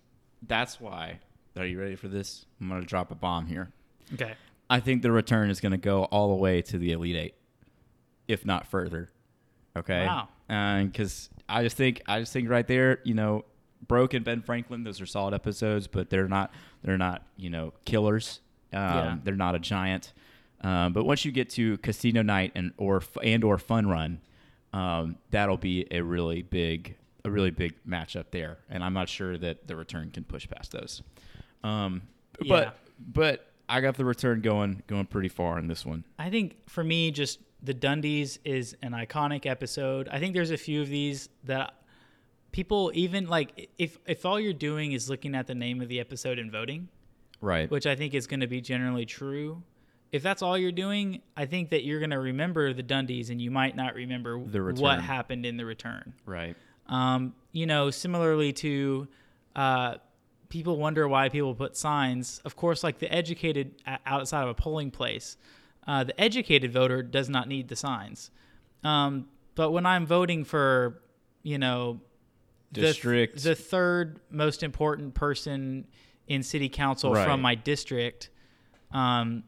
that's 0.47 0.79
why. 0.79 1.19
Are 1.57 1.65
you 1.65 1.79
ready 1.79 1.95
for 1.95 2.07
this? 2.07 2.45
I'm 2.59 2.69
going 2.69 2.81
to 2.81 2.87
drop 2.87 3.11
a 3.11 3.15
bomb 3.15 3.45
here. 3.47 3.71
okay. 4.13 4.33
I 4.69 4.79
think 4.79 5.01
the 5.01 5.11
return 5.11 5.49
is 5.49 5.59
going 5.59 5.73
to 5.73 5.77
go 5.77 6.05
all 6.05 6.29
the 6.29 6.41
way 6.41 6.61
to 6.61 6.77
the 6.77 6.93
Elite 6.93 7.15
Eight, 7.17 7.35
if 8.29 8.45
not 8.45 8.65
further. 8.67 9.09
Okay. 9.75 10.05
Wow. 10.05 10.29
Because 10.85 11.29
I 11.49 11.63
just 11.63 11.75
think 11.75 12.01
I 12.07 12.21
just 12.21 12.31
think 12.31 12.49
right 12.49 12.65
there, 12.65 12.99
you 13.03 13.13
know, 13.13 13.43
Broke 13.85 14.13
and 14.13 14.23
Ben 14.23 14.41
Franklin, 14.41 14.83
those 14.85 15.01
are 15.01 15.05
solid 15.05 15.33
episodes, 15.33 15.87
but 15.87 16.09
they're 16.09 16.27
not 16.29 16.53
they're 16.83 16.97
not 16.97 17.23
you 17.35 17.49
know 17.49 17.73
killers. 17.83 18.39
Um, 18.71 18.79
Yeah. 18.81 19.17
They're 19.25 19.35
not 19.35 19.55
a 19.55 19.59
giant. 19.59 20.13
Um, 20.61 20.93
but 20.93 21.03
once 21.05 21.25
you 21.25 21.31
get 21.33 21.49
to 21.51 21.77
Casino 21.79 22.21
Night 22.21 22.53
and 22.55 22.71
or 22.77 23.01
and 23.21 23.43
or 23.43 23.57
Fun 23.57 23.87
Run, 23.87 24.21
um, 24.71 25.17
that'll 25.31 25.57
be 25.57 25.85
a 25.91 25.99
really 26.01 26.43
big 26.43 26.95
a 27.23 27.29
really 27.31 27.51
big 27.51 27.73
matchup 27.87 28.25
there, 28.31 28.57
and 28.69 28.83
I'm 28.83 28.93
not 28.93 29.09
sure 29.09 29.37
that 29.37 29.67
the 29.67 29.75
return 29.75 30.11
can 30.11 30.23
push 30.23 30.47
past 30.49 30.71
those. 30.71 31.01
Um, 31.63 32.03
Yeah. 32.41 32.47
but 32.49 32.77
but 33.13 33.47
I 33.69 33.81
got 33.81 33.95
the 33.95 34.05
return 34.05 34.41
going 34.41 34.83
going 34.87 35.05
pretty 35.05 35.29
far 35.29 35.57
in 35.59 35.67
this 35.67 35.85
one. 35.85 36.03
I 36.19 36.29
think 36.29 36.69
for 36.69 36.83
me, 36.83 37.11
just 37.11 37.39
the 37.63 37.73
Dundies 37.73 38.39
is 38.43 38.75
an 38.81 38.91
iconic 38.93 39.45
episode. 39.45 40.07
I 40.11 40.19
think 40.19 40.33
there's 40.33 40.51
a 40.51 40.57
few 40.57 40.81
of 40.81 40.89
these 40.89 41.29
that 41.43 41.75
people 42.51 42.91
even 42.95 43.27
like 43.27 43.69
if 43.77 43.97
if 44.05 44.25
all 44.25 44.39
you're 44.39 44.53
doing 44.53 44.91
is 44.93 45.09
looking 45.09 45.35
at 45.35 45.47
the 45.47 45.55
name 45.55 45.81
of 45.81 45.87
the 45.87 45.99
episode 45.99 46.39
and 46.39 46.51
voting, 46.51 46.89
Right. 47.39 47.69
which 47.69 47.85
I 47.85 47.95
think 47.95 48.13
is 48.13 48.27
going 48.27 48.39
to 48.41 48.47
be 48.47 48.61
generally 48.61 49.05
true. 49.05 49.63
If 50.11 50.21
that's 50.23 50.41
all 50.41 50.57
you're 50.57 50.73
doing, 50.73 51.21
I 51.37 51.45
think 51.45 51.69
that 51.69 51.85
you're 51.85 51.99
going 51.99 52.09
to 52.09 52.19
remember 52.19 52.73
the 52.73 52.83
Dundies 52.83 53.29
and 53.29 53.41
you 53.41 53.49
might 53.49 53.77
not 53.77 53.95
remember 53.95 54.37
The 54.43 54.61
what 54.81 54.99
happened 54.99 55.45
in 55.45 55.55
the 55.55 55.63
return. 55.65 56.13
Right. 56.25 56.57
Um, 56.91 57.33
you 57.51 57.65
know, 57.65 57.89
similarly 57.89 58.53
to 58.53 59.07
uh, 59.55 59.95
people 60.49 60.77
wonder 60.77 61.07
why 61.07 61.29
people 61.29 61.55
put 61.55 61.75
signs. 61.75 62.41
Of 62.45 62.55
course, 62.55 62.83
like 62.83 62.99
the 62.99 63.11
educated 63.11 63.81
outside 64.05 64.43
of 64.43 64.49
a 64.49 64.53
polling 64.53 64.91
place, 64.91 65.37
uh, 65.87 66.03
the 66.03 66.21
educated 66.21 66.71
voter 66.71 67.01
does 67.01 67.29
not 67.29 67.47
need 67.47 67.69
the 67.69 67.75
signs. 67.75 68.29
Um, 68.83 69.27
but 69.55 69.71
when 69.71 69.85
I'm 69.85 70.05
voting 70.05 70.43
for, 70.43 71.01
you 71.43 71.57
know, 71.57 72.01
the, 72.71 72.81
District. 72.81 73.41
the 73.43 73.55
third 73.55 74.19
most 74.29 74.63
important 74.63 75.13
person 75.13 75.87
in 76.27 76.43
city 76.43 76.69
council 76.69 77.13
Right. 77.13 77.25
from 77.25 77.41
my 77.41 77.55
district, 77.55 78.29
um, 78.91 79.43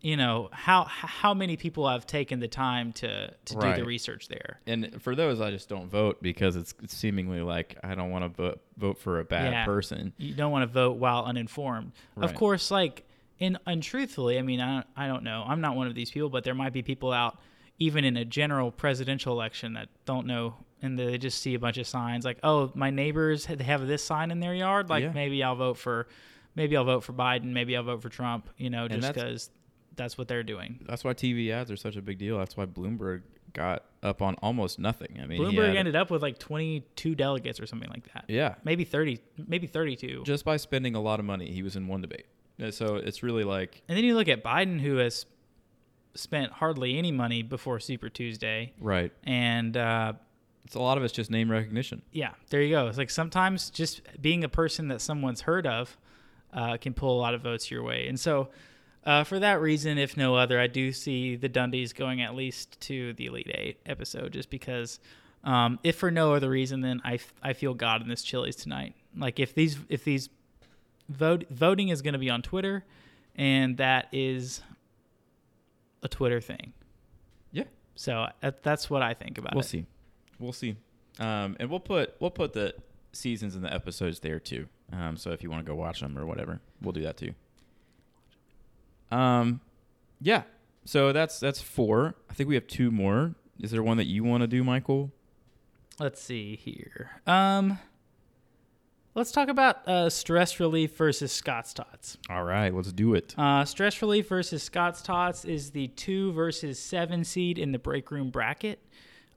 you 0.00 0.16
know 0.16 0.48
how 0.52 0.84
how 0.84 1.34
many 1.34 1.56
people 1.56 1.88
have 1.88 2.06
taken 2.06 2.38
the 2.40 2.48
time 2.48 2.92
to 2.92 3.28
to 3.46 3.54
do 3.54 3.74
the 3.74 3.84
research 3.84 4.28
there. 4.28 4.60
And 4.66 5.02
for 5.02 5.14
those, 5.16 5.40
I 5.40 5.50
just 5.50 5.68
don't 5.68 5.88
vote 5.90 6.22
because 6.22 6.54
it's 6.56 6.74
seemingly 6.86 7.40
like 7.40 7.76
I 7.82 7.94
don't 7.94 8.10
want 8.10 8.24
to 8.24 8.28
vote 8.28 8.60
vote 8.76 8.98
for 8.98 9.18
a 9.20 9.24
bad 9.24 9.50
Yeah. 9.52 9.64
person. 9.64 10.12
you 10.18 10.34
don't 10.34 10.52
want 10.52 10.62
to 10.62 10.72
vote 10.72 10.98
while 10.98 11.24
uninformed. 11.24 11.92
Of 12.16 12.34
course, 12.34 12.70
like 12.70 13.04
in 13.40 13.58
untruthfully, 13.66 14.38
I 14.38 14.42
mean, 14.42 14.60
I, 14.60 14.82
I 14.96 15.06
don't 15.06 15.22
know. 15.22 15.44
I'm 15.46 15.60
not 15.60 15.76
one 15.76 15.86
of 15.86 15.94
these 15.94 16.10
people, 16.10 16.28
but 16.28 16.42
there 16.44 16.54
might 16.54 16.72
be 16.72 16.82
people 16.82 17.12
out 17.12 17.38
even 17.80 18.04
in 18.04 18.16
a 18.16 18.24
general 18.24 18.72
presidential 18.72 19.32
election 19.32 19.74
that 19.74 19.88
don't 20.04 20.26
know 20.26 20.54
and 20.82 20.96
they 20.98 21.18
just 21.18 21.40
see 21.42 21.54
a 21.54 21.58
bunch 21.58 21.76
of 21.78 21.86
signs 21.88 22.24
like, 22.24 22.38
"Oh, 22.44 22.70
my 22.74 22.90
neighbors 22.90 23.46
they 23.46 23.64
have 23.64 23.86
this 23.88 24.02
sign 24.04 24.30
in 24.30 24.38
their 24.40 24.54
yard, 24.54 24.88
like 24.88 25.02
Yeah. 25.04 25.12
maybe 25.12 25.42
I'll 25.42 25.56
vote 25.56 25.74
for 25.76 26.06
maybe 26.54 26.76
I'll 26.76 26.84
vote 26.84 27.02
for 27.04 27.12
Biden, 27.12 27.46
maybe 27.46 27.76
I'll 27.76 27.82
vote 27.84 28.02
for 28.02 28.08
Trump, 28.08 28.48
you 28.56 28.70
know, 28.70 28.86
just 28.88 29.12
cuz 29.14 29.50
that's 29.98 30.16
what 30.16 30.28
they're 30.28 30.42
doing." 30.42 30.78
That's 30.88 31.04
why 31.04 31.12
TV 31.12 31.50
ads 31.50 31.70
are 31.70 31.76
such 31.76 31.96
a 31.96 32.02
big 32.02 32.16
deal. 32.18 32.38
That's 32.38 32.56
why 32.56 32.64
Bloomberg 32.64 33.22
got 33.52 33.84
up 34.02 34.22
on 34.22 34.34
almost 34.36 34.78
nothing. 34.78 35.18
I 35.22 35.26
mean, 35.26 35.40
Bloomberg 35.40 35.68
had- 35.68 35.76
ended 35.76 35.96
up 35.96 36.10
with 36.10 36.22
like 36.22 36.38
22 36.38 37.14
delegates 37.14 37.58
or 37.60 37.66
something 37.66 37.90
like 37.90 38.10
that. 38.12 38.24
yeah, 38.28 38.54
Maybe 38.64 38.84
30, 38.84 39.18
maybe 39.46 39.66
32. 39.66 40.22
just 40.24 40.44
by 40.44 40.56
spending 40.58 40.94
a 40.94 41.00
lot 41.00 41.18
of 41.18 41.24
money, 41.26 41.50
he 41.50 41.62
was 41.62 41.74
in 41.76 41.88
one 41.88 42.00
debate. 42.02 42.26
So 42.70 42.96
it's 42.96 43.22
really 43.22 43.44
like 43.44 43.82
And 43.88 43.96
then 43.96 44.04
you 44.04 44.14
look 44.14 44.28
at 44.28 44.42
Biden, 44.44 44.80
who 44.80 44.96
has 44.96 45.24
spent 46.14 46.52
hardly 46.52 46.98
any 46.98 47.12
money 47.12 47.42
before 47.42 47.80
Super 47.80 48.08
Tuesday, 48.08 48.72
right. 48.80 49.12
and 49.24 49.76
uh, 49.76 50.12
It's 50.64 50.74
a 50.74 50.80
lot 50.80 50.98
of 50.98 51.04
it's 51.04 51.12
just 51.14 51.30
name 51.30 51.50
recognition. 51.50 52.02
Yeah, 52.12 52.32
there 52.50 52.60
you 52.62 52.70
go. 52.70 52.86
It's 52.88 52.98
like 52.98 53.10
sometimes 53.10 53.70
just 53.70 54.02
being 54.20 54.44
a 54.44 54.48
person 54.48 54.88
that 54.88 55.00
someone's 55.00 55.42
heard 55.42 55.66
of 55.66 55.96
uh, 56.52 56.76
can 56.76 56.92
pull 56.94 57.16
a 57.16 57.20
lot 57.20 57.34
of 57.34 57.40
votes 57.42 57.70
your 57.70 57.82
way. 57.82 58.08
And 58.08 58.18
so, 58.20 58.48
uh, 59.04 59.24
for 59.24 59.38
that 59.38 59.60
reason, 59.60 59.98
if 59.98 60.16
no 60.16 60.34
other, 60.34 60.60
I 60.60 60.66
do 60.66 60.92
see 60.92 61.36
the 61.36 61.48
Dundies 61.48 61.94
going 61.94 62.20
at 62.20 62.34
least 62.34 62.80
to 62.82 63.12
the 63.14 63.26
Elite 63.26 63.50
Eight 63.54 63.80
episode, 63.86 64.32
just 64.32 64.50
because. 64.50 65.00
Um, 65.44 65.78
if 65.84 65.94
for 65.94 66.10
no 66.10 66.34
other 66.34 66.50
reason, 66.50 66.80
then 66.80 67.00
I, 67.04 67.14
f- 67.14 67.32
I 67.42 67.52
feel 67.52 67.72
God 67.72 68.02
in 68.02 68.08
this 68.08 68.22
Chili's 68.24 68.56
tonight. 68.56 68.96
Like 69.16 69.38
if 69.38 69.54
these 69.54 69.78
if 69.88 70.02
these 70.02 70.30
vote 71.08 71.44
voting 71.48 71.90
is 71.90 72.02
going 72.02 72.14
to 72.14 72.18
be 72.18 72.28
on 72.28 72.42
Twitter, 72.42 72.84
and 73.36 73.76
that 73.76 74.08
is 74.12 74.60
a 76.02 76.08
Twitter 76.08 76.40
thing. 76.40 76.72
Yeah. 77.52 77.64
So 77.94 78.26
uh, 78.42 78.50
that's 78.62 78.90
what 78.90 79.00
I 79.00 79.14
think 79.14 79.38
about 79.38 79.52
it. 79.52 79.54
We'll 79.54 79.62
see. 79.62 79.86
We'll 80.40 80.52
see. 80.52 80.76
Um, 81.20 81.56
and 81.60 81.70
we'll 81.70 81.80
put 81.80 82.14
we'll 82.20 82.30
put 82.30 82.52
the 82.52 82.74
seasons 83.12 83.54
and 83.54 83.64
the 83.64 83.72
episodes 83.72 84.20
there 84.20 84.40
too. 84.40 84.66
Um, 84.92 85.16
so 85.16 85.30
if 85.30 85.42
you 85.42 85.50
want 85.50 85.64
to 85.64 85.70
go 85.70 85.76
watch 85.76 86.00
them 86.00 86.18
or 86.18 86.26
whatever, 86.26 86.60
we'll 86.82 86.92
do 86.92 87.02
that 87.02 87.16
too. 87.16 87.32
Um, 89.10 89.60
yeah. 90.20 90.42
So 90.84 91.12
that's 91.12 91.38
that's 91.38 91.60
four. 91.60 92.14
I 92.30 92.34
think 92.34 92.48
we 92.48 92.54
have 92.54 92.66
two 92.66 92.90
more. 92.90 93.34
Is 93.60 93.70
there 93.70 93.82
one 93.82 93.96
that 93.96 94.06
you 94.06 94.24
want 94.24 94.42
to 94.42 94.46
do, 94.46 94.62
Michael? 94.64 95.10
Let's 95.98 96.22
see 96.22 96.56
here. 96.56 97.10
Um, 97.26 97.78
let's 99.14 99.32
talk 99.32 99.48
about 99.48 99.86
uh, 99.88 100.08
stress 100.08 100.60
relief 100.60 100.96
versus 100.96 101.32
Scott's 101.32 101.74
Tots. 101.74 102.18
All 102.30 102.44
right, 102.44 102.72
let's 102.72 102.92
do 102.92 103.14
it. 103.14 103.34
Uh, 103.36 103.64
stress 103.64 104.00
relief 104.00 104.28
versus 104.28 104.62
Scott's 104.62 105.02
Tots 105.02 105.44
is 105.44 105.72
the 105.72 105.88
two 105.88 106.32
versus 106.32 106.78
seven 106.78 107.24
seed 107.24 107.58
in 107.58 107.72
the 107.72 107.78
break 107.78 108.10
room 108.10 108.30
bracket. 108.30 108.78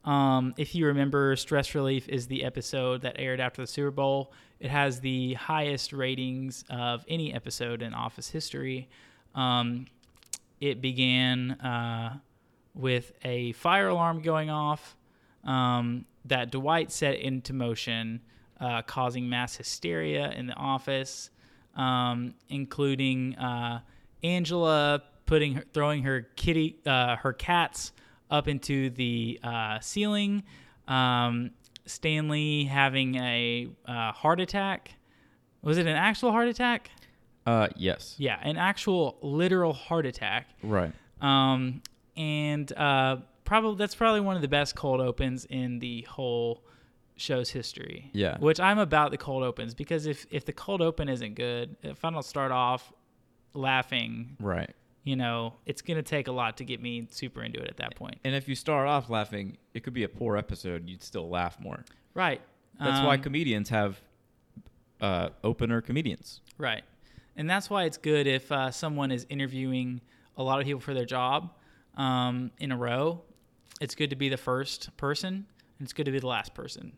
Um, 0.05 0.53
if 0.57 0.73
you 0.73 0.85
remember, 0.87 1.35
stress 1.35 1.75
relief 1.75 2.07
is 2.09 2.27
the 2.27 2.43
episode 2.43 3.01
that 3.01 3.15
aired 3.19 3.39
after 3.39 3.61
the 3.61 3.67
Super 3.67 3.91
Bowl. 3.91 4.31
It 4.59 4.69
has 4.69 4.99
the 4.99 5.33
highest 5.33 5.93
ratings 5.93 6.63
of 6.69 7.03
any 7.07 7.33
episode 7.33 7.81
in 7.81 7.93
Office 7.93 8.29
history. 8.29 8.87
Um, 9.35 9.87
it 10.59 10.81
began 10.81 11.51
uh, 11.51 12.17
with 12.75 13.13
a 13.23 13.51
fire 13.53 13.89
alarm 13.89 14.21
going 14.21 14.49
off 14.49 14.95
um, 15.43 16.05
that 16.25 16.51
Dwight 16.51 16.91
set 16.91 17.15
into 17.15 17.53
motion, 17.53 18.21
uh, 18.59 18.81
causing 18.83 19.27
mass 19.27 19.55
hysteria 19.55 20.31
in 20.31 20.47
the 20.47 20.53
office, 20.53 21.31
um, 21.75 22.35
including 22.49 23.35
uh, 23.35 23.81
Angela 24.23 25.01
putting 25.25 25.55
her, 25.55 25.63
throwing 25.73 26.03
her 26.03 26.27
kitty 26.35 26.77
uh, 26.85 27.15
her 27.15 27.33
cats 27.33 27.93
up 28.29 28.47
into 28.47 28.89
the 28.91 29.39
uh, 29.43 29.79
ceiling. 29.79 30.43
Um, 30.87 31.51
Stanley 31.85 32.65
having 32.65 33.15
a 33.15 33.67
uh, 33.85 34.11
heart 34.11 34.39
attack. 34.39 34.91
Was 35.61 35.77
it 35.77 35.87
an 35.87 35.95
actual 35.95 36.31
heart 36.31 36.47
attack? 36.47 36.91
Uh, 37.45 37.67
yes. 37.75 38.15
Yeah, 38.17 38.39
an 38.41 38.57
actual 38.57 39.17
literal 39.21 39.73
heart 39.73 40.05
attack. 40.05 40.47
Right. 40.61 40.93
Um, 41.21 41.81
and 42.15 42.71
uh, 42.77 43.17
probably 43.45 43.77
that's 43.77 43.95
probably 43.95 44.21
one 44.21 44.35
of 44.35 44.41
the 44.41 44.47
best 44.47 44.75
cold 44.75 45.01
opens 45.01 45.45
in 45.45 45.79
the 45.79 46.01
whole 46.03 46.63
show's 47.15 47.49
history. 47.49 48.09
Yeah. 48.13 48.37
Which 48.39 48.59
I'm 48.59 48.79
about 48.79 49.11
the 49.11 49.17
cold 49.17 49.43
opens 49.43 49.73
because 49.73 50.05
if 50.05 50.25
if 50.31 50.45
the 50.45 50.53
cold 50.53 50.81
open 50.81 51.09
isn't 51.09 51.35
good, 51.35 51.75
if 51.83 52.03
I 52.05 52.09
don't 52.11 52.23
start 52.25 52.51
off 52.51 52.91
laughing, 53.53 54.37
Right. 54.39 54.69
you 55.03 55.15
know, 55.15 55.53
it's 55.65 55.81
gonna 55.81 56.01
take 56.03 56.27
a 56.27 56.31
lot 56.31 56.57
to 56.57 56.63
get 56.63 56.81
me 56.81 57.07
super 57.11 57.43
into 57.43 57.59
it 57.59 57.69
at 57.69 57.77
that 57.77 57.95
point. 57.95 58.19
And 58.23 58.35
if 58.35 58.47
you 58.47 58.55
start 58.55 58.87
off 58.87 59.09
laughing, 59.09 59.57
it 59.73 59.83
could 59.83 59.93
be 59.93 60.03
a 60.03 60.09
poor 60.09 60.37
episode. 60.37 60.87
You'd 60.87 61.03
still 61.03 61.29
laugh 61.29 61.59
more. 61.59 61.83
Right. 62.13 62.41
That's 62.79 63.05
why 63.05 63.15
Um, 63.15 63.21
comedians 63.21 63.69
have 63.69 64.01
uh, 65.01 65.29
opener 65.43 65.81
comedians. 65.81 66.41
Right. 66.57 66.83
And 67.35 67.49
that's 67.49 67.69
why 67.69 67.85
it's 67.85 67.97
good 67.97 68.27
if 68.27 68.51
uh, 68.51 68.71
someone 68.71 69.11
is 69.11 69.25
interviewing 69.29 70.01
a 70.37 70.43
lot 70.43 70.59
of 70.59 70.65
people 70.65 70.81
for 70.81 70.93
their 70.93 71.05
job 71.05 71.51
um, 71.95 72.51
in 72.59 72.71
a 72.71 72.77
row. 72.77 73.21
It's 73.79 73.95
good 73.95 74.09
to 74.11 74.15
be 74.15 74.29
the 74.29 74.37
first 74.37 74.95
person, 74.97 75.27
and 75.27 75.45
it's 75.81 75.93
good 75.93 76.05
to 76.05 76.11
be 76.11 76.19
the 76.19 76.27
last 76.27 76.53
person 76.53 76.91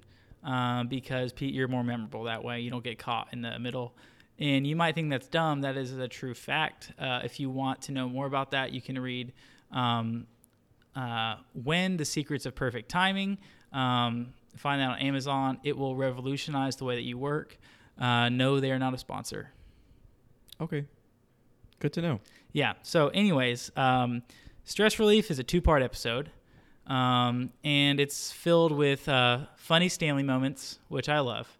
um, 0.43 0.87
because 0.87 1.33
Pete, 1.33 1.53
you're 1.53 1.67
more 1.67 1.83
memorable 1.83 2.23
that 2.23 2.43
way. 2.43 2.59
You 2.59 2.69
don't 2.69 2.83
get 2.83 2.99
caught 2.99 3.29
in 3.31 3.41
the 3.41 3.57
middle. 3.59 3.95
And 4.39 4.65
you 4.65 4.75
might 4.75 4.95
think 4.95 5.09
that's 5.09 5.27
dumb. 5.27 5.61
That 5.61 5.77
is 5.77 5.95
a 5.97 6.07
true 6.07 6.33
fact. 6.33 6.91
Uh, 6.99 7.21
if 7.23 7.39
you 7.39 7.49
want 7.49 7.83
to 7.83 7.91
know 7.91 8.09
more 8.09 8.25
about 8.25 8.51
that, 8.51 8.71
you 8.71 8.81
can 8.81 8.99
read 8.99 9.31
um, 9.71 10.27
uh, 10.95 11.35
When 11.53 11.97
the 11.97 12.05
Secrets 12.05 12.45
of 12.45 12.55
Perfect 12.55 12.89
Timing. 12.89 13.37
Um, 13.71 14.33
find 14.57 14.81
that 14.81 14.89
on 14.89 14.99
Amazon. 14.99 15.59
It 15.63 15.77
will 15.77 15.95
revolutionize 15.95 16.75
the 16.75 16.85
way 16.85 16.95
that 16.95 17.03
you 17.03 17.17
work. 17.17 17.57
Uh, 17.97 18.29
no, 18.29 18.59
they 18.59 18.71
are 18.71 18.79
not 18.79 18.93
a 18.93 18.97
sponsor. 18.97 19.51
Okay. 20.63 20.85
Good 21.79 21.91
to 21.93 22.01
know. 22.01 22.21
Yeah. 22.53 22.73
So, 22.83 23.09
anyways, 23.09 23.69
um, 23.75 24.23
stress 24.63 24.97
relief 24.97 25.29
is 25.29 25.37
a 25.37 25.43
two-part 25.43 25.83
episode, 25.83 26.31
um, 26.87 27.51
and 27.65 27.99
it's 27.99 28.31
filled 28.31 28.71
with 28.71 29.09
uh, 29.09 29.39
funny 29.57 29.89
Stanley 29.89 30.23
moments, 30.23 30.79
which 30.87 31.09
I 31.09 31.19
love. 31.19 31.57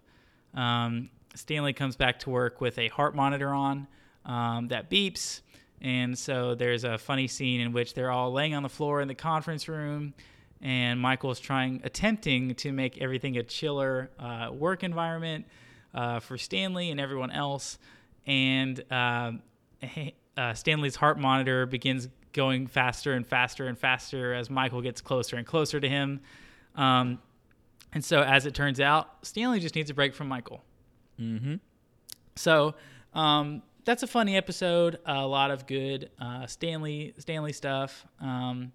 Um, 0.54 1.10
Stanley 1.36 1.74
comes 1.74 1.98
back 1.98 2.20
to 2.20 2.30
work 2.30 2.62
with 2.62 2.80
a 2.80 2.88
heart 2.88 3.14
monitor 3.14 3.50
on 3.50 3.88
um, 4.26 4.70
that 4.70 4.90
beeps, 4.90 5.42
and 5.82 6.18
so 6.18 6.56
there's 6.56 6.86
a 6.86 6.98
funny 6.98 7.28
scene 7.28 7.60
in 7.60 7.74
which 7.74 7.96
they're 7.96 8.12
all 8.12 8.32
laying 8.32 8.56
on 8.56 8.64
the 8.64 8.70
floor 8.70 9.02
in 9.02 9.10
the 9.10 9.16
conference 9.16 9.68
room, 9.68 10.14
and 10.62 10.98
Michael's 10.98 11.42
trying, 11.42 11.82
attempting 11.84 12.56
to 12.56 12.72
make 12.72 13.02
everything 13.02 13.36
a 13.36 13.44
chiller 13.44 14.12
uh, 14.18 14.50
work 14.54 14.82
environment 14.82 15.46
uh, 15.94 16.22
for 16.22 16.38
Stanley 16.38 16.90
and 16.90 17.02
everyone 17.02 17.32
else, 17.32 17.78
and 18.26 18.84
um, 18.92 19.42
uh, 20.38 20.54
Stanley's 20.54 20.96
heart 20.96 21.20
monitor 21.20 21.66
begins 21.66 22.08
going 22.32 22.68
faster 22.68 23.14
and 23.14 23.28
faster 23.28 23.68
and 23.68 23.78
faster 23.78 24.34
as 24.34 24.50
Michael 24.50 24.82
gets 24.82 25.02
closer 25.02 25.36
and 25.36 25.46
closer 25.46 25.80
to 25.80 25.88
him. 25.88 26.20
Um, 26.76 27.20
and 27.94 28.04
so, 28.04 28.22
as 28.22 28.46
it 28.46 28.54
turns 28.56 28.80
out, 28.80 29.08
Stanley 29.22 29.60
just 29.60 29.76
needs 29.76 29.90
a 29.90 29.94
break 29.94 30.16
from 30.16 30.28
Michael. 30.28 30.64
Mm-hmm. 31.20 31.56
So 32.36 32.74
um, 33.14 33.62
that's 33.86 34.02
a 34.02 34.08
funny 34.08 34.36
episode. 34.36 34.98
A 35.06 35.26
lot 35.28 35.52
of 35.52 35.68
good 35.68 36.10
uh, 36.20 36.48
Stanley 36.48 37.14
Stanley 37.20 37.54
stuff. 37.54 38.06
Um, 38.20 38.72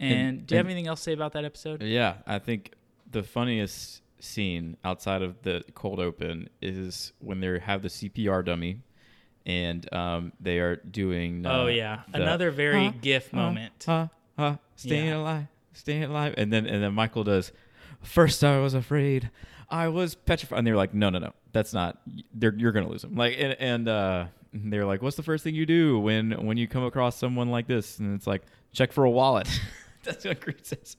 and, 0.00 0.12
And- 0.12 0.46
do 0.46 0.54
you 0.54 0.56
have 0.56 0.66
and- 0.66 0.72
anything 0.72 0.88
else 0.88 1.00
to 1.00 1.04
say 1.04 1.12
about 1.12 1.32
that 1.34 1.44
episode? 1.44 1.82
Yeah, 1.82 2.14
I 2.26 2.38
think 2.40 2.72
the 3.10 3.22
funniest 3.22 3.99
scene 4.20 4.76
outside 4.84 5.22
of 5.22 5.42
the 5.42 5.64
cold 5.74 6.00
open 6.00 6.48
is 6.62 7.12
when 7.18 7.40
they 7.40 7.58
have 7.58 7.82
the 7.82 7.88
CPR 7.88 8.44
dummy, 8.44 8.80
and 9.46 9.92
um, 9.92 10.32
they 10.40 10.58
are 10.58 10.76
doing. 10.76 11.46
Uh, 11.46 11.62
oh 11.62 11.66
yeah, 11.66 12.00
the, 12.12 12.22
another 12.22 12.50
very 12.50 12.86
huh, 12.86 12.92
GIF 13.00 13.30
huh, 13.30 13.36
moment. 13.36 13.84
Huh, 13.86 14.08
huh, 14.38 14.56
staying 14.76 15.06
Yeah. 15.08 15.16
alive, 15.18 15.46
staying 15.72 16.04
alive, 16.04 16.34
and 16.36 16.52
then 16.52 16.66
and 16.66 16.82
then 16.82 16.94
Michael 16.94 17.24
does. 17.24 17.52
First, 18.02 18.42
I 18.44 18.58
was 18.60 18.74
afraid. 18.74 19.30
I 19.68 19.88
was 19.88 20.14
petrified, 20.14 20.58
and 20.58 20.66
they're 20.66 20.76
like, 20.76 20.94
"No, 20.94 21.10
no, 21.10 21.18
no, 21.18 21.32
that's 21.52 21.72
not. 21.72 22.00
They're, 22.34 22.54
you're 22.56 22.72
gonna 22.72 22.88
lose 22.88 23.04
him." 23.04 23.14
Like, 23.14 23.36
and, 23.38 23.56
and 23.60 23.88
uh, 23.88 24.26
they're 24.52 24.86
like, 24.86 25.02
"What's 25.02 25.16
the 25.16 25.22
first 25.22 25.44
thing 25.44 25.54
you 25.54 25.66
do 25.66 25.98
when 25.98 26.32
when 26.44 26.56
you 26.56 26.66
come 26.66 26.84
across 26.84 27.16
someone 27.16 27.50
like 27.50 27.66
this?" 27.66 27.98
And 27.98 28.14
it's 28.16 28.26
like, 28.26 28.42
"Check 28.72 28.92
for 28.92 29.04
a 29.04 29.10
wallet." 29.10 29.48
that's 30.04 30.24
what 30.24 30.40
Creed 30.40 30.66
says. 30.66 30.96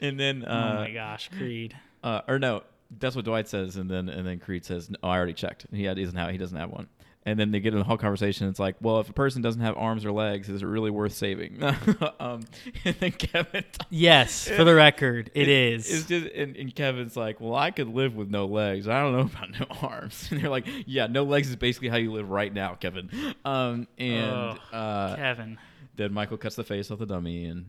And 0.00 0.18
then, 0.18 0.44
oh 0.46 0.52
uh, 0.52 0.74
my 0.74 0.90
gosh, 0.90 1.30
Creed. 1.36 1.76
Uh, 2.02 2.22
or 2.28 2.38
no, 2.38 2.62
that's 2.98 3.14
what 3.16 3.24
Dwight 3.24 3.48
says, 3.48 3.76
and 3.76 3.90
then 3.90 4.08
and 4.08 4.26
then 4.26 4.38
Creed 4.38 4.64
says, 4.64 4.90
"No, 4.90 4.96
I 5.02 5.16
already 5.16 5.34
checked. 5.34 5.66
He 5.72 5.84
doesn't 5.84 6.16
have 6.16 6.30
he 6.30 6.38
doesn't 6.38 6.56
have 6.56 6.70
one." 6.70 6.88
And 7.26 7.38
then 7.38 7.50
they 7.50 7.60
get 7.60 7.74
in 7.74 7.78
the 7.78 7.84
whole 7.84 7.98
conversation. 7.98 8.48
It's 8.48 8.58
like, 8.58 8.76
well, 8.80 8.98
if 9.00 9.10
a 9.10 9.12
person 9.12 9.42
doesn't 9.42 9.60
have 9.60 9.76
arms 9.76 10.06
or 10.06 10.10
legs, 10.10 10.48
is 10.48 10.62
it 10.62 10.66
really 10.66 10.90
worth 10.90 11.12
saving? 11.12 11.62
um, 12.18 12.44
and 12.86 12.96
then 12.98 13.12
Kevin, 13.12 13.62
Yes, 13.90 14.48
for 14.48 14.64
the 14.64 14.74
record, 14.74 15.30
it 15.34 15.46
It's 15.46 15.90
is. 15.90 16.06
just 16.06 16.34
and, 16.34 16.56
and 16.56 16.74
Kevin's 16.74 17.18
like, 17.18 17.38
well, 17.38 17.54
I 17.54 17.72
could 17.72 17.88
live 17.88 18.16
with 18.16 18.30
no 18.30 18.46
legs. 18.46 18.88
I 18.88 19.02
don't 19.02 19.12
know 19.12 19.20
about 19.38 19.50
no 19.50 19.66
arms. 19.86 20.28
And 20.30 20.40
they're 20.40 20.48
like, 20.48 20.66
yeah, 20.86 21.08
no 21.08 21.24
legs 21.24 21.50
is 21.50 21.56
basically 21.56 21.90
how 21.90 21.98
you 21.98 22.10
live 22.10 22.30
right 22.30 22.52
now, 22.52 22.74
Kevin. 22.76 23.10
Um, 23.44 23.86
and 23.98 24.30
Ugh, 24.32 24.58
uh, 24.72 25.16
Kevin. 25.16 25.58
then 25.96 26.14
Michael 26.14 26.38
cuts 26.38 26.56
the 26.56 26.64
face 26.64 26.90
off 26.90 27.00
the 27.00 27.06
dummy, 27.06 27.44
and 27.44 27.66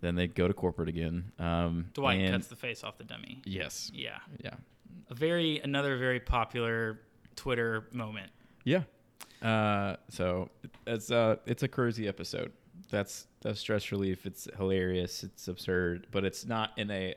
then 0.00 0.14
they 0.14 0.26
go 0.26 0.46
to 0.48 0.54
corporate 0.54 0.88
again. 0.88 1.32
Um, 1.38 1.90
Dwight 1.94 2.20
and- 2.20 2.32
cuts 2.32 2.46
the 2.48 2.56
face 2.56 2.84
off 2.84 2.98
the 2.98 3.04
dummy. 3.04 3.40
yes, 3.44 3.90
Yeah, 3.94 4.18
yeah. 4.42 4.54
a 5.10 5.14
very 5.14 5.58
another 5.60 5.96
very 5.96 6.20
popular 6.20 7.00
Twitter 7.36 7.88
moment. 7.92 8.30
Yeah. 8.64 8.82
Uh, 9.42 9.96
so 10.08 10.50
it's 10.86 11.10
uh 11.10 11.36
it's 11.46 11.62
a 11.62 11.68
crazy 11.68 12.08
episode. 12.08 12.52
That's 12.90 13.26
that's 13.40 13.60
stress 13.60 13.90
relief. 13.92 14.26
It's 14.26 14.48
hilarious. 14.56 15.22
It's 15.22 15.46
absurd, 15.48 16.06
but 16.10 16.24
it's 16.24 16.44
not 16.46 16.72
in 16.76 16.90
a 16.90 17.14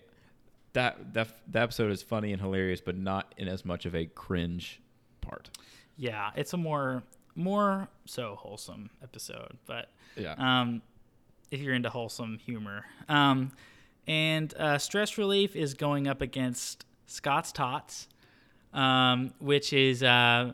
that 0.73 1.13
that 1.13 1.29
that 1.51 1.63
episode 1.63 1.91
is 1.91 2.01
funny 2.03 2.31
and 2.31 2.41
hilarious, 2.41 2.79
but 2.81 2.95
not 2.97 3.33
in 3.37 3.47
as 3.47 3.65
much 3.65 3.85
of 3.85 3.95
a 3.95 4.05
cringe 4.05 4.79
part. 5.21 5.49
Yeah, 5.97 6.29
it's 6.35 6.53
a 6.53 6.57
more 6.57 7.03
more 7.35 7.87
so 8.05 8.35
wholesome 8.35 8.89
episode, 9.01 9.57
but 9.65 9.89
Yeah. 10.15 10.33
um, 10.37 10.81
if 11.51 11.59
you're 11.59 11.73
into 11.75 11.89
wholesome 11.89 12.37
humor. 12.39 12.85
Um, 13.09 13.51
and 14.07 14.53
uh, 14.57 14.77
stress 14.77 15.17
relief 15.17 15.55
is 15.55 15.73
going 15.73 16.07
up 16.07 16.21
against 16.21 16.85
Scott's 17.05 17.51
Tots, 17.51 18.07
um, 18.73 19.33
which 19.39 19.73
is 19.73 20.01
uh, 20.01 20.53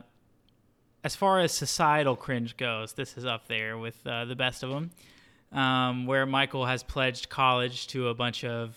as 1.04 1.16
far 1.16 1.40
as 1.40 1.52
societal 1.54 2.16
cringe 2.16 2.58
goes, 2.58 2.94
this 2.94 3.16
is 3.18 3.26
up 3.26 3.48
there 3.48 3.78
with 3.78 4.06
uh, 4.06 4.26
the 4.26 4.36
best 4.36 4.64
of 4.64 4.70
them. 4.72 4.92
Um, 5.54 6.06
where 6.08 6.26
Michael 6.26 6.66
has 6.66 6.84
pledged 6.84 7.30
college 7.30 7.88
to 7.88 8.10
a 8.10 8.14
bunch 8.14 8.44
of 8.44 8.76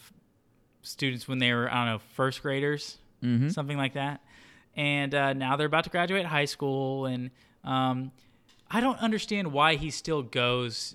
students 0.83 1.27
when 1.27 1.41
they 1.41 1.53
were 1.53 1.69
I 1.69 1.75
don't 1.85 1.87
know 1.95 1.99
first 2.15 2.43
graders, 2.43 2.97
Mm-hmm. 3.25 3.49
something 3.49 3.77
like 3.77 3.95
that, 3.95 4.23
and 4.77 5.15
uh, 5.15 5.33
now 5.35 5.57
they're 5.57 5.67
about 5.67 5.85
to 5.85 5.91
graduate 5.91 6.25
high 6.25 6.45
school, 6.47 7.05
and 7.07 7.31
um, 7.65 8.13
I 8.71 8.81
don't 8.81 8.99
understand 9.01 9.53
why 9.53 9.75
he 9.75 9.91
still 9.91 10.23
goes 10.23 10.95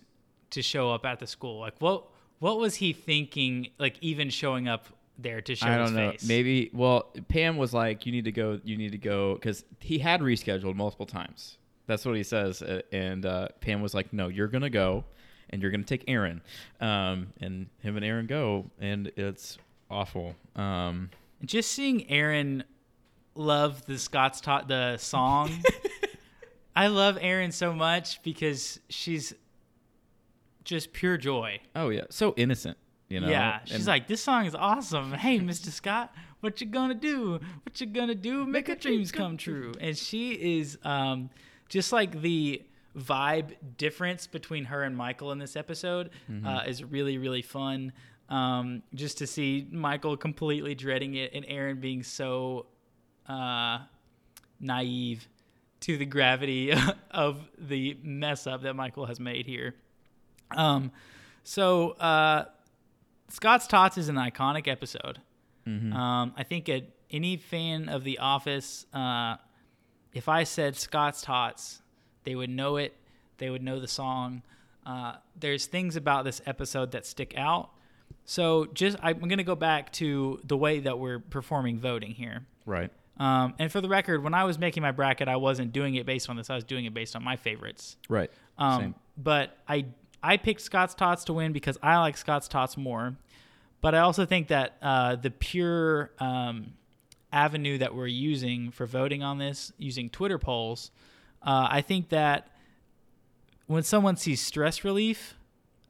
to 0.52 0.62
show 0.62 0.92
up 0.92 1.06
at 1.06 1.20
the 1.20 1.28
school. 1.28 1.60
Like 1.60 1.76
what 1.80 2.06
what 2.40 2.60
was 2.60 2.76
he 2.76 2.94
thinking? 2.94 3.70
Like 3.80 3.98
even 4.02 4.30
showing 4.30 4.68
up 4.68 4.88
there 5.18 5.42
to 5.42 5.56
show 5.56 5.68
I 5.68 5.78
don't 5.78 5.94
know. 5.94 6.12
face. 6.12 6.28
Maybe. 6.28 6.70
Well, 6.74 7.12
Pam 7.28 7.58
was 7.58 7.74
like, 7.74 8.06
"You 8.06 8.12
need 8.12 8.26
to 8.26 8.32
go. 8.32 8.60
You 8.64 8.78
need 8.78 8.92
to 8.92 8.98
go," 8.98 9.36
because 9.36 9.64
he 9.80 10.00
had 10.00 10.22
rescheduled 10.22 10.76
multiple 10.76 11.06
times. 11.06 11.58
That's 11.88 12.06
what 12.06 12.16
he 12.16 12.24
says. 12.24 12.64
And 12.92 13.26
uh, 13.26 13.50
Pam 13.62 13.82
was 13.82 13.94
like, 13.94 14.12
"No, 14.12 14.28
you're 14.28 14.48
gonna 14.48 14.70
go, 14.70 15.06
and 15.50 15.62
you're 15.62 15.72
gonna 15.72 15.84
take 15.84 16.04
Erin." 16.08 16.42
Um, 16.82 17.28
and 17.40 17.68
him 17.80 17.96
and 17.96 18.06
Erin 18.06 18.28
go, 18.28 18.66
and 18.80 19.12
it's 19.16 19.58
awful. 19.90 20.36
Um, 20.56 21.10
just 21.44 21.72
seeing 21.72 22.10
Erin 22.10 22.64
love 23.36 23.86
the 23.86 23.98
Scott's 23.98 24.42
Tots 24.42 24.68
the 24.68 24.98
song. 24.98 25.52
I 26.76 26.88
love 26.88 27.18
Erin 27.22 27.52
so 27.52 27.74
much 27.74 28.22
because 28.22 28.80
she's 28.90 29.34
just 30.66 30.92
pure 30.94 31.16
joy. 31.18 31.60
oh 31.76 31.90
yeah, 31.90 32.02
so 32.10 32.34
innocent. 32.36 32.78
You 33.08 33.20
know. 33.20 33.30
yeah, 33.30 33.60
she's 33.66 33.76
And- 33.78 33.86
like, 33.86 34.08
this 34.08 34.22
song 34.22 34.46
is 34.46 34.56
awesome. 34.56 35.12
Hey, 35.26 35.40
Mr. 35.40 35.68
Scott, 35.70 36.14
what 36.42 36.60
you 36.60 36.66
gonna 36.68 36.96
do? 36.96 37.40
What 37.64 37.80
you 37.80 37.86
gonna 37.88 38.16
do? 38.16 38.46
Make 38.48 38.68
your 38.68 38.78
dreams 38.78 39.12
come 39.12 39.38
true. 39.38 39.74
And 39.80 39.96
she 39.96 40.32
is 40.32 40.78
um, 40.84 41.30
just 41.70 41.92
like 41.94 42.20
the 42.22 42.64
vibe 42.98 43.52
difference 43.78 44.26
between 44.26 44.66
her 44.66 44.82
and 44.84 44.98
Michael 44.98 45.32
in 45.32 45.38
this 45.38 45.56
episode 45.56 46.10
uh, 46.46 46.64
is 46.66 46.84
really 46.84 47.18
really 47.20 47.42
fun. 47.44 47.94
Um, 48.28 48.82
just 48.96 49.20
to 49.20 49.28
see 49.28 49.68
Michael 49.72 50.18
completely 50.18 50.74
dreading 50.74 51.14
it 51.14 51.32
and 51.36 51.46
Erin 51.48 51.80
being 51.80 52.02
so 52.02 52.66
uh, 53.30 53.80
naive 54.60 55.28
to 55.82 55.98
the 55.98 56.06
gravity 56.06 56.74
of 57.12 57.48
the 57.60 57.98
mess 58.02 58.48
up 58.48 58.64
that 58.64 58.76
Michael 58.76 59.06
has 59.06 59.20
made 59.20 59.46
here. 59.46 59.76
Um, 60.52 60.92
so 61.44 61.92
uh, 61.92 62.46
Scott's 63.30 63.68
Tots 63.68 63.98
is 63.98 64.10
an 64.10 64.16
iconic 64.16 64.68
episode. 64.68 65.20
Um, 65.68 66.34
I 66.38 66.44
think 66.44 66.70
a, 66.70 66.86
any 67.10 67.38
fan 67.38 67.90
of 67.90 68.04
The 68.04 68.20
Office, 68.20 68.86
uh, 68.94 69.38
if 70.14 70.30
I 70.30 70.44
said 70.44 70.76
Scott's 70.76 71.22
Tots, 71.22 71.82
they 72.24 72.36
would 72.36 72.50
know 72.50 72.78
it. 72.78 72.96
They 73.38 73.50
would 73.50 73.64
know 73.64 73.80
the 73.80 73.88
song. 73.88 74.44
Uh, 74.86 75.16
there's 75.40 75.66
things 75.66 75.96
about 75.96 76.24
this 76.24 76.42
episode 76.46 76.92
that 76.92 77.06
stick 77.06 77.34
out. 77.36 77.72
So 78.26 78.66
just 78.74 78.98
I'm 79.02 79.20
going 79.20 79.38
to 79.38 79.44
go 79.44 79.56
back 79.56 79.92
to 79.94 80.40
the 80.44 80.56
way 80.58 80.80
that 80.82 81.00
we're 81.00 81.20
performing 81.20 81.80
voting 81.80 82.12
here. 82.12 82.46
right. 82.66 82.92
Um, 83.18 83.54
and 83.60 83.72
for 83.72 83.80
the 83.80 83.88
record, 83.88 84.26
when 84.26 84.34
I 84.34 84.44
was 84.44 84.60
making 84.60 84.84
my 84.84 84.92
bracket, 84.92 85.30
I 85.30 85.38
wasn't 85.38 85.72
doing 85.72 85.96
it 85.96 86.06
based 86.06 86.30
on 86.30 86.36
this. 86.36 86.50
I 86.50 86.56
was 86.56 86.66
doing 86.66 86.84
it 86.84 86.94
based 86.94 87.16
on 87.16 87.24
my 87.24 87.38
favorites. 87.38 87.96
Right. 88.10 88.30
Um, 88.58 88.82
Same. 88.82 88.96
But 89.16 89.58
I 89.70 89.86
I 90.26 90.38
picked 90.38 90.62
Scott's 90.62 90.96
Tots 90.96 91.24
to 91.26 91.34
win 91.34 91.54
because 91.54 91.78
I 91.84 92.00
like 92.00 92.18
Scott's 92.18 92.48
Tots 92.48 92.78
more. 92.78 93.16
But 93.82 93.94
I 93.94 94.00
also 94.00 94.26
think 94.26 94.48
that 94.48 94.78
uh, 94.82 95.16
the 95.18 95.30
pure 95.30 96.10
um, 96.20 96.74
avenue 97.32 97.78
that 97.78 97.94
we're 97.94 98.08
using 98.08 98.72
for 98.72 98.88
voting 98.88 99.22
on 99.22 99.38
this, 99.38 99.72
using 99.78 100.10
Twitter 100.10 100.40
polls, 100.40 100.90
uh, 101.44 101.68
I 101.70 101.82
think 101.82 102.10
that 102.10 102.48
when 103.68 103.84
someone 103.84 104.18
sees 104.18 104.42
stress 104.42 104.84
relief, 104.84 105.36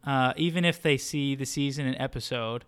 uh, 0.05 0.33
even 0.35 0.65
if 0.65 0.81
they 0.81 0.97
see 0.97 1.35
the 1.35 1.45
season 1.45 1.87
and 1.87 1.95
episode, 1.97 2.65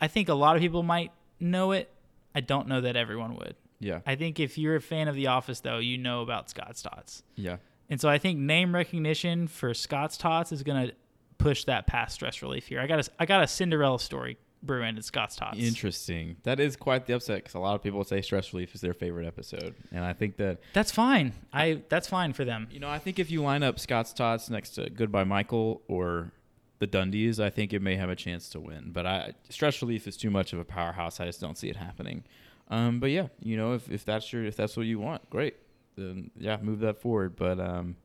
I 0.00 0.08
think 0.08 0.30
a 0.30 0.34
lot 0.34 0.56
of 0.56 0.62
people 0.62 0.82
might 0.82 1.12
know 1.38 1.72
it. 1.72 1.90
I 2.34 2.40
don't 2.40 2.68
know 2.68 2.80
that 2.80 2.96
everyone 2.96 3.34
would. 3.36 3.56
Yeah. 3.78 4.00
I 4.06 4.14
think 4.14 4.40
if 4.40 4.56
you're 4.56 4.76
a 4.76 4.80
fan 4.80 5.08
of 5.08 5.14
The 5.14 5.26
Office, 5.26 5.60
though, 5.60 5.78
you 5.78 5.98
know 5.98 6.22
about 6.22 6.48
Scott's 6.48 6.80
Tots. 6.80 7.22
Yeah. 7.34 7.56
And 7.88 8.00
so 8.00 8.08
I 8.08 8.18
think 8.18 8.38
name 8.38 8.74
recognition 8.74 9.46
for 9.46 9.72
Scott's 9.74 10.16
Tots 10.16 10.52
is 10.52 10.62
going 10.62 10.88
to 10.88 10.94
push 11.38 11.64
that 11.64 11.86
past 11.86 12.14
stress 12.14 12.42
relief 12.42 12.66
here. 12.66 12.80
I 12.80 12.86
got 12.86 13.06
a, 13.06 13.10
I 13.18 13.26
got 13.26 13.42
a 13.42 13.46
Cinderella 13.46 14.00
story 14.00 14.38
brewing 14.62 14.96
at 14.96 15.04
Scott's 15.04 15.36
Tots. 15.36 15.58
Interesting. 15.58 16.36
That 16.42 16.58
is 16.60 16.76
quite 16.76 17.06
the 17.06 17.14
upset 17.14 17.38
because 17.38 17.54
a 17.54 17.58
lot 17.58 17.74
of 17.74 17.82
people 17.82 18.02
say 18.04 18.20
stress 18.22 18.52
relief 18.52 18.74
is 18.74 18.80
their 18.80 18.94
favorite 18.94 19.26
episode, 19.26 19.74
and 19.92 20.04
I 20.04 20.12
think 20.12 20.36
that 20.38 20.58
That's 20.72 20.90
fine. 20.90 21.32
I 21.52 21.82
that's 21.88 22.08
fine 22.08 22.32
for 22.32 22.44
them. 22.44 22.68
You 22.70 22.80
know, 22.80 22.88
I 22.88 22.98
think 22.98 23.18
if 23.18 23.30
you 23.30 23.42
line 23.42 23.62
up 23.62 23.78
Scott's 23.78 24.12
Tots 24.12 24.50
next 24.50 24.70
to 24.70 24.90
Goodbye 24.90 25.24
Michael 25.24 25.82
or 25.88 26.32
the 26.78 26.86
Dundies, 26.86 27.38
I 27.38 27.50
think 27.50 27.72
it 27.72 27.80
may 27.80 27.96
have 27.96 28.10
a 28.10 28.16
chance 28.16 28.48
to 28.50 28.60
win. 28.60 28.90
But 28.92 29.06
I 29.06 29.32
stress 29.48 29.80
relief 29.80 30.06
is 30.06 30.16
too 30.16 30.30
much 30.30 30.52
of 30.52 30.58
a 30.58 30.64
powerhouse. 30.64 31.20
I 31.20 31.26
just 31.26 31.40
don't 31.40 31.56
see 31.56 31.68
it 31.68 31.76
happening. 31.76 32.24
Um, 32.68 32.98
but 32.98 33.10
yeah, 33.10 33.28
you 33.40 33.56
know, 33.56 33.74
if, 33.74 33.90
if 33.90 34.04
that's 34.04 34.32
your 34.32 34.44
if 34.44 34.56
that's 34.56 34.76
what 34.76 34.86
you 34.86 34.98
want, 34.98 35.28
great. 35.30 35.54
Then 35.96 36.30
yeah, 36.38 36.58
move 36.60 36.80
that 36.80 37.00
forward. 37.00 37.36
But 37.36 37.58
um, 37.60 37.96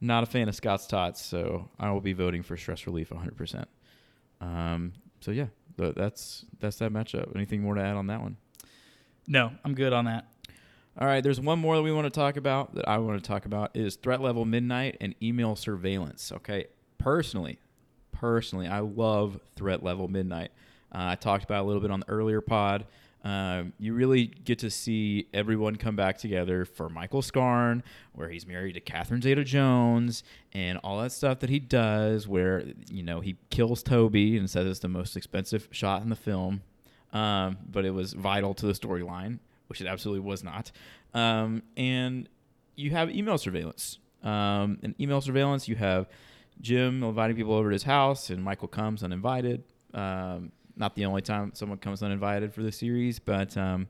not 0.00 0.22
a 0.22 0.26
fan 0.26 0.48
of 0.48 0.54
Scott's 0.54 0.86
Tots, 0.86 1.20
so 1.24 1.68
I 1.78 1.90
will 1.90 2.00
be 2.00 2.12
voting 2.12 2.42
for 2.42 2.56
stress 2.56 2.86
relief 2.86 3.10
100. 3.10 3.36
percent 3.36 3.68
Um, 4.40 4.92
so 5.20 5.30
yeah, 5.30 5.46
th- 5.76 5.94
that's 5.94 6.44
that's 6.60 6.76
that 6.76 6.92
matchup. 6.92 7.34
Anything 7.34 7.62
more 7.62 7.74
to 7.74 7.82
add 7.82 7.96
on 7.96 8.06
that 8.08 8.20
one? 8.20 8.36
No, 9.26 9.52
I'm 9.64 9.74
good 9.74 9.92
on 9.92 10.06
that. 10.06 10.26
All 11.00 11.06
right, 11.06 11.22
there's 11.22 11.40
one 11.40 11.60
more 11.60 11.76
that 11.76 11.82
we 11.82 11.92
want 11.92 12.06
to 12.06 12.10
talk 12.10 12.36
about 12.36 12.74
that 12.74 12.88
I 12.88 12.98
want 12.98 13.22
to 13.22 13.28
talk 13.28 13.44
about 13.46 13.76
is 13.76 13.94
threat 13.94 14.20
level 14.20 14.44
midnight 14.44 14.96
and 15.00 15.14
email 15.22 15.54
surveillance. 15.54 16.32
Okay, 16.32 16.66
personally, 16.98 17.60
personally, 18.10 18.66
I 18.66 18.80
love 18.80 19.38
threat 19.54 19.84
level 19.84 20.08
midnight. 20.08 20.50
Uh, 20.92 21.10
I 21.10 21.14
talked 21.14 21.44
about 21.44 21.58
it 21.58 21.64
a 21.64 21.66
little 21.66 21.82
bit 21.82 21.90
on 21.92 22.00
the 22.00 22.08
earlier 22.08 22.40
pod. 22.40 22.86
Um, 23.24 23.72
you 23.78 23.94
really 23.94 24.26
get 24.26 24.60
to 24.60 24.70
see 24.70 25.26
everyone 25.34 25.76
come 25.76 25.96
back 25.96 26.18
together 26.18 26.64
for 26.64 26.88
Michael 26.88 27.22
Scarn, 27.22 27.82
where 28.12 28.28
he's 28.28 28.46
married 28.46 28.74
to 28.74 28.80
Catherine 28.80 29.20
Zeta-Jones, 29.20 30.22
and 30.52 30.78
all 30.84 31.00
that 31.02 31.12
stuff 31.12 31.40
that 31.40 31.50
he 31.50 31.58
does, 31.58 32.28
where 32.28 32.64
you 32.90 33.02
know 33.02 33.20
he 33.20 33.36
kills 33.50 33.82
Toby 33.82 34.36
and 34.36 34.48
says 34.48 34.66
it's 34.66 34.80
the 34.80 34.88
most 34.88 35.16
expensive 35.16 35.68
shot 35.70 36.02
in 36.02 36.10
the 36.10 36.16
film, 36.16 36.62
um, 37.12 37.58
but 37.70 37.84
it 37.84 37.90
was 37.90 38.12
vital 38.12 38.54
to 38.54 38.66
the 38.66 38.72
storyline, 38.72 39.40
which 39.66 39.80
it 39.80 39.86
absolutely 39.86 40.20
was 40.20 40.44
not. 40.44 40.70
Um, 41.12 41.62
and 41.76 42.28
you 42.76 42.90
have 42.90 43.10
email 43.10 43.38
surveillance. 43.38 43.98
Um, 44.22 44.78
and 44.82 44.94
email 45.00 45.20
surveillance, 45.20 45.68
you 45.68 45.76
have 45.76 46.08
Jim 46.60 47.02
inviting 47.02 47.36
people 47.36 47.54
over 47.54 47.70
to 47.70 47.72
his 47.72 47.82
house, 47.84 48.30
and 48.30 48.42
Michael 48.42 48.68
comes 48.68 49.02
uninvited. 49.02 49.64
Um, 49.94 50.52
not 50.78 50.94
the 50.94 51.04
only 51.04 51.22
time 51.22 51.52
someone 51.54 51.78
comes 51.78 52.02
uninvited 52.02 52.54
for 52.54 52.62
the 52.62 52.72
series, 52.72 53.18
but 53.18 53.56
um, 53.56 53.88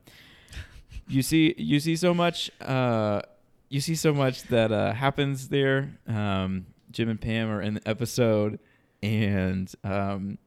you 1.07 1.21
see 1.21 1.55
you 1.57 1.79
see 1.79 1.95
so 1.95 2.13
much 2.13 2.49
uh, 2.61 3.21
you 3.69 3.79
see 3.79 3.95
so 3.95 4.13
much 4.13 4.43
that 4.43 4.71
uh, 4.71 4.93
happens 4.93 5.49
there. 5.49 5.97
Um, 6.07 6.65
Jim 6.91 7.09
and 7.09 7.21
Pam 7.21 7.49
are 7.49 7.61
in 7.61 7.75
the 7.75 7.87
episode, 7.87 8.59
and 9.03 9.71
um, 9.83 10.37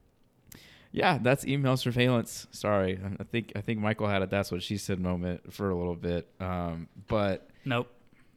yeah, 0.91 1.19
that's 1.23 1.47
email 1.47 1.77
surveillance. 1.77 2.47
Sorry, 2.51 3.01
I 3.19 3.25
think 3.25 3.53
I 3.57 3.61
think 3.61 3.79
Michael 3.81 4.09
had 4.09 4.23
a 4.23 4.27
"that's 4.27 4.51
what 4.51 4.63
she 4.63 4.77
said" 4.77 4.99
moment 5.01 5.53
for 5.53 5.71
a 5.71 5.77
little 5.77 5.95
bit, 5.97 6.29
um, 6.41 6.89
but 7.07 7.49
Nope. 7.65 7.89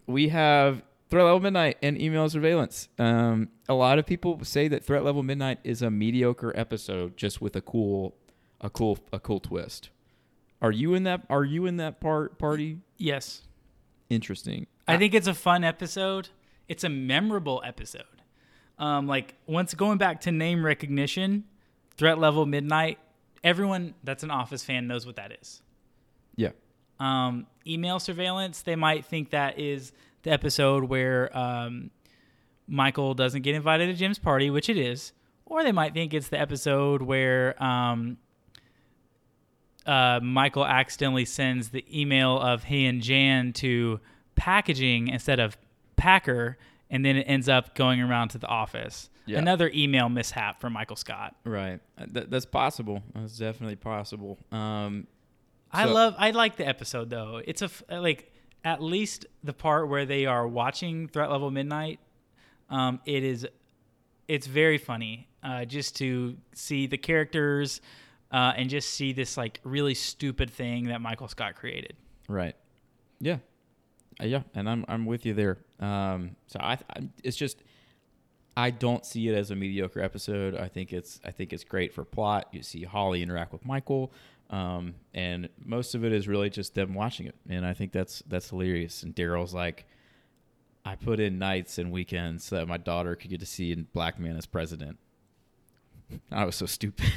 we 0.08 0.30
have 0.30 0.84
threat 1.10 1.24
level 1.24 1.39
midnight 1.39 1.78
and 1.82 1.99
email 2.01 2.30
surveillance. 2.30 2.89
Um, 2.97 3.49
a 3.70 3.74
lot 3.74 3.99
of 3.99 4.06
people 4.06 4.43
say 4.43 4.68
that 4.68 4.84
threat 4.84 5.03
level 5.03 5.24
midnight 5.24 5.60
is 5.64 5.82
a 5.82 5.91
mediocre 5.91 6.51
episode, 6.56 7.18
just 7.18 7.41
with 7.41 7.56
a 7.56 7.62
cool, 7.62 8.16
a 8.62 8.70
cool, 8.70 8.97
a 9.14 9.20
cool 9.20 9.39
twist. 9.39 9.89
Are 10.62 10.72
you 10.72 10.93
in 10.93 11.03
that? 11.03 11.22
Are 11.30 11.43
you 11.43 11.66
in 11.66 11.78
that 11.78 11.99
part 11.99 12.38
party? 12.38 12.80
Yes. 12.97 13.43
Interesting. 14.10 14.68
I 14.88 14.97
think 14.97 15.14
it's 15.14 15.28
a 15.28 15.34
fun 15.34 15.64
episode. 15.64 16.30
It's 16.68 16.84
a 16.84 16.89
memorable 16.89 17.62
episode. 17.66 18.03
Um, 18.78 19.08
like 19.08 19.36
once 19.47 19.74
going 19.74 19.97
back 19.97 20.22
to 20.22 20.32
name 20.32 20.66
recognition, 20.66 21.45
threat 21.97 22.20
level 22.20 22.45
midnight. 22.45 22.99
Everyone 23.43 23.93
that's 24.03 24.24
an 24.24 24.32
Office 24.32 24.64
fan 24.64 24.88
knows 24.88 25.06
what 25.06 25.18
that 25.18 25.38
is. 25.39 25.62
Yeah. 26.36 26.51
Um, 26.99 27.47
email 27.68 27.99
surveillance. 27.99 28.62
They 28.62 28.76
might 28.76 29.06
think 29.06 29.32
that 29.32 29.60
is 29.60 29.91
the 30.26 30.32
episode 30.32 30.84
where 30.86 31.36
um, 31.38 31.91
Michael 32.67 33.13
doesn't 33.13 33.43
get 33.43 33.55
invited 33.55 33.88
to 33.88 33.93
Jim's 33.93 34.19
party, 34.19 34.49
which 34.49 34.67
it 34.69 34.76
is, 34.78 35.13
or 35.45 35.63
they 35.63 35.71
might 35.71 35.93
think 35.93 36.13
it's 36.13 36.28
the 36.28 36.39
episode 36.39 37.01
where 37.01 37.61
um, 37.63 38.17
uh, 39.86 40.19
Michael 40.21 40.65
accidentally 40.65 41.26
sends 41.26 41.69
the 41.69 41.86
email 41.97 42.38
of 42.39 42.65
he 42.65 42.86
and 42.86 43.01
Jan 43.01 43.53
to 43.53 43.99
packaging 44.36 45.07
instead 45.07 45.39
of 45.39 45.57
Packer, 45.95 46.57
and 46.89 47.05
then 47.05 47.15
it 47.15 47.23
ends 47.23 47.47
up 47.47 47.76
going 47.76 48.01
around 48.01 48.30
to 48.30 48.38
the 48.38 48.47
office. 48.47 49.09
Yeah. 49.28 49.39
Another 49.39 49.71
email 49.73 50.09
mishap 50.09 50.59
for 50.59 50.69
Michael 50.69 50.95
Scott. 50.95 51.36
Right. 51.45 51.80
Uh, 51.97 52.05
Th- 52.13 52.28
that's 52.30 52.45
possible. 52.45 53.01
That's 53.15 53.38
definitely 53.38 53.76
possible. 53.76 54.38
Um, 54.51 55.07
I 55.71 55.86
love. 55.86 56.15
I 56.17 56.32
like 56.32 56.57
the 56.57 56.67
episode 56.67 57.09
though. 57.09 57.41
It's 57.45 57.61
a 57.61 57.65
f- 57.65 57.84
like 57.89 58.32
at 58.66 58.82
least 58.82 59.26
the 59.43 59.53
part 59.53 59.88
where 59.88 60.05
they 60.05 60.26
are 60.26 60.45
watching 60.45 61.07
Threat 61.07 61.32
Level 61.32 61.51
Midnight. 61.51 61.99
Um, 62.70 62.99
it 63.05 63.24
is, 63.24 63.47
it's 64.28 64.47
very 64.47 64.80
funny. 64.80 65.30
Uh, 65.43 65.63
just 65.63 65.95
to 65.97 66.36
see 66.55 66.88
the 66.88 66.97
characters, 66.97 67.80
uh, 68.32 68.53
and 68.57 68.68
just 68.68 68.89
see 68.89 69.13
this 69.13 69.38
like 69.38 69.59
really 69.63 69.93
stupid 69.93 70.49
thing 70.49 70.86
that 70.88 70.99
Michael 70.99 71.28
Scott 71.28 71.55
created. 71.55 71.95
Right. 72.28 72.55
Yeah. 73.20 73.38
Uh, 74.20 74.26
yeah, 74.26 74.41
and 74.55 74.70
I'm 74.70 74.86
I'm 74.88 75.05
with 75.05 75.26
you 75.26 75.34
there. 75.34 75.57
Um, 75.80 76.36
so 76.47 76.59
I, 76.59 76.74
I 76.74 77.07
it's 77.24 77.38
just 77.38 77.61
I 78.57 78.72
don't 78.72 79.05
see 79.05 79.28
it 79.28 79.36
as 79.36 79.51
a 79.51 79.55
mediocre 79.55 80.01
episode. 80.01 80.55
I 80.55 80.68
think 80.68 80.93
it's 80.93 81.20
I 81.24 81.32
think 81.32 81.53
it's 81.53 81.63
great 81.63 81.93
for 81.93 82.03
plot. 82.05 82.47
You 82.51 82.63
see 82.63 82.84
Holly 82.84 83.22
interact 83.22 83.51
with 83.51 83.66
Michael, 83.66 84.11
um, 84.50 84.96
and 85.14 85.50
most 85.64 85.96
of 85.96 86.04
it 86.04 86.12
is 86.12 86.28
really 86.28 86.50
just 86.50 86.76
them 86.76 86.93
watching 86.93 87.28
it, 87.28 87.36
and 87.50 87.66
I 87.66 87.74
think 87.74 87.91
that's 87.91 88.24
that's 88.28 88.50
hilarious. 88.50 89.04
And 89.04 89.16
Darryl's 89.16 89.54
like, 89.54 89.86
I 90.86 90.96
put 90.96 91.20
in 91.20 91.39
nights 91.39 91.78
and 91.78 91.91
weekends 91.91 92.43
so 92.46 92.58
that 92.58 92.68
my 92.68 92.78
daughter 92.78 93.16
could 93.16 93.30
get 93.30 93.39
to 93.39 93.46
see 93.46 93.72
a 93.72 93.78
Black 93.78 94.20
Man 94.20 94.38
as 94.38 94.46
president. 94.46 94.98
I 96.32 96.46
was 96.46 96.56
so 96.56 96.66
stupid. 96.66 97.12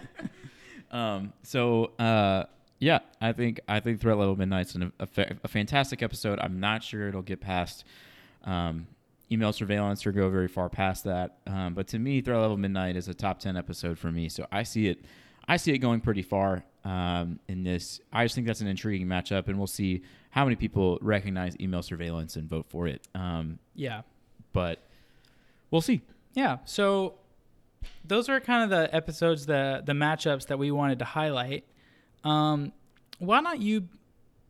um, 0.90 1.32
so 1.42 1.92
uh, 1.98 2.44
yeah, 2.80 2.98
I 3.20 3.32
think 3.32 3.60
I 3.68 3.80
think 3.80 4.00
Threat 4.00 4.18
Level 4.18 4.36
Midnight's 4.36 4.74
an, 4.74 4.92
a, 4.98 5.08
a 5.44 5.48
fantastic 5.48 6.02
episode. 6.02 6.38
I'm 6.40 6.60
not 6.60 6.82
sure 6.82 7.08
it'll 7.08 7.22
get 7.22 7.40
past 7.40 7.84
um, 8.44 8.86
email 9.30 9.52
surveillance 9.52 10.06
or 10.06 10.12
go 10.12 10.28
very 10.28 10.48
far 10.48 10.68
past 10.68 11.04
that. 11.04 11.38
Um, 11.46 11.74
but 11.74 11.86
to 11.88 11.98
me, 11.98 12.20
Threat 12.20 12.40
Level 12.40 12.56
Midnight 12.56 12.96
is 12.96 13.08
a 13.08 13.14
top 13.14 13.38
ten 13.38 13.56
episode 13.56 13.98
for 13.98 14.10
me. 14.10 14.28
So 14.28 14.46
I 14.50 14.64
see 14.64 14.88
it, 14.88 15.04
I 15.48 15.56
see 15.58 15.72
it 15.72 15.78
going 15.78 16.00
pretty 16.00 16.22
far 16.22 16.64
um, 16.84 17.38
in 17.48 17.64
this. 17.64 18.00
I 18.12 18.24
just 18.24 18.34
think 18.34 18.46
that's 18.46 18.60
an 18.60 18.66
intriguing 18.66 19.06
matchup, 19.06 19.48
and 19.48 19.58
we'll 19.58 19.66
see 19.66 20.02
how 20.30 20.44
many 20.44 20.56
people 20.56 20.98
recognize 21.00 21.54
email 21.60 21.82
surveillance 21.82 22.36
and 22.36 22.48
vote 22.48 22.66
for 22.68 22.86
it. 22.86 23.06
Um, 23.14 23.58
Yeah. 23.74 24.02
but 24.52 24.80
we'll 25.70 25.80
see. 25.80 26.02
Yeah. 26.34 26.58
So 26.64 27.14
those 28.04 28.28
are 28.28 28.40
kind 28.40 28.64
of 28.64 28.70
the 28.70 28.94
episodes, 28.94 29.46
the 29.46 29.82
the 29.84 29.92
matchups 29.92 30.46
that 30.48 30.58
we 30.58 30.70
wanted 30.70 30.98
to 31.00 31.04
highlight. 31.04 31.64
Um, 32.24 32.72
why 33.18 33.40
not 33.40 33.60
you? 33.60 33.88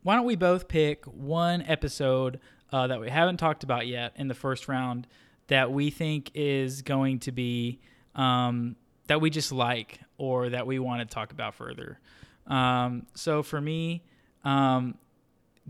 Why 0.03 0.16
don't 0.16 0.26
we 0.26 0.36
both 0.36 0.68
pick 0.68 1.05
one 1.07 1.62
episode 1.62 2.38
uh, 2.72 2.86
that 2.86 3.01
we 3.01 3.11
haven't 3.11 3.38
talked 3.38 3.64
about 3.64 3.86
yet 3.86 4.12
in 4.16 4.28
the 4.28 4.34
first 4.34 4.68
round 4.68 5.07
that 5.49 5.72
we 5.72 5.90
think 5.90 6.30
is 6.34 6.82
going 6.82 7.18
to 7.20 7.32
be 7.32 7.80
um, 8.14 8.76
that 9.07 9.20
we 9.20 9.30
just 9.30 9.52
like 9.52 10.00
or 10.18 10.50
that 10.50 10.66
we 10.66 10.78
want 10.78 11.09
to 11.09 11.14
talk 11.14 11.32
about 11.32 11.55
further. 11.55 11.98
Um, 12.46 13.07
so 13.14 13.42
for 13.42 13.61
me, 13.61 14.02
um, 14.44 14.96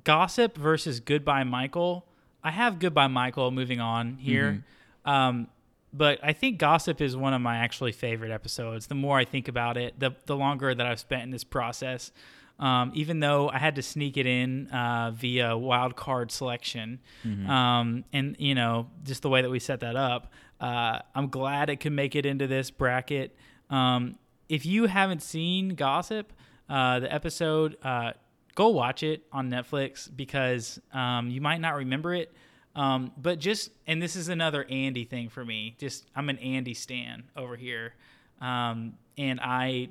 gossip 0.04 0.56
versus 0.56 1.00
goodbye 1.00 1.44
Michael. 1.44 2.06
I 2.42 2.50
have 2.50 2.78
goodbye 2.78 3.06
Michael 3.06 3.50
moving 3.50 3.80
on 3.80 4.16
here. 4.16 4.64
Um, 5.04 5.48
but 5.92 6.18
I 6.22 6.32
think 6.32 6.58
gossip 6.58 7.00
is 7.00 7.16
one 7.16 7.32
of 7.34 7.40
my 7.40 7.58
actually 7.58 7.92
favorite 7.92 8.32
episodes. 8.32 8.88
The 8.88 8.96
more 8.96 9.16
I 9.16 9.24
think 9.24 9.46
about 9.48 9.76
it, 9.76 9.98
the 9.98 10.14
the 10.26 10.36
longer 10.36 10.74
that 10.74 10.86
I've 10.86 10.98
spent 10.98 11.22
in 11.22 11.30
this 11.30 11.44
process. 11.44 12.10
Um, 12.58 12.92
even 12.94 13.18
though 13.20 13.48
I 13.48 13.58
had 13.58 13.74
to 13.76 13.82
sneak 13.82 14.16
it 14.16 14.26
in 14.26 14.68
uh, 14.68 15.10
via 15.14 15.56
wild 15.56 15.96
card 15.96 16.30
selection, 16.30 17.00
um, 17.48 18.04
and 18.12 18.36
you 18.38 18.54
know 18.54 18.88
just 19.02 19.22
the 19.22 19.28
way 19.28 19.42
that 19.42 19.50
we 19.50 19.58
set 19.58 19.80
that 19.80 19.96
up, 19.96 20.32
uh, 20.60 21.00
I'm 21.14 21.28
glad 21.28 21.68
it 21.68 21.80
could 21.80 21.92
make 21.92 22.14
it 22.14 22.24
into 22.24 22.46
this 22.46 22.70
bracket. 22.70 23.36
Um, 23.70 24.18
if 24.48 24.64
you 24.66 24.86
haven't 24.86 25.22
seen 25.22 25.70
Gossip, 25.70 26.32
uh, 26.68 27.00
the 27.00 27.12
episode, 27.12 27.76
uh, 27.82 28.12
go 28.54 28.68
watch 28.68 29.02
it 29.02 29.24
on 29.32 29.50
Netflix 29.50 30.08
because 30.14 30.80
um, 30.92 31.30
you 31.30 31.40
might 31.40 31.60
not 31.60 31.74
remember 31.74 32.14
it. 32.14 32.32
Um, 32.76 33.12
but 33.16 33.38
just, 33.38 33.70
and 33.86 34.02
this 34.02 34.16
is 34.16 34.28
another 34.28 34.64
Andy 34.68 35.04
thing 35.04 35.28
for 35.28 35.44
me. 35.44 35.76
Just, 35.78 36.06
I'm 36.14 36.28
an 36.28 36.38
Andy 36.38 36.74
stan 36.74 37.24
over 37.36 37.56
here. 37.56 37.94
Um, 38.40 38.94
and 39.16 39.40
I 39.40 39.90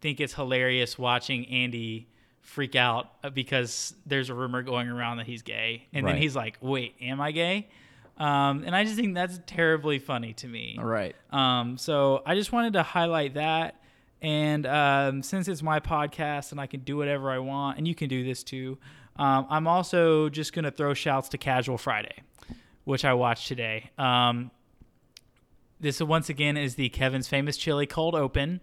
think 0.00 0.20
it's 0.20 0.34
hilarious 0.34 0.98
watching 0.98 1.46
Andy 1.46 2.08
freak 2.40 2.76
out 2.76 3.34
because 3.34 3.94
there's 4.06 4.30
a 4.30 4.34
rumor 4.34 4.62
going 4.62 4.88
around 4.88 5.18
that 5.18 5.26
he's 5.26 5.42
gay. 5.42 5.86
And 5.92 6.06
then 6.06 6.16
he's 6.16 6.36
like, 6.36 6.58
wait, 6.60 6.94
am 7.00 7.20
I 7.20 7.32
gay? 7.32 7.68
Um, 8.18 8.62
and 8.64 8.74
I 8.74 8.84
just 8.84 8.96
think 8.96 9.14
that's 9.14 9.38
terribly 9.46 9.98
funny 9.98 10.32
to 10.34 10.46
me. 10.46 10.76
All 10.78 10.84
right. 10.84 11.14
Um, 11.30 11.76
so 11.76 12.22
I 12.24 12.34
just 12.34 12.52
wanted 12.52 12.74
to 12.74 12.82
highlight 12.82 13.34
that. 13.34 13.80
And 14.22 14.66
um, 14.66 15.22
since 15.22 15.48
it's 15.48 15.62
my 15.62 15.80
podcast 15.80 16.52
and 16.52 16.60
I 16.60 16.66
can 16.66 16.80
do 16.80 16.96
whatever 16.96 17.30
I 17.30 17.38
want, 17.38 17.78
and 17.78 17.86
you 17.86 17.94
can 17.94 18.08
do 18.08 18.24
this 18.24 18.42
too, 18.42 18.78
um, 19.16 19.46
I'm 19.50 19.66
also 19.66 20.28
just 20.28 20.52
going 20.52 20.64
to 20.64 20.70
throw 20.70 20.94
shouts 20.94 21.28
to 21.30 21.38
Casual 21.38 21.78
Friday, 21.78 22.22
which 22.84 23.04
I 23.04 23.12
watched 23.14 23.48
today. 23.48 23.90
Um, 23.98 24.50
this 25.78 26.00
once 26.00 26.30
again 26.30 26.56
is 26.56 26.76
the 26.76 26.88
Kevin's 26.88 27.28
Famous 27.28 27.56
Chili 27.56 27.86
Cold 27.86 28.14
Open. 28.14 28.60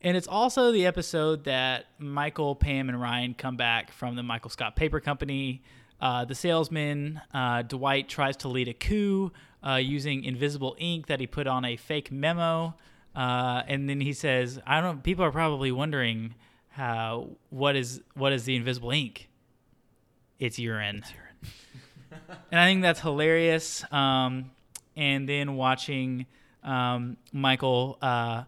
And 0.00 0.16
it's 0.16 0.28
also 0.28 0.70
the 0.70 0.86
episode 0.86 1.44
that 1.44 1.86
Michael, 1.98 2.54
Pam, 2.54 2.88
and 2.88 3.00
Ryan 3.00 3.34
come 3.34 3.56
back 3.56 3.90
from 3.90 4.14
the 4.14 4.22
Michael 4.22 4.50
Scott 4.50 4.76
Paper 4.76 5.00
Company. 5.00 5.62
Uh, 6.00 6.24
the 6.24 6.36
salesman, 6.36 7.20
uh, 7.34 7.62
Dwight, 7.62 8.08
tries 8.08 8.36
to 8.38 8.48
lead 8.48 8.68
a 8.68 8.74
coup 8.74 9.32
uh, 9.66 9.74
using 9.74 10.22
invisible 10.22 10.76
ink 10.78 11.08
that 11.08 11.18
he 11.18 11.26
put 11.26 11.48
on 11.48 11.64
a 11.64 11.76
fake 11.76 12.12
memo. 12.12 12.74
Uh, 13.16 13.62
and 13.66 13.88
then 13.88 14.00
he 14.00 14.12
says, 14.12 14.60
"I 14.64 14.80
don't. 14.80 15.02
People 15.02 15.24
are 15.24 15.32
probably 15.32 15.72
wondering 15.72 16.34
how 16.68 17.30
what 17.50 17.74
is 17.74 18.00
what 18.14 18.32
is 18.32 18.44
the 18.44 18.54
invisible 18.54 18.92
ink? 18.92 19.28
It's 20.38 20.60
urine." 20.60 21.02
and 22.52 22.60
I 22.60 22.66
think 22.66 22.82
that's 22.82 23.00
hilarious. 23.00 23.84
Um, 23.92 24.52
and 24.96 25.28
then 25.28 25.56
watching 25.56 26.26
um, 26.62 27.16
Michael 27.32 27.98
uh, 28.00 28.44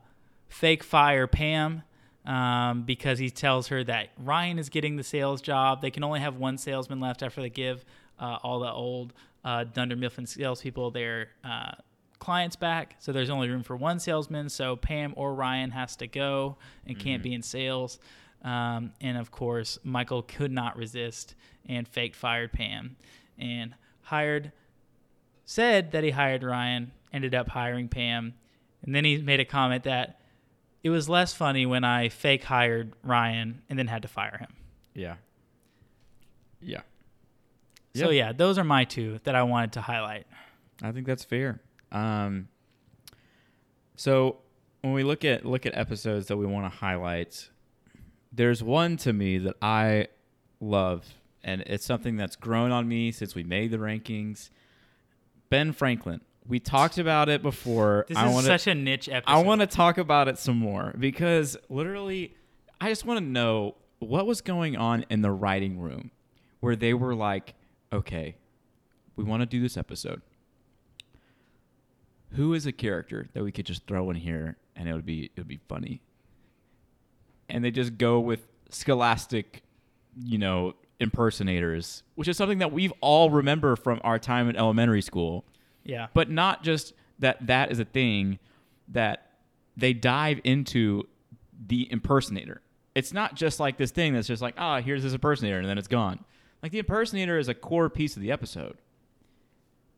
fake 0.50 0.82
fire 0.82 1.26
Pam 1.26 1.82
um, 2.26 2.82
because 2.82 3.18
he 3.18 3.30
tells 3.30 3.68
her 3.68 3.82
that 3.84 4.08
Ryan 4.18 4.58
is 4.58 4.68
getting 4.68 4.96
the 4.96 5.02
sales 5.02 5.40
job. 5.40 5.80
They 5.80 5.90
can 5.90 6.04
only 6.04 6.20
have 6.20 6.36
one 6.36 6.58
salesman 6.58 7.00
left 7.00 7.22
after 7.22 7.40
they 7.40 7.48
give 7.48 7.84
uh, 8.18 8.38
all 8.42 8.60
the 8.60 8.70
old 8.70 9.14
uh, 9.44 9.64
Dunder 9.64 9.96
Mifflin 9.96 10.26
salespeople 10.26 10.90
their 10.90 11.28
uh, 11.42 11.72
clients 12.18 12.56
back. 12.56 12.96
So 12.98 13.12
there's 13.12 13.30
only 13.30 13.48
room 13.48 13.62
for 13.62 13.76
one 13.76 13.98
salesman. 13.98 14.50
So 14.50 14.76
Pam 14.76 15.14
or 15.16 15.34
Ryan 15.34 15.70
has 15.70 15.96
to 15.96 16.06
go 16.06 16.58
and 16.86 16.98
can't 16.98 17.22
be 17.22 17.32
in 17.32 17.42
sales. 17.42 17.98
Um, 18.42 18.92
and 19.00 19.16
of 19.16 19.30
course, 19.30 19.78
Michael 19.84 20.22
could 20.22 20.50
not 20.50 20.76
resist 20.76 21.34
and 21.68 21.86
faked 21.86 22.16
fired 22.16 22.52
Pam 22.52 22.96
and 23.38 23.74
hired 24.02 24.52
said 25.44 25.92
that 25.92 26.04
he 26.04 26.10
hired 26.10 26.42
Ryan, 26.42 26.92
ended 27.12 27.34
up 27.34 27.48
hiring 27.48 27.88
Pam, 27.88 28.34
and 28.82 28.94
then 28.94 29.04
he 29.04 29.18
made 29.18 29.40
a 29.40 29.44
comment 29.44 29.84
that 29.84 30.19
it 30.82 30.90
was 30.90 31.08
less 31.08 31.32
funny 31.32 31.66
when 31.66 31.84
I 31.84 32.08
fake 32.08 32.44
hired 32.44 32.94
Ryan 33.02 33.62
and 33.68 33.78
then 33.78 33.86
had 33.86 34.02
to 34.02 34.08
fire 34.08 34.38
him. 34.38 34.54
Yeah. 34.94 35.16
Yeah. 36.60 36.82
So 37.94 38.10
yeah, 38.10 38.32
those 38.32 38.56
are 38.58 38.64
my 38.64 38.84
two 38.84 39.18
that 39.24 39.34
I 39.34 39.42
wanted 39.42 39.72
to 39.72 39.80
highlight. 39.80 40.26
I 40.82 40.92
think 40.92 41.06
that's 41.06 41.24
fair. 41.24 41.60
Um, 41.90 42.48
so 43.96 44.38
when 44.80 44.92
we 44.92 45.02
look 45.02 45.24
at 45.24 45.44
look 45.44 45.66
at 45.66 45.76
episodes 45.76 46.26
that 46.28 46.36
we 46.36 46.46
want 46.46 46.72
to 46.72 46.78
highlight, 46.78 47.50
there's 48.32 48.62
one 48.62 48.96
to 48.98 49.12
me 49.12 49.38
that 49.38 49.56
I 49.60 50.08
love, 50.60 51.06
and 51.42 51.62
it's 51.62 51.84
something 51.84 52.16
that's 52.16 52.36
grown 52.36 52.70
on 52.70 52.88
me 52.88 53.10
since 53.12 53.34
we 53.34 53.42
made 53.42 53.70
the 53.72 53.78
rankings. 53.78 54.50
Ben 55.48 55.72
Franklin. 55.72 56.20
We 56.46 56.58
talked 56.58 56.98
about 56.98 57.28
it 57.28 57.42
before. 57.42 58.06
This 58.08 58.16
I 58.16 58.28
is 58.28 58.34
wanna, 58.34 58.46
such 58.46 58.66
a 58.66 58.74
niche 58.74 59.08
episode. 59.08 59.32
I 59.32 59.42
want 59.42 59.60
to 59.60 59.66
talk 59.66 59.98
about 59.98 60.28
it 60.28 60.38
some 60.38 60.56
more 60.56 60.94
because 60.98 61.56
literally, 61.68 62.34
I 62.80 62.88
just 62.88 63.04
want 63.04 63.18
to 63.18 63.24
know 63.24 63.76
what 63.98 64.26
was 64.26 64.40
going 64.40 64.76
on 64.76 65.04
in 65.10 65.22
the 65.22 65.30
writing 65.30 65.78
room 65.78 66.10
where 66.60 66.74
they 66.74 66.94
were 66.94 67.14
like, 67.14 67.54
okay, 67.92 68.36
we 69.16 69.24
want 69.24 69.42
to 69.42 69.46
do 69.46 69.60
this 69.60 69.76
episode. 69.76 70.22
Who 72.32 72.54
is 72.54 72.64
a 72.66 72.72
character 72.72 73.28
that 73.34 73.42
we 73.42 73.52
could 73.52 73.66
just 73.66 73.86
throw 73.86 74.08
in 74.10 74.16
here 74.16 74.56
and 74.76 74.88
it 74.88 74.94
would 74.94 75.06
be 75.06 75.24
it 75.24 75.32
would 75.36 75.48
be 75.48 75.60
funny? 75.68 76.00
And 77.48 77.64
they 77.64 77.70
just 77.70 77.98
go 77.98 78.20
with 78.20 78.46
scholastic, 78.70 79.62
you 80.16 80.38
know, 80.38 80.74
impersonators, 81.00 82.02
which 82.14 82.28
is 82.28 82.36
something 82.36 82.58
that 82.58 82.72
we've 82.72 82.92
all 83.00 83.30
remember 83.30 83.74
from 83.74 84.00
our 84.04 84.18
time 84.18 84.48
in 84.48 84.56
elementary 84.56 85.02
school 85.02 85.44
Yeah. 85.84 86.08
but 86.14 86.30
not 86.30 86.62
just 86.62 86.92
that 87.18 87.46
that 87.46 87.70
is 87.70 87.78
a 87.78 87.84
thing 87.84 88.38
that 88.88 89.30
they 89.76 89.92
dive 89.92 90.40
into 90.44 91.04
the 91.66 91.90
impersonator. 91.90 92.60
It's 92.94 93.12
not 93.12 93.34
just 93.34 93.60
like 93.60 93.76
this 93.76 93.90
thing 93.90 94.14
that's 94.14 94.26
just 94.28 94.42
like, 94.42 94.54
ah, 94.58 94.80
here's 94.80 95.02
this 95.02 95.12
impersonator 95.12 95.58
and 95.58 95.68
then 95.68 95.78
it's 95.78 95.88
gone. 95.88 96.24
Like 96.62 96.72
the 96.72 96.78
impersonator 96.80 97.38
is 97.38 97.48
a 97.48 97.54
core 97.54 97.88
piece 97.88 98.16
of 98.16 98.22
the 98.22 98.30
episode. 98.32 98.76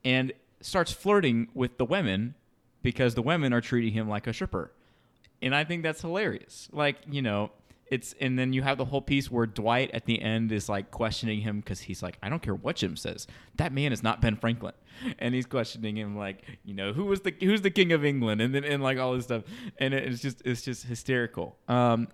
and 0.04 0.32
starts 0.60 0.92
flirting 0.92 1.48
with 1.54 1.76
the 1.78 1.84
women 1.84 2.34
because 2.82 3.14
the 3.16 3.22
women 3.22 3.52
are 3.52 3.60
treating 3.60 3.92
him 3.92 4.08
like 4.08 4.26
a 4.28 4.32
stripper. 4.32 4.70
And 5.40 5.54
I 5.56 5.64
think 5.64 5.82
that's 5.82 6.00
hilarious. 6.00 6.68
Like, 6.72 6.98
you 7.10 7.20
know, 7.22 7.50
it's 7.92 8.14
and 8.22 8.38
then 8.38 8.54
you 8.54 8.62
have 8.62 8.78
the 8.78 8.86
whole 8.86 9.02
piece 9.02 9.30
where 9.30 9.44
Dwight 9.44 9.90
at 9.92 10.06
the 10.06 10.22
end 10.22 10.50
is 10.50 10.66
like 10.66 10.90
questioning 10.90 11.42
him 11.42 11.60
because 11.60 11.78
he's 11.80 12.02
like, 12.02 12.16
I 12.22 12.30
don't 12.30 12.40
care 12.40 12.54
what 12.54 12.76
Jim 12.76 12.96
says. 12.96 13.26
That 13.56 13.70
man 13.70 13.92
is 13.92 14.02
not 14.02 14.20
Ben 14.20 14.36
Franklin. 14.36 14.72
And 15.18 15.34
he's 15.34 15.46
questioning 15.46 15.96
him 15.96 16.16
like, 16.16 16.42
you 16.64 16.74
know, 16.74 16.92
who 16.92 17.06
was 17.06 17.20
the 17.22 17.34
who's 17.40 17.62
the 17.62 17.70
king 17.70 17.92
of 17.92 18.04
England 18.04 18.40
and 18.40 18.54
then 18.54 18.62
and 18.62 18.82
like 18.82 18.98
all 18.98 19.14
this 19.14 19.24
stuff. 19.24 19.42
And 19.78 19.94
it's 19.94 20.22
just 20.22 20.42
it's 20.44 20.62
just 20.62 20.84
hysterical. 20.84 21.58
Um 21.68 22.08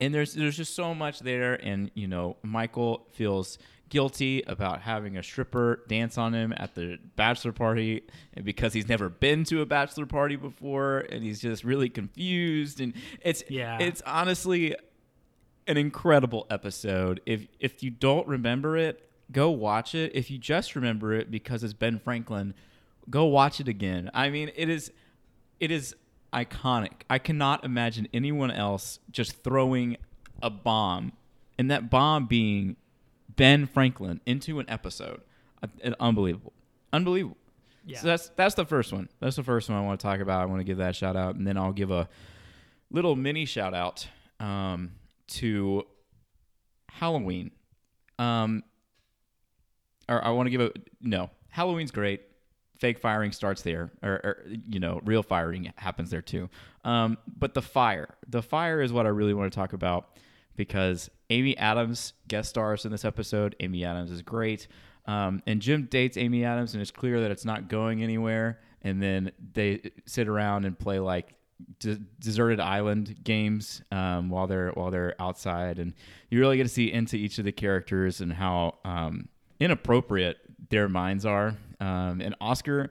and 0.00 0.12
there's 0.14 0.34
there's 0.34 0.56
just 0.56 0.74
so 0.74 0.94
much 0.94 1.20
there 1.20 1.54
and 1.54 1.90
you 1.94 2.08
know, 2.08 2.36
Michael 2.42 3.06
feels 3.12 3.58
guilty 3.94 4.42
about 4.48 4.80
having 4.80 5.16
a 5.16 5.22
stripper 5.22 5.84
dance 5.86 6.18
on 6.18 6.34
him 6.34 6.52
at 6.56 6.74
the 6.74 6.98
bachelor 7.14 7.52
party 7.52 8.02
and 8.34 8.44
because 8.44 8.72
he's 8.72 8.88
never 8.88 9.08
been 9.08 9.44
to 9.44 9.60
a 9.60 9.66
bachelor 9.66 10.04
party 10.04 10.34
before 10.34 10.98
and 11.10 11.22
he's 11.22 11.40
just 11.40 11.62
really 11.62 11.88
confused. 11.88 12.80
And 12.80 12.92
it's 13.22 13.44
Yeah. 13.48 13.78
it's 13.80 14.02
honestly 14.04 14.74
an 15.68 15.76
incredible 15.76 16.44
episode. 16.50 17.20
If 17.24 17.46
if 17.60 17.84
you 17.84 17.90
don't 17.90 18.26
remember 18.26 18.76
it 18.76 19.08
go 19.30 19.48
watch 19.50 19.94
it. 19.94 20.10
If 20.12 20.28
you 20.28 20.38
just 20.38 20.74
remember 20.74 21.14
it 21.14 21.30
because 21.30 21.62
it's 21.62 21.72
Ben 21.72 22.00
Franklin 22.00 22.52
go 23.08 23.26
watch 23.26 23.60
it 23.60 23.68
again. 23.68 24.10
I 24.12 24.28
mean 24.28 24.50
it 24.56 24.68
is 24.68 24.90
it 25.60 25.70
is 25.70 25.94
iconic. 26.32 27.02
I 27.08 27.18
cannot 27.20 27.64
imagine 27.64 28.08
anyone 28.12 28.50
else 28.50 28.98
just 29.12 29.44
throwing 29.44 29.98
a 30.42 30.50
bomb. 30.50 31.12
And 31.56 31.70
that 31.70 31.88
bomb 31.90 32.26
being 32.26 32.74
Ben 33.36 33.66
Franklin 33.66 34.20
into 34.26 34.58
an 34.60 34.66
episode. 34.68 35.20
Uh, 35.62 35.90
unbelievable. 36.00 36.52
Unbelievable. 36.92 37.36
Yeah. 37.86 38.00
So 38.00 38.06
that's 38.06 38.28
that's 38.36 38.54
the 38.54 38.64
first 38.64 38.92
one. 38.92 39.08
That's 39.20 39.36
the 39.36 39.42
first 39.42 39.68
one 39.68 39.78
I 39.78 39.82
want 39.82 40.00
to 40.00 40.04
talk 40.04 40.20
about. 40.20 40.40
I 40.40 40.46
want 40.46 40.60
to 40.60 40.64
give 40.64 40.78
that 40.78 40.96
shout 40.96 41.16
out, 41.16 41.34
and 41.36 41.46
then 41.46 41.56
I'll 41.56 41.72
give 41.72 41.90
a 41.90 42.08
little 42.90 43.14
mini 43.16 43.44
shout 43.44 43.74
out 43.74 44.06
um, 44.40 44.92
to 45.28 45.84
Halloween. 46.88 47.50
Um, 48.18 48.62
or 50.08 50.24
I 50.24 50.30
want 50.30 50.46
to 50.46 50.50
give 50.50 50.60
a 50.60 50.72
no. 51.00 51.30
Halloween's 51.48 51.90
great. 51.90 52.22
Fake 52.78 52.98
firing 52.98 53.32
starts 53.32 53.62
there, 53.62 53.90
or, 54.02 54.12
or 54.12 54.44
you 54.68 54.80
know, 54.80 55.00
real 55.04 55.22
firing 55.22 55.72
happens 55.76 56.10
there 56.10 56.22
too. 56.22 56.48
Um, 56.84 57.18
but 57.38 57.54
the 57.54 57.62
fire, 57.62 58.14
the 58.28 58.42
fire 58.42 58.82
is 58.82 58.92
what 58.92 59.06
I 59.06 59.10
really 59.10 59.32
want 59.32 59.52
to 59.52 59.56
talk 59.56 59.72
about 59.72 60.16
because 60.56 61.10
Amy 61.30 61.56
Adams 61.56 62.12
guest 62.28 62.50
stars 62.50 62.84
in 62.84 62.92
this 62.92 63.04
episode. 63.04 63.56
Amy 63.60 63.84
Adams 63.84 64.10
is 64.10 64.22
great. 64.22 64.68
Um, 65.06 65.42
and 65.46 65.60
Jim 65.60 65.86
dates 65.90 66.16
Amy 66.16 66.44
Adams, 66.44 66.74
and 66.74 66.80
it's 66.80 66.90
clear 66.90 67.20
that 67.20 67.30
it's 67.30 67.44
not 67.44 67.68
going 67.68 68.02
anywhere. 68.02 68.60
And 68.82 69.02
then 69.02 69.32
they 69.52 69.90
sit 70.06 70.28
around 70.28 70.64
and 70.64 70.78
play 70.78 70.98
like 70.98 71.34
de- 71.78 72.00
deserted 72.18 72.60
island 72.60 73.16
games 73.24 73.82
um, 73.90 74.28
while 74.28 74.46
they're 74.46 74.70
while 74.70 74.90
they're 74.90 75.14
outside, 75.18 75.78
and 75.78 75.94
you 76.30 76.38
really 76.38 76.56
get 76.56 76.64
to 76.64 76.68
see 76.68 76.92
into 76.92 77.16
each 77.16 77.38
of 77.38 77.44
the 77.44 77.52
characters 77.52 78.20
and 78.20 78.32
how 78.32 78.78
um, 78.84 79.28
inappropriate 79.60 80.38
their 80.70 80.88
minds 80.88 81.24
are. 81.24 81.56
Um, 81.80 82.20
and 82.20 82.34
Oscar 82.40 82.90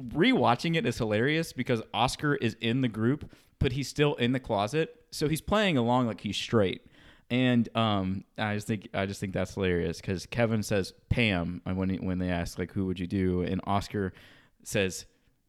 rewatching 0.00 0.76
it 0.76 0.86
is 0.86 0.98
hilarious 0.98 1.52
because 1.52 1.82
Oscar 1.92 2.36
is 2.36 2.56
in 2.60 2.80
the 2.82 2.88
group, 2.88 3.30
but 3.58 3.72
he's 3.72 3.88
still 3.88 4.14
in 4.16 4.32
the 4.32 4.40
closet, 4.40 4.94
so 5.10 5.28
he's 5.28 5.40
playing 5.40 5.76
along 5.76 6.06
like 6.06 6.20
he's 6.20 6.36
straight. 6.36 6.82
And 7.30 7.68
um, 7.76 8.24
I 8.38 8.54
just 8.54 8.66
think 8.66 8.88
I 8.94 9.04
just 9.06 9.20
think 9.20 9.34
that's 9.34 9.52
hilarious 9.54 10.00
because 10.00 10.24
Kevin 10.26 10.62
says 10.62 10.94
Pam 11.10 11.60
when 11.64 11.90
he, 11.90 11.96
when 11.96 12.18
they 12.18 12.30
ask 12.30 12.58
like 12.58 12.72
who 12.72 12.86
would 12.86 12.98
you 12.98 13.06
do, 13.06 13.42
and 13.42 13.60
Oscar 13.64 14.14
says, 14.62 15.04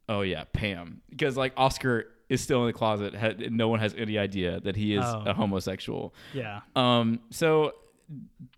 "Oh 0.09 0.21
yeah, 0.21 0.43
Pam," 0.51 1.01
because 1.09 1.38
like 1.38 1.53
Oscar 1.55 2.07
is 2.27 2.41
still 2.41 2.61
in 2.61 2.67
the 2.67 2.73
closet. 2.73 3.15
Ha- 3.15 3.34
no 3.49 3.69
one 3.69 3.80
has 3.80 3.95
any 3.97 4.17
idea 4.17 4.59
that 4.59 4.75
he 4.75 4.93
is 4.93 5.03
Oh. 5.05 5.23
a 5.25 5.34
homosexual. 5.34 6.13
yeah. 6.34 6.59
Um, 6.75 7.21
so 7.30 7.73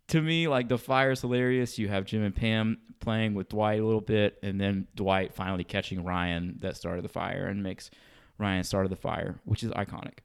to 0.07 0.22
me, 0.22 0.47
like 0.47 0.67
the 0.67 0.78
fire 0.80 1.11
is 1.11 1.22
hilarious. 1.22 1.78
You 1.78 1.89
have 1.89 2.05
Jim 2.05 2.24
and 2.24 2.36
Pam 2.36 2.80
playing 2.99 3.34
with 3.36 3.49
Dwight 3.49 3.80
a 3.80 3.86
little 3.86 4.01
bit, 4.01 4.39
and 4.41 4.59
then 4.59 4.88
Dwight 4.95 5.34
finally 5.34 5.63
catching 5.63 6.03
Ryan 6.03 6.57
that 6.61 6.76
started 6.76 7.03
the 7.03 7.09
fire 7.09 7.45
and 7.45 7.61
makes 7.61 7.91
Ryan 8.39 8.63
start 8.63 8.89
the 8.89 8.95
fire, 8.95 9.39
which 9.45 9.61
is 9.63 9.69
iconic. 9.72 10.19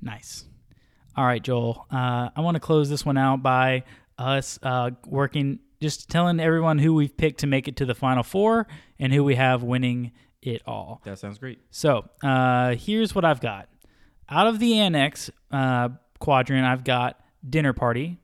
Nice. 0.00 0.46
All 1.16 1.24
right, 1.24 1.42
Joel. 1.42 1.86
Uh, 1.90 2.28
I 2.36 2.40
want 2.40 2.56
to 2.56 2.60
close 2.60 2.90
this 2.90 3.04
one 3.06 3.16
out 3.16 3.42
by 3.42 3.84
us 4.18 4.58
uh, 4.62 4.90
working, 5.06 5.60
just 5.80 6.10
telling 6.10 6.40
everyone 6.40 6.78
who 6.78 6.94
we've 6.94 7.16
picked 7.16 7.40
to 7.40 7.46
make 7.46 7.68
it 7.68 7.76
to 7.76 7.86
the 7.86 7.94
final 7.94 8.22
four 8.22 8.66
and 8.98 9.12
who 9.12 9.24
we 9.24 9.34
have 9.34 9.62
winning 9.62 10.12
it 10.42 10.62
all. 10.66 11.00
That 11.04 11.18
sounds 11.18 11.38
great. 11.38 11.60
So 11.70 12.04
uh, 12.22 12.74
here's 12.74 13.14
what 13.14 13.24
I've 13.24 13.40
got. 13.40 13.68
Out 14.28 14.46
of 14.46 14.58
the 14.58 14.78
annex 14.78 15.30
uh, 15.50 15.90
quadrant, 16.18 16.66
I've 16.66 16.84
got 16.84 17.18
Dinner 17.48 17.72
Party, 17.72 18.18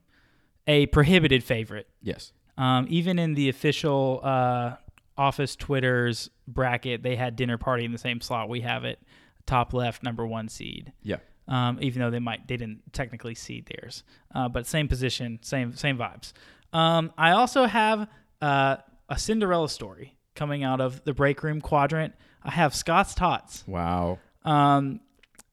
a 0.66 0.86
prohibited 0.86 1.42
favorite. 1.42 1.88
Yes. 2.02 2.32
Um, 2.58 2.86
even 2.90 3.18
in 3.18 3.34
the 3.34 3.48
official 3.48 4.20
uh, 4.22 4.76
office 5.16 5.56
Twitter's 5.56 6.28
bracket, 6.46 7.02
they 7.02 7.16
had 7.16 7.36
Dinner 7.36 7.56
Party 7.56 7.84
in 7.84 7.92
the 7.92 7.98
same 7.98 8.20
slot 8.20 8.48
we 8.48 8.60
have 8.60 8.84
it, 8.84 8.98
top 9.46 9.72
left, 9.72 10.02
number 10.02 10.26
one 10.26 10.48
seed 10.48 10.92
Yeah. 11.02 11.16
Um, 11.48 11.78
even 11.80 12.00
though 12.00 12.10
they 12.10 12.18
might 12.18 12.46
they 12.48 12.56
didn't 12.56 12.92
technically 12.92 13.34
seed 13.34 13.66
theirs, 13.66 14.04
uh, 14.34 14.48
but 14.48 14.66
same 14.66 14.88
position, 14.88 15.38
same 15.42 15.74
same 15.74 15.98
vibes. 15.98 16.32
Um, 16.72 17.12
I 17.18 17.32
also 17.32 17.66
have 17.66 18.08
uh, 18.40 18.76
a 19.08 19.18
Cinderella 19.18 19.68
story 19.68 20.16
coming 20.34 20.64
out 20.64 20.80
of 20.80 21.04
the 21.04 21.12
break 21.12 21.42
room 21.42 21.60
quadrant. 21.60 22.14
I 22.42 22.50
have 22.50 22.74
Scott's 22.74 23.14
Tots. 23.14 23.64
Wow. 23.66 24.18
Um, 24.44 25.00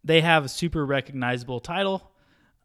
they 0.04 0.22
have 0.22 0.46
a 0.46 0.50
super 0.50 0.86
recognizable 0.86 1.60
title. 1.60 2.12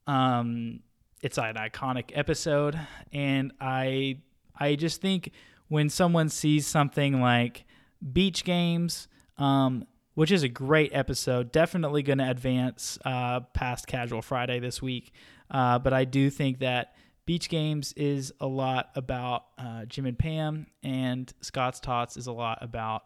Um, 0.06 0.80
it's 1.22 1.38
an 1.38 1.54
iconic 1.54 2.10
episode, 2.14 2.78
and 3.12 3.52
I 3.60 4.18
I 4.58 4.74
just 4.76 5.00
think 5.00 5.32
when 5.68 5.88
someone 5.88 6.28
sees 6.28 6.66
something 6.66 7.20
like 7.20 7.64
Beach 8.12 8.44
Games, 8.44 9.08
um, 9.38 9.86
which 10.14 10.30
is 10.30 10.42
a 10.42 10.48
great 10.48 10.90
episode, 10.94 11.52
definitely 11.52 12.02
going 12.02 12.18
to 12.18 12.28
advance 12.28 12.98
uh, 13.04 13.40
past 13.40 13.86
Casual 13.86 14.22
Friday 14.22 14.60
this 14.60 14.80
week. 14.80 15.12
Uh, 15.50 15.78
but 15.78 15.92
I 15.92 16.04
do 16.04 16.30
think 16.30 16.60
that 16.60 16.94
Beach 17.26 17.48
Games 17.48 17.92
is 17.94 18.32
a 18.40 18.46
lot 18.46 18.90
about 18.94 19.44
uh, 19.58 19.84
Jim 19.86 20.06
and 20.06 20.18
Pam, 20.18 20.66
and 20.82 21.32
Scott's 21.40 21.80
Tots 21.80 22.16
is 22.16 22.26
a 22.26 22.32
lot 22.32 22.58
about 22.60 23.02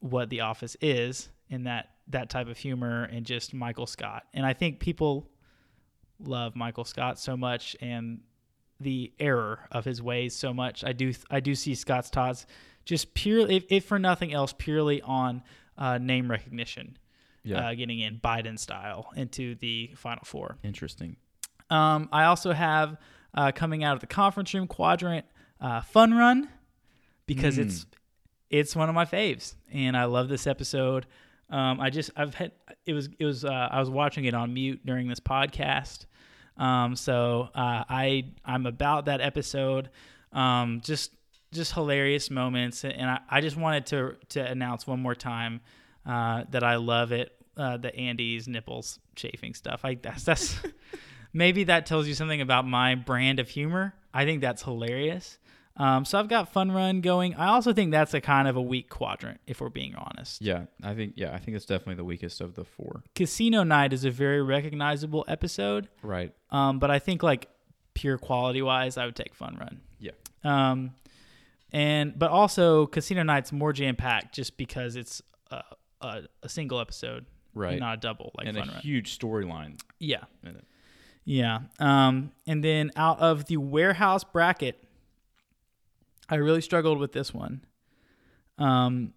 what 0.00 0.30
The 0.30 0.40
Office 0.40 0.76
is 0.80 1.28
and 1.50 1.66
that 1.66 1.90
that 2.08 2.28
type 2.28 2.48
of 2.48 2.58
humor 2.58 3.04
and 3.04 3.24
just 3.24 3.54
Michael 3.54 3.86
Scott. 3.86 4.24
And 4.34 4.44
I 4.44 4.52
think 4.52 4.78
people 4.78 5.30
love 6.20 6.54
Michael 6.54 6.84
Scott 6.84 7.18
so 7.18 7.36
much 7.36 7.74
and 7.80 8.20
the 8.80 9.12
error 9.18 9.60
of 9.70 9.84
his 9.84 10.02
ways 10.02 10.34
so 10.34 10.52
much. 10.52 10.84
I 10.84 10.92
do 10.92 11.12
I 11.30 11.40
do 11.40 11.54
see 11.54 11.74
Scott's 11.74 12.10
Tots 12.10 12.46
just 12.84 13.14
purely, 13.14 13.56
if, 13.56 13.64
if 13.70 13.84
for 13.84 13.98
nothing 13.98 14.32
else, 14.32 14.54
purely 14.56 15.00
on 15.02 15.42
uh, 15.78 15.98
name 15.98 16.30
recognition, 16.30 16.96
Yeah. 17.42 17.68
uh, 17.70 17.74
getting 17.74 18.00
in 18.00 18.18
Biden 18.18 18.58
style 18.58 19.10
into 19.16 19.54
the 19.56 19.92
Final 19.96 20.24
Four. 20.24 20.56
Interesting. 20.62 21.16
Um, 21.70 22.08
I 22.12 22.24
also 22.24 22.52
have 22.52 22.96
uh, 23.34 23.52
coming 23.52 23.82
out 23.84 23.94
of 23.94 24.00
the 24.00 24.06
conference 24.06 24.52
room 24.54 24.66
quadrant 24.66 25.24
uh, 25.60 25.80
Fun 25.80 26.14
Run 26.14 26.48
because 27.26 27.56
Mm. 27.56 27.66
it's 27.66 27.86
it's 28.50 28.76
one 28.76 28.88
of 28.88 28.94
my 28.94 29.04
faves 29.06 29.54
and 29.72 29.96
I 29.96 30.04
love 30.04 30.28
this 30.28 30.46
episode. 30.46 31.06
Um, 31.50 31.80
I 31.80 31.90
just 31.90 32.10
I've 32.16 32.34
had 32.34 32.52
it 32.86 32.92
was 32.92 33.08
it 33.18 33.24
was 33.24 33.44
uh, 33.44 33.68
I 33.70 33.80
was 33.80 33.88
watching 33.90 34.26
it 34.26 34.34
on 34.34 34.52
mute 34.54 34.84
during 34.84 35.08
this 35.08 35.20
podcast, 35.20 36.04
um, 36.58 36.94
so 36.96 37.48
uh, 37.54 37.84
I 37.88 38.26
I'm 38.44 38.66
about 38.66 39.06
that 39.06 39.20
episode. 39.20 39.90
Um, 40.32 40.80
just 40.84 41.12
just 41.54 41.72
hilarious 41.72 42.30
moments, 42.30 42.84
and 42.84 43.08
I, 43.10 43.20
I 43.30 43.40
just 43.40 43.56
wanted 43.56 43.86
to 43.86 44.16
to 44.30 44.44
announce 44.44 44.86
one 44.86 45.00
more 45.00 45.14
time 45.14 45.60
uh, 46.04 46.44
that 46.50 46.62
I 46.62 46.76
love 46.76 47.12
it. 47.12 47.32
Uh, 47.56 47.76
the 47.76 47.94
Andy's 47.94 48.48
nipples 48.48 48.98
chafing 49.16 49.54
stuff. 49.54 49.80
I 49.84 49.94
that's 49.94 50.24
that's 50.24 50.56
maybe 51.32 51.64
that 51.64 51.86
tells 51.86 52.06
you 52.08 52.14
something 52.14 52.40
about 52.40 52.66
my 52.66 52.94
brand 52.94 53.38
of 53.40 53.48
humor. 53.48 53.94
I 54.12 54.24
think 54.24 54.40
that's 54.40 54.62
hilarious. 54.62 55.38
Um, 55.76 56.04
so 56.04 56.20
I've 56.20 56.28
got 56.28 56.52
Fun 56.52 56.70
Run 56.70 57.00
going. 57.00 57.34
I 57.34 57.48
also 57.48 57.72
think 57.72 57.90
that's 57.90 58.14
a 58.14 58.20
kind 58.20 58.46
of 58.46 58.54
a 58.56 58.62
weak 58.62 58.88
quadrant, 58.88 59.40
if 59.46 59.60
we're 59.60 59.70
being 59.70 59.96
honest. 59.96 60.40
Yeah, 60.40 60.66
I 60.84 60.94
think 60.94 61.14
yeah, 61.16 61.34
I 61.34 61.38
think 61.38 61.56
it's 61.56 61.66
definitely 61.66 61.96
the 61.96 62.04
weakest 62.04 62.40
of 62.40 62.54
the 62.54 62.64
four. 62.64 63.02
Casino 63.16 63.64
Night 63.64 63.92
is 63.92 64.04
a 64.04 64.10
very 64.10 64.40
recognizable 64.40 65.24
episode, 65.26 65.88
Right. 66.02 66.32
um, 66.52 66.78
but 66.78 66.92
I 66.92 67.00
think 67.00 67.24
like 67.24 67.48
pure 67.94 68.18
quality 68.18 68.62
wise, 68.62 68.96
I 68.96 69.04
would 69.06 69.16
take 69.16 69.34
Fun 69.34 69.56
Run. 69.58 69.80
Yeah. 69.98 70.12
Um, 70.44 70.94
and 71.74 72.18
but 72.18 72.30
also 72.30 72.86
Casino 72.86 73.22
Night's 73.24 73.52
more 73.52 73.72
jam 73.72 73.96
packed 73.96 74.34
just 74.34 74.56
because 74.56 74.96
it's 74.96 75.20
a, 75.50 75.62
a, 76.00 76.22
a 76.44 76.48
single 76.48 76.78
episode, 76.80 77.26
Right. 77.52 77.78
not 77.78 77.94
a 77.94 78.00
double 78.00 78.32
like 78.38 78.46
and 78.46 78.56
a 78.56 78.60
Run. 78.60 78.70
huge 78.80 79.18
storyline 79.18 79.80
yeah, 79.98 80.24
yeah. 81.24 81.60
Um, 81.78 82.32
and 82.46 82.62
then 82.64 82.90
out 82.96 83.18
of 83.20 83.46
the 83.46 83.56
warehouse 83.56 84.24
bracket, 84.24 84.82
I 86.28 86.36
really 86.36 86.60
struggled 86.60 86.98
with 86.98 87.12
this 87.12 87.32
one. 87.34 87.64
Um, 88.58 89.12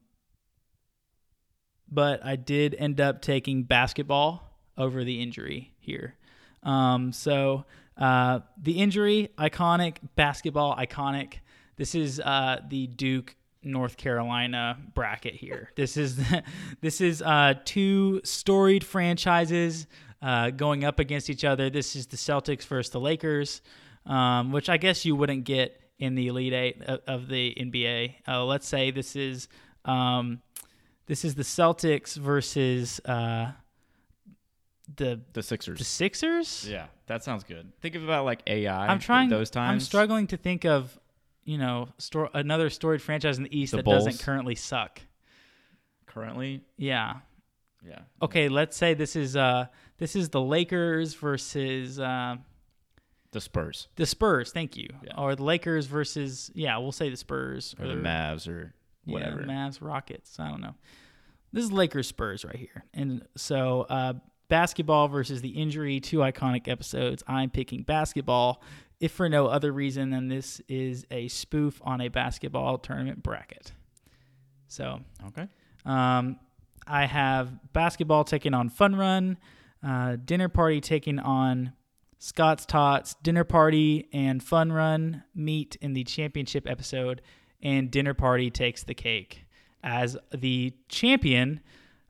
but 1.90 2.26
I 2.26 2.36
did 2.36 2.76
end 2.78 3.00
up 3.00 3.22
taking 3.22 3.64
basketball 3.64 4.44
over 4.78 5.04
the 5.04 5.22
injury 5.22 5.74
here. 5.80 6.16
Um, 6.64 7.12
so 7.14 7.66
uh, 7.98 8.40
the 8.62 8.80
injury, 8.80 9.30
iconic, 9.38 9.98
basketball, 10.16 10.76
iconic. 10.76 11.36
This 11.78 11.96
is 11.96 12.20
uh, 12.20 12.60
the 12.68 12.88
Duke 12.88 13.36
North 13.64 13.98
Carolina 13.98 14.78
bracket 14.94 15.36
here. 15.36 15.72
This 15.76 15.98
is 15.98 16.20
this 16.82 17.02
is 17.02 17.22
uh, 17.22 17.54
two 17.66 18.22
storied 18.24 18.84
franchises 18.84 19.88
uh, 20.22 20.50
going 20.52 20.84
up 20.84 21.00
against 21.00 21.30
each 21.30 21.46
other. 21.46 21.70
This 21.70 21.96
is 21.96 22.08
the 22.08 22.18
Celtics 22.18 22.66
versus 22.66 22.92
the 22.92 23.00
Lakers, 23.00 23.62
um, 24.06 24.52
which 24.52 24.70
I 24.70 24.78
guess 24.78 25.06
you 25.06 25.16
wouldn't 25.16 25.44
get 25.44 25.80
in 26.00 26.16
the 26.16 26.28
Elite 26.28 26.54
Eight 26.54 26.82
of, 26.84 27.00
of 27.08 27.28
the 27.28 27.56
NBA. 27.60 28.16
Uh, 28.28 28.44
let's 28.46 28.68
say 28.68 28.92
this 28.92 29.16
is 29.16 29.48
um, 29.86 30.42
this 31.06 31.24
is 31.24 31.36
the 31.36 31.44
Celtics 31.44 32.16
versus 32.16 33.00
uh, 33.06 33.52
the 34.96 35.20
The 35.34 35.44
Sixers. 35.44 35.78
the 35.80 35.84
Sixers. 35.86 36.68
yeah, 36.70 36.88
that 37.08 37.24
sounds 37.24 37.44
good. 37.44 37.72
Think 37.82 37.96
of 37.96 38.04
about 38.04 38.26
like 38.26 38.42
AI. 38.48 38.88
I'm 38.88 39.00
trying. 39.00 39.30
those 39.30 39.50
times. 39.50 39.72
I'm 39.74 39.80
struggling 39.86 40.28
to 40.28 40.38
think 40.38 40.66
of 40.66 40.98
you 41.48 41.58
know 41.58 41.90
store, 41.98 42.30
another 42.36 42.70
storied 42.70 43.02
franchise 43.02 43.38
in 43.38 43.44
the 43.46 43.58
East 43.60 43.72
The 43.72 43.78
that 43.78 43.84
Bulls. 43.86 44.06
doesn't 44.06 44.24
currently 44.24 44.54
suck. 44.56 45.02
currently. 46.06 46.62
Yeah. 46.78 47.16
Yeah. 47.88 48.00
Okay. 48.22 48.50
Let's 48.50 48.76
say 48.78 48.94
this 48.94 49.16
is 49.16 49.36
uh 49.36 49.68
this 49.98 50.16
is 50.16 50.30
the 50.30 50.42
Lakers 50.42 51.14
versus 51.16 52.00
uh, 52.00 52.36
The 53.32 53.42
Spurs 53.42 53.88
the 53.96 54.06
Spurs. 54.06 54.52
Thank 54.52 54.78
you. 54.78 54.90
Yeah. 55.04 55.14
Or 55.18 55.36
the 55.36 55.44
Lakers 55.44 55.86
versus 55.88 56.52
yeah, 56.54 56.78
we'll 56.78 56.92
say 56.92 57.10
the 57.10 57.18
Spurs 57.18 57.76
or 57.80 57.88
the 57.88 57.94
Mavs 57.96 58.48
or 58.48 58.74
whatever. 59.06 59.42
Yeah, 59.42 59.48
Mavs, 59.48 59.78
Rockets. 59.82 60.40
I 60.40 60.50
don't 60.50 60.62
know. 60.62 60.76
This 61.54 61.64
is 61.64 61.72
Lakers 61.72 62.08
Spurs 62.08 62.44
right 62.44 62.56
here. 62.58 62.84
And 62.94 63.26
so 63.38 63.82
uh, 63.90 64.14
basketball 64.50 65.08
versus 65.08 65.42
the 65.42 65.50
injury, 65.50 66.00
two 66.02 66.18
iconic 66.18 66.68
episodes. 66.68 67.24
I'm 67.28 67.50
picking 67.50 67.84
basketball, 67.84 68.62
if 69.00 69.12
for 69.12 69.30
no 69.30 69.48
other 69.48 69.72
reason 69.72 70.10
than 70.10 70.28
this 70.28 70.62
is 70.68 71.06
a 71.12 71.28
spoof 71.28 71.82
on 71.84 72.02
a 72.02 72.08
basketball 72.08 72.78
tournament 72.78 73.22
bracket. 73.22 73.72
So 74.68 75.02
okay. 75.28 75.48
um, 75.86 76.40
I 76.86 77.06
have 77.06 77.74
basketball 77.74 78.24
taking 78.24 78.54
on 78.54 78.70
Fun 78.70 78.96
Run, 78.96 79.38
uh, 79.86 80.18
Dinner 80.24 80.50
Party 80.50 80.82
taking 80.82 81.20
on 81.20 81.74
Scott's 82.20 82.66
Tots, 82.66 83.16
Dinner 83.22 83.44
Party 83.44 84.08
and 84.12 84.44
Fun 84.44 84.72
Run 84.72 85.24
meet 85.36 85.78
in 85.82 85.94
the 85.94 86.04
championship 86.04 86.68
episode, 86.68 87.22
and 87.62 87.92
Dinner 87.92 88.14
Party 88.14 88.50
takes 88.50 88.84
the 88.84 88.96
cake 88.96 89.46
as 89.84 90.18
the 90.34 90.74
champion 90.90 91.62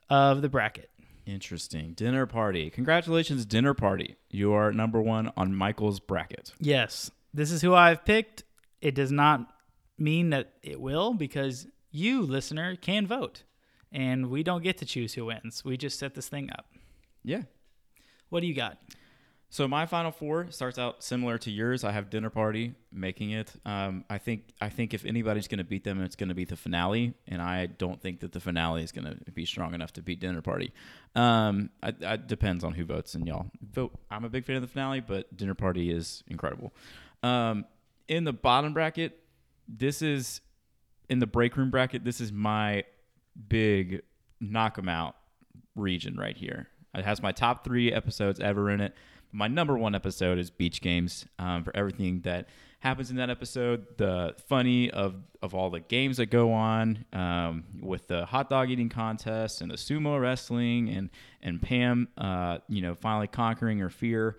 of 0.10 0.42
the 0.42 0.50
bracket. 0.50 0.90
Interesting. 1.28 1.92
Dinner 1.92 2.26
party. 2.26 2.70
Congratulations, 2.70 3.46
dinner 3.46 3.74
party. 3.74 4.16
You 4.30 4.54
are 4.54 4.72
number 4.72 5.02
one 5.02 5.32
on 5.36 5.54
Michael's 5.54 6.00
bracket. 6.00 6.54
Yes, 6.58 7.12
this 7.34 7.52
is 7.52 7.62
who 7.62 7.76
I've 7.76 8.06
picked. 8.06 8.44
It 8.82 8.96
does 8.96 9.12
not 9.12 9.46
mean 9.98 10.30
that 10.30 10.54
it 10.64 10.80
will 10.80 11.14
because 11.14 11.68
you, 11.92 12.22
listener, 12.22 12.78
can 12.78 13.06
vote. 13.06 13.44
And 13.92 14.30
we 14.30 14.42
don't 14.42 14.64
get 14.64 14.78
to 14.78 14.86
choose 14.86 15.16
who 15.16 15.26
wins. 15.26 15.66
We 15.66 15.76
just 15.76 16.00
set 16.00 16.16
this 16.16 16.30
thing 16.30 16.50
up. 16.50 16.68
Yeah. 17.24 17.42
What 18.30 18.40
do 18.40 18.48
you 18.48 18.54
got? 18.54 18.78
So 19.50 19.66
my 19.66 19.86
final 19.86 20.12
four 20.12 20.48
starts 20.52 20.78
out 20.78 21.02
similar 21.02 21.38
to 21.38 21.50
yours. 21.50 21.86
I 21.86 21.92
have 21.94 22.10
dinner 22.10 22.30
party 22.30 22.76
making 22.92 23.32
it. 23.32 23.54
Um, 23.66 24.04
I 24.10 24.18
think 24.18 24.50
I 24.60 24.68
think 24.68 24.94
if 24.94 25.06
anybody's 25.06 25.48
going 25.48 25.60
to 25.60 25.64
beat 25.64 25.86
them, 25.86 26.02
it's 26.04 26.18
going 26.18 26.30
to 26.30 26.36
be 26.36 26.44
the 26.44 26.58
finale, 26.58 27.14
and 27.28 27.42
I 27.42 27.68
don't 27.68 28.02
think 28.02 28.20
that 28.20 28.34
the 28.34 28.42
finale 28.42 28.84
is 28.84 28.92
going 28.92 29.06
to 29.06 29.32
be 29.32 29.46
strong 29.46 29.74
enough 29.74 29.94
to 29.94 30.02
beat 30.02 30.20
dinner 30.20 30.42
party. 30.42 30.74
Um, 31.16 31.70
I, 31.82 31.94
I 32.06 32.18
depends 32.18 32.66
on 32.66 32.74
who 32.74 32.84
votes, 32.84 33.16
and 33.16 33.26
y'all 33.26 33.50
vote. 33.62 33.94
I'm 34.12 34.26
a 34.26 34.30
big 34.30 34.44
fan 34.44 34.58
of 34.58 34.64
the 34.64 34.68
finale, 34.68 35.00
but 35.00 35.36
dinner 35.36 35.56
party 35.56 35.92
is 35.92 36.24
incredible. 36.28 36.74
Um, 37.24 37.66
in 38.10 38.26
the 38.26 38.34
bottom 38.34 38.74
bracket, 38.74 39.18
this 39.68 40.02
is 40.02 40.42
in 41.10 41.20
the 41.20 41.28
break 41.28 41.56
room 41.56 41.72
bracket. 41.72 42.04
This 42.04 42.20
is 42.20 42.34
my 42.34 42.84
big 43.48 44.02
knock 44.42 44.78
'em 44.78 44.90
out 44.90 45.16
region 45.74 46.18
right 46.18 46.36
here. 46.36 46.68
It 46.94 47.06
has 47.06 47.22
my 47.22 47.32
top 47.32 47.64
three 47.64 47.94
episodes 47.94 48.40
ever 48.40 48.70
in 48.70 48.82
it. 48.82 48.94
My 49.32 49.48
number 49.48 49.78
one 49.78 49.94
episode 49.94 50.40
is 50.40 50.50
Beach 50.50 50.82
Games 50.82 51.26
um, 51.38 51.64
for 51.64 51.76
everything 51.76 52.22
that 52.22 52.48
happens 52.80 53.10
in 53.10 53.18
that 53.18 53.30
episode. 53.30 53.86
The 53.98 54.36
funny 54.48 54.90
of 54.92 55.16
of 55.42 55.54
all 55.54 55.70
the 55.70 55.80
games 55.80 56.18
that 56.18 56.28
go 56.28 56.54
on 56.54 57.06
um, 57.14 57.64
with 57.82 58.08
the 58.08 58.26
hot 58.26 58.50
dog 58.50 58.70
eating 58.70 58.90
contest 58.90 59.62
and 59.62 59.70
the 59.70 59.76
sumo 59.76 60.20
wrestling 60.20 60.90
and 60.90 61.10
and 61.42 61.62
Pam, 61.62 62.08
uh, 62.18 62.60
you 62.68 62.82
know, 62.82 62.96
finally 62.96 63.28
conquering 63.28 63.80
her 63.80 63.90
fear. 63.90 64.38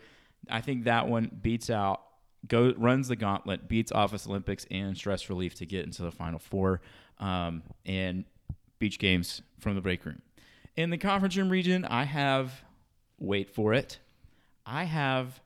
I 0.49 0.61
think 0.61 0.85
that 0.85 1.09
one 1.09 1.31
beats 1.43 1.71
out 1.71 2.03
go 2.47 2.73
runs 2.77 3.09
the 3.09 3.17
gauntlet, 3.17 3.69
beats 3.69 3.93
Office 3.93 4.27
Olympics 4.27 4.67
and 4.71 4.97
Stress 4.97 5.29
Relief 5.29 5.55
to 5.57 5.67
get 5.67 5.85
into 5.85 6.03
the 6.03 6.13
final 6.13 6.39
four, 6.39 6.81
um, 7.19 7.63
and 7.85 8.25
Beach 8.79 8.99
Games 8.99 9.43
from 9.59 9.75
the 9.75 9.81
break 9.81 10.05
room. 10.05 10.23
In 10.77 10.91
the 10.91 10.99
conference 10.99 11.37
room 11.37 11.51
region, 11.51 11.85
I 11.85 12.05
have 12.05 12.63
wait 13.19 13.51
for 13.51 13.75
it. 13.75 13.99
I 14.69 14.85
have 14.85 15.41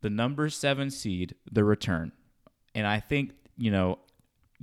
the 0.00 0.08
number 0.08 0.48
seven 0.48 0.90
seed, 0.90 1.34
the 1.52 1.64
return, 1.64 2.12
and 2.74 2.86
I 2.86 2.98
think 3.00 3.32
you 3.58 3.70
know, 3.70 3.98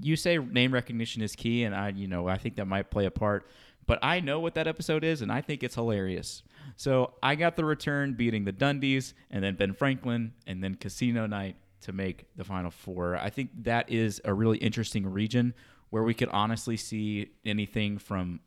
you 0.01 0.15
say 0.15 0.37
name 0.37 0.73
recognition 0.73 1.21
is 1.21 1.35
key, 1.35 1.63
and 1.63 1.75
I 1.75 1.89
you 1.89 2.07
know 2.07 2.27
I 2.27 2.37
think 2.37 2.55
that 2.55 2.65
might 2.65 2.89
play 2.89 3.05
a 3.05 3.11
part. 3.11 3.47
But 3.87 3.99
I 4.01 4.19
know 4.19 4.39
what 4.39 4.55
that 4.55 4.65
episode 4.65 5.03
is, 5.03 5.21
and 5.21 5.31
I 5.31 5.41
think 5.41 5.61
it's 5.61 5.75
hilarious. 5.75 6.41
So 6.75 7.13
I 7.21 7.35
got 7.35 7.55
the 7.55 7.63
return 7.63 8.15
beating 8.15 8.43
the 8.43 8.51
Dundies, 8.51 9.13
and 9.29 9.43
then 9.43 9.53
Ben 9.55 9.73
Franklin, 9.73 10.33
and 10.47 10.63
then 10.63 10.73
Casino 10.73 11.27
Night 11.27 11.55
to 11.81 11.93
make 11.93 12.25
the 12.35 12.43
final 12.43 12.71
four. 12.71 13.15
I 13.15 13.29
think 13.29 13.51
that 13.63 13.91
is 13.91 14.19
a 14.25 14.33
really 14.33 14.57
interesting 14.57 15.05
region 15.05 15.53
where 15.91 16.01
we 16.01 16.15
could 16.15 16.29
honestly 16.29 16.77
see 16.77 17.29
anything 17.45 17.99
from 17.99 18.39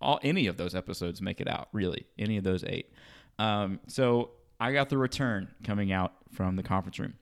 all 0.00 0.20
any 0.22 0.46
of 0.46 0.56
those 0.56 0.76
episodes 0.76 1.20
make 1.20 1.40
it 1.40 1.48
out. 1.48 1.68
Really, 1.72 2.06
any 2.16 2.36
of 2.36 2.44
those 2.44 2.62
eight. 2.62 2.92
Um, 3.40 3.80
so 3.88 4.30
I 4.62 4.72
got 4.72 4.90
the 4.90 4.96
return 4.96 5.48
coming 5.64 5.90
out 5.90 6.12
from 6.30 6.54
the 6.54 6.62
conference 6.62 7.00
room. 7.00 7.14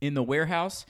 In 0.00 0.14
the 0.14 0.22
warehouse, 0.22 0.86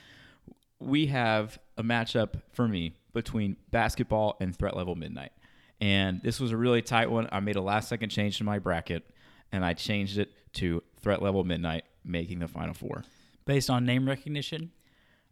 we 0.78 1.06
have 1.06 1.58
a 1.76 1.82
matchup 1.82 2.40
for 2.52 2.68
me 2.68 2.94
between 3.12 3.56
basketball 3.72 4.36
and 4.40 4.56
threat 4.56 4.76
level 4.76 4.94
midnight. 4.94 5.32
And 5.80 6.22
this 6.22 6.38
was 6.38 6.52
a 6.52 6.56
really 6.56 6.80
tight 6.80 7.10
one. 7.10 7.28
I 7.32 7.40
made 7.40 7.56
a 7.56 7.60
last 7.60 7.88
second 7.88 8.10
change 8.10 8.38
to 8.38 8.44
my 8.44 8.60
bracket 8.60 9.04
and 9.50 9.64
I 9.64 9.72
changed 9.74 10.16
it 10.16 10.30
to 10.54 10.80
threat 11.00 11.20
level 11.20 11.42
midnight, 11.42 11.82
making 12.04 12.38
the 12.38 12.46
final 12.46 12.72
four. 12.72 13.02
Based 13.44 13.68
on 13.68 13.84
name 13.84 14.06
recognition? 14.06 14.70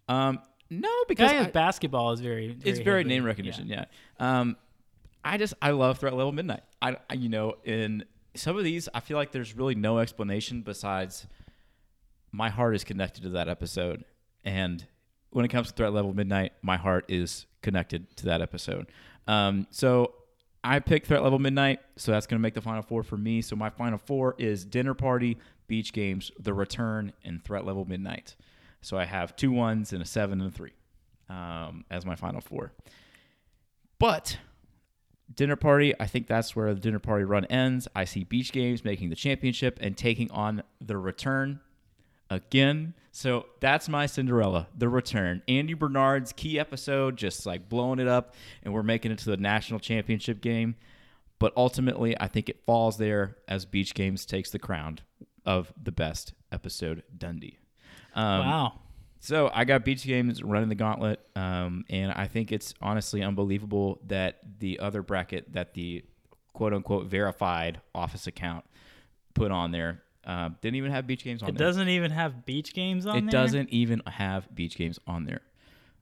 Um, 0.09 0.41
no, 0.69 0.91
because 1.07 1.31
I- 1.31 1.51
basketball 1.51 2.11
is 2.11 2.21
very, 2.21 2.59
it's 2.65 2.81
very 2.81 3.03
heavily- 3.03 3.15
name 3.15 3.25
recognition. 3.25 3.69
Yeah. 3.69 3.85
Um, 4.19 4.57
I 5.25 5.39
just 5.39 5.55
I 5.62 5.71
love 5.71 5.99
threat 5.99 6.15
level 6.15 6.33
midnight. 6.33 6.65
I, 6.81 6.97
I 7.09 7.15
you 7.15 7.29
know 7.29 7.55
in 7.65 8.05
some 8.35 8.57
of 8.57 8.65
these 8.65 8.89
I 8.95 9.01
feel 9.01 9.17
like 9.17 9.33
there's 9.33 9.57
really 9.57 9.75
no 9.75 9.99
explanation 9.99 10.63
besides 10.63 11.27
my 12.31 12.49
heart 12.49 12.75
is 12.75 12.85
connected 12.85 13.23
to 13.25 13.29
that 13.31 13.49
episode, 13.49 14.05
and 14.45 14.87
when 15.31 15.45
it 15.45 15.49
comes 15.49 15.69
to 15.69 15.75
threat 15.75 15.93
level 15.93 16.15
midnight, 16.15 16.53
my 16.63 16.77
heart 16.77 17.05
is 17.09 17.47
connected 17.63 18.15
to 18.17 18.27
that 18.27 18.43
episode. 18.43 18.87
Um, 19.27 19.67
so 19.71 20.15
I 20.65 20.79
picked 20.79 21.07
threat 21.07 21.23
level 21.23 21.39
midnight, 21.39 21.81
so 21.97 22.13
that's 22.13 22.27
going 22.27 22.39
to 22.39 22.43
make 22.43 22.55
the 22.55 22.61
final 22.61 22.83
four 22.83 23.03
for 23.03 23.17
me. 23.17 23.43
So 23.43 23.57
my 23.57 23.71
final 23.71 23.99
four 23.99 24.35
is 24.39 24.65
dinner 24.65 24.95
party, 24.95 25.39
beach 25.67 25.93
games, 25.93 26.31
the 26.39 26.53
return, 26.55 27.13
and 27.25 27.43
threat 27.43 27.65
level 27.65 27.85
midnight. 27.85 28.37
So 28.81 28.99
I 28.99 29.05
have 29.05 29.37
two 29.37 29.53
ones 29.53 29.93
and 29.93 30.03
a 30.03 30.05
seven 30.05 30.41
and 30.41 30.53
a 30.53 30.55
three 30.55 30.73
um, 31.29 31.85
as 31.91 32.05
my 32.05 32.15
final 32.15 32.41
four. 32.41 32.73
But 33.99 34.39
dinner 35.35 35.57
party, 35.57 35.95
I 35.99 36.07
think 36.07 36.27
that's 36.27 36.55
where 36.55 36.73
the 36.75 36.81
dinner 36.81 36.99
party 36.99 37.25
run 37.25 37.45
ends. 37.47 37.89
I 37.95 38.05
see 38.05 38.25
beach 38.25 38.53
games 38.53 38.85
making 38.85 39.11
the 39.11 39.17
championship 39.17 39.79
and 39.81 39.97
taking 39.97 40.31
on 40.31 40.63
the 40.81 40.97
return 40.97 41.61
again. 42.31 42.95
So 43.11 43.47
that's 43.61 43.89
my 43.89 44.07
Cinderella, 44.07 44.69
the 44.77 44.89
return. 44.89 45.43
Andy 45.47 45.75
Bernard's 45.75 46.33
key 46.33 46.59
episode, 46.59 47.17
just 47.17 47.45
like 47.45 47.69
blowing 47.69 47.99
it 47.99 48.09
up, 48.09 48.35
and 48.63 48.73
we're 48.73 48.83
making 48.83 49.13
it 49.13 49.19
to 49.19 49.31
the 49.31 49.37
national 49.37 49.81
championship 49.81 50.41
game. 50.41 50.77
But 51.39 51.53
ultimately, 51.57 52.19
I 52.19 52.29
think 52.29 52.49
it 52.49 52.65
falls 52.65 52.97
there 52.99 53.37
as 53.49 53.65
Beach 53.67 53.95
Games 53.95 54.25
takes 54.25 54.51
the 54.51 54.59
crown 54.59 55.01
of 55.45 55.73
the 55.81 55.93
best 55.93 56.35
episode, 56.53 57.03
Dundie. 57.17 57.59
Um, 58.15 58.47
wow. 58.47 58.73
So 59.24 59.51
I 59.55 59.65
got 59.65 59.85
Beach 59.85 60.05
Games 60.05 60.43
running 60.43 60.69
the 60.69 60.74
gauntlet, 60.74 61.20
um, 61.36 61.85
and 61.89 62.11
I 62.12 62.27
think 62.27 62.51
it's 62.51 62.74
honestly 62.82 63.23
unbelievable 63.23 64.01
that 64.09 64.40
the 64.59 64.81
other 64.81 65.01
bracket 65.03 65.53
that 65.53 65.74
the 65.74 66.05
quote 66.53 66.74
unquote 66.74 67.07
verified 67.07 67.81
office 67.94 68.27
account 68.27 68.65
put 69.35 69.53
on 69.53 69.70
there 69.70 70.03
uh, 70.27 70.51
didn't 70.61 70.74
even 70.77 70.90
have 70.90 71.07
Beach 71.07 71.23
Games 71.24 71.43
on 71.43 71.49
It 71.51 71.53
there. 71.57 71.66
doesn't 71.66 71.89
even 71.89 72.11
have 72.11 72.44
beach 72.44 72.74
games 72.74 73.07
on 73.07 73.16
it 73.16 73.20
there. 73.23 73.31
doesn't 73.31 73.70
even 73.70 74.03
have 74.07 74.53
Beach 74.55 74.77
Games 74.77 74.99
on 75.07 75.24
there. 75.24 75.40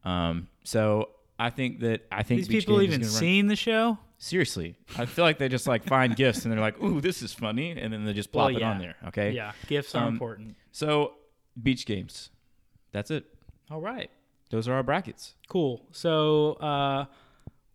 Um, 0.04 0.48
so 0.64 1.10
I 1.38 1.50
think 1.50 1.80
that 1.80 2.06
I 2.10 2.22
think 2.22 2.40
These 2.40 2.48
Beach 2.48 2.62
people 2.66 2.80
Games 2.80 2.94
even 2.94 3.04
seen 3.04 3.46
the 3.48 3.56
show? 3.56 3.98
Seriously, 4.18 4.76
I 4.98 5.06
feel 5.06 5.24
like 5.24 5.38
they 5.38 5.48
just 5.48 5.66
like 5.66 5.84
find 5.84 6.14
gifts 6.16 6.44
and 6.44 6.52
they're 6.52 6.60
like, 6.60 6.82
"Ooh, 6.82 7.00
this 7.00 7.22
is 7.22 7.32
funny," 7.32 7.70
and 7.70 7.90
then 7.92 8.04
they 8.04 8.12
just 8.12 8.30
plop 8.32 8.48
Well, 8.48 8.56
it 8.56 8.62
on 8.62 8.78
there. 8.78 8.96
Okay. 9.08 9.30
Yeah, 9.32 9.52
gifts 9.66 9.94
are 9.94 10.06
Um, 10.06 10.12
important. 10.14 10.56
So 10.72 11.12
beach 11.62 11.86
games. 11.86 12.28
That's 12.92 13.10
it. 13.10 13.24
All 13.70 13.80
right. 13.80 14.10
Those 14.50 14.66
are 14.68 14.74
our 14.74 14.82
brackets. 14.82 15.34
Cool. 15.48 15.86
So 15.92 16.54
uh, 16.54 17.04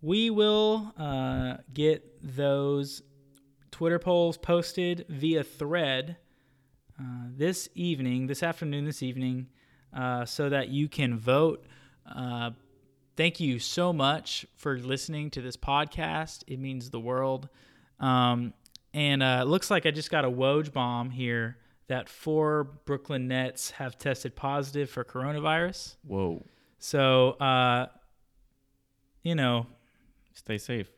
we 0.02 0.30
will 0.30 0.94
uh, 0.98 1.58
get 1.74 2.04
those 2.36 3.02
Twitter 3.72 4.00
polls 4.00 4.38
posted 4.38 5.06
via 5.10 5.44
thread 5.44 6.18
uh, 7.00 7.28
this 7.36 7.70
evening, 7.76 8.28
this 8.28 8.44
afternoon, 8.44 8.86
this 8.86 9.04
evening, 9.04 9.48
uh, 9.94 10.26
so 10.26 10.50
that 10.50 10.70
you 10.70 10.88
can 10.88 11.18
vote. 11.18 11.66
Uh, 12.14 12.52
thank 13.16 13.40
you 13.40 13.60
so 13.60 13.94
much 13.94 14.46
for 14.56 14.78
listening 14.78 15.30
to 15.32 15.42
this 15.42 15.58
podcast. 15.58 16.44
It 16.48 16.60
means 16.60 16.90
the 16.90 17.00
world. 17.00 17.50
Um, 18.00 18.54
and 18.94 19.24
uh, 19.24 19.40
it 19.42 19.48
looks 19.48 19.72
like 19.72 19.86
I 19.86 19.92
just 19.92 20.12
got 20.12 20.26
a 20.26 20.30
Woj 20.30 20.72
bomb 20.72 21.10
here 21.10 21.58
that 21.88 22.10
four 22.10 22.64
Brooklyn 22.64 23.28
Nets 23.28 23.72
have 23.72 23.98
tested 23.98 24.36
positive 24.36 24.90
for 24.90 25.04
coronavirus. 25.04 25.96
Whoa. 26.08 26.44
So, 26.80 27.32
uh, 27.32 27.88
you 29.24 29.36
know, 29.36 29.68
Stay 30.34 30.58
safe. 30.58 30.92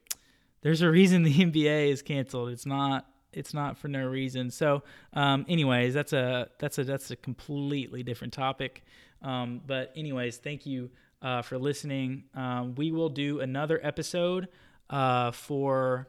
there's 0.61 0.81
a 0.81 0.89
reason 0.89 1.23
the 1.23 1.33
NBA 1.33 1.89
is 1.89 2.01
canceled. 2.01 2.49
It's 2.49 2.65
not. 2.65 3.05
It's 3.33 3.53
not 3.53 3.77
for 3.77 3.87
no 3.87 4.05
reason. 4.07 4.49
So, 4.49 4.81
um, 5.13 5.45
anyways, 5.47 5.93
that's 5.93 6.13
a 6.13 6.49
that's 6.59 6.77
a 6.79 6.83
that's 6.83 7.11
a 7.11 7.15
completely 7.15 8.01
different 8.01 8.33
topic. 8.33 8.83
Um, 9.21 9.61
but 9.65 9.91
anyways, 9.95 10.37
thank 10.37 10.65
you 10.65 10.89
uh, 11.21 11.41
for 11.43 11.57
listening. 11.57 12.23
Um, 12.33 12.73
we 12.75 12.91
will 12.91 13.09
do 13.09 13.39
another 13.41 13.79
episode 13.83 14.47
uh, 14.89 15.31
for 15.31 16.07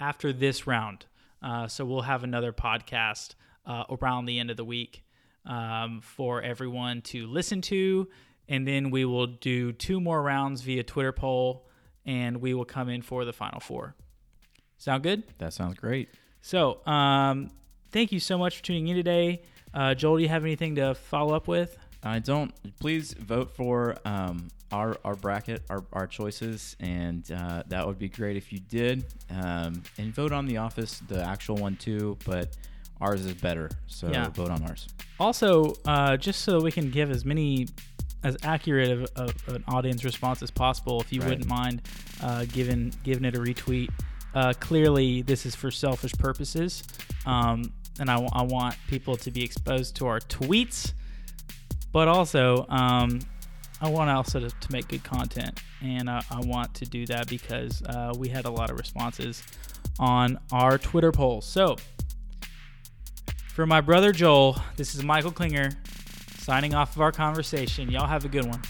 after 0.00 0.32
this 0.32 0.66
round. 0.66 1.06
Uh, 1.42 1.68
so 1.68 1.84
we'll 1.84 2.02
have 2.02 2.24
another 2.24 2.52
podcast 2.52 3.34
uh, 3.68 3.84
around 3.90 4.24
the 4.24 4.40
end 4.40 4.50
of 4.50 4.56
the 4.56 4.64
week 4.64 5.04
um, 5.46 6.00
for 6.02 6.42
everyone 6.42 7.02
to 7.02 7.26
listen 7.28 7.60
to. 7.62 8.08
And 8.48 8.66
then 8.66 8.90
we 8.90 9.04
will 9.04 9.26
do 9.26 9.72
two 9.72 10.00
more 10.00 10.22
rounds 10.22 10.62
via 10.62 10.82
Twitter 10.82 11.12
poll, 11.12 11.66
and 12.06 12.40
we 12.40 12.54
will 12.54 12.64
come 12.64 12.88
in 12.88 13.02
for 13.02 13.24
the 13.26 13.32
final 13.32 13.60
four. 13.60 13.94
Sound 14.78 15.02
good? 15.02 15.22
That 15.38 15.52
sounds 15.52 15.76
great. 15.76 16.08
So, 16.40 16.84
um, 16.86 17.50
thank 17.92 18.10
you 18.10 18.20
so 18.20 18.38
much 18.38 18.56
for 18.56 18.64
tuning 18.64 18.88
in 18.88 18.96
today. 18.96 19.42
Uh, 19.74 19.94
Joel, 19.94 20.16
do 20.16 20.22
you 20.22 20.28
have 20.30 20.44
anything 20.44 20.76
to 20.76 20.94
follow 20.94 21.34
up 21.34 21.46
with? 21.46 21.76
I 22.02 22.20
don't. 22.20 22.52
Please 22.80 23.12
vote 23.12 23.50
for 23.50 23.96
um, 24.04 24.48
our 24.70 24.96
our 25.04 25.16
bracket, 25.16 25.62
our, 25.68 25.84
our 25.92 26.06
choices, 26.06 26.76
and 26.80 27.30
uh, 27.32 27.64
that 27.66 27.86
would 27.86 27.98
be 27.98 28.08
great 28.08 28.36
if 28.36 28.52
you 28.52 28.60
did. 28.60 29.04
Um, 29.30 29.82
and 29.98 30.14
vote 30.14 30.32
on 30.32 30.46
the 30.46 30.58
Office, 30.58 31.02
the 31.08 31.22
actual 31.22 31.56
one 31.56 31.76
too, 31.76 32.16
but 32.24 32.56
ours 33.00 33.24
is 33.24 33.34
better, 33.34 33.70
so 33.86 34.08
Yeah. 34.10 34.28
vote 34.30 34.50
on 34.50 34.62
ours. 34.64 34.88
Also, 35.20 35.74
uh, 35.86 36.16
just 36.16 36.42
so 36.42 36.60
we 36.60 36.72
can 36.72 36.90
give 36.90 37.10
as 37.10 37.24
many 37.24 37.68
as 38.24 38.36
accurate 38.42 38.90
of, 38.90 39.06
of 39.16 39.54
an 39.54 39.62
audience 39.68 40.02
response 40.04 40.42
as 40.42 40.50
possible, 40.50 41.00
if 41.00 41.12
you 41.12 41.20
Right. 41.20 41.30
wouldn't 41.30 41.46
mind 41.46 41.82
uh, 42.20 42.44
giving 42.52 42.92
giving 43.04 43.24
it 43.24 43.36
a 43.36 43.38
retweet. 43.38 43.90
Uh, 44.34 44.52
clearly, 44.60 45.22
this 45.22 45.46
is 45.46 45.54
for 45.54 45.70
selfish 45.70 46.12
purposes, 46.18 46.82
um, 47.26 47.72
and 48.00 48.10
I 48.10 48.18
want 48.42 48.74
people 48.88 49.16
to 49.16 49.30
be 49.30 49.42
exposed 49.44 49.94
to 49.96 50.06
our 50.06 50.20
tweets, 50.20 50.92
but 51.92 52.08
also 52.08 52.66
um, 52.68 53.20
I 53.80 53.88
want 53.88 54.10
also 54.10 54.40
to, 54.40 54.48
to 54.50 54.72
make 54.72 54.88
good 54.88 55.04
content, 55.04 55.60
and 55.80 56.08
uh, 56.08 56.20
I 56.30 56.40
want 56.40 56.74
to 56.74 56.84
do 56.84 57.06
that 57.06 57.28
because 57.28 57.82
uh, 57.82 58.12
we 58.18 58.28
had 58.28 58.44
a 58.44 58.50
lot 58.50 58.70
of 58.70 58.78
responses 58.78 59.42
on 60.00 60.38
our 60.52 60.76
Twitter 60.78 61.12
polls. 61.12 61.44
So. 61.46 61.76
For 63.58 63.66
my 63.66 63.80
brother 63.80 64.12
Joel, 64.12 64.56
this 64.76 64.94
is 64.94 65.02
Michael 65.02 65.32
Klinger 65.32 65.72
signing 66.38 66.74
off 66.74 66.94
of 66.94 67.02
our 67.02 67.10
conversation. 67.10 67.90
Y'all 67.90 68.06
have 68.06 68.24
a 68.24 68.28
good 68.28 68.46
one. 68.46 68.62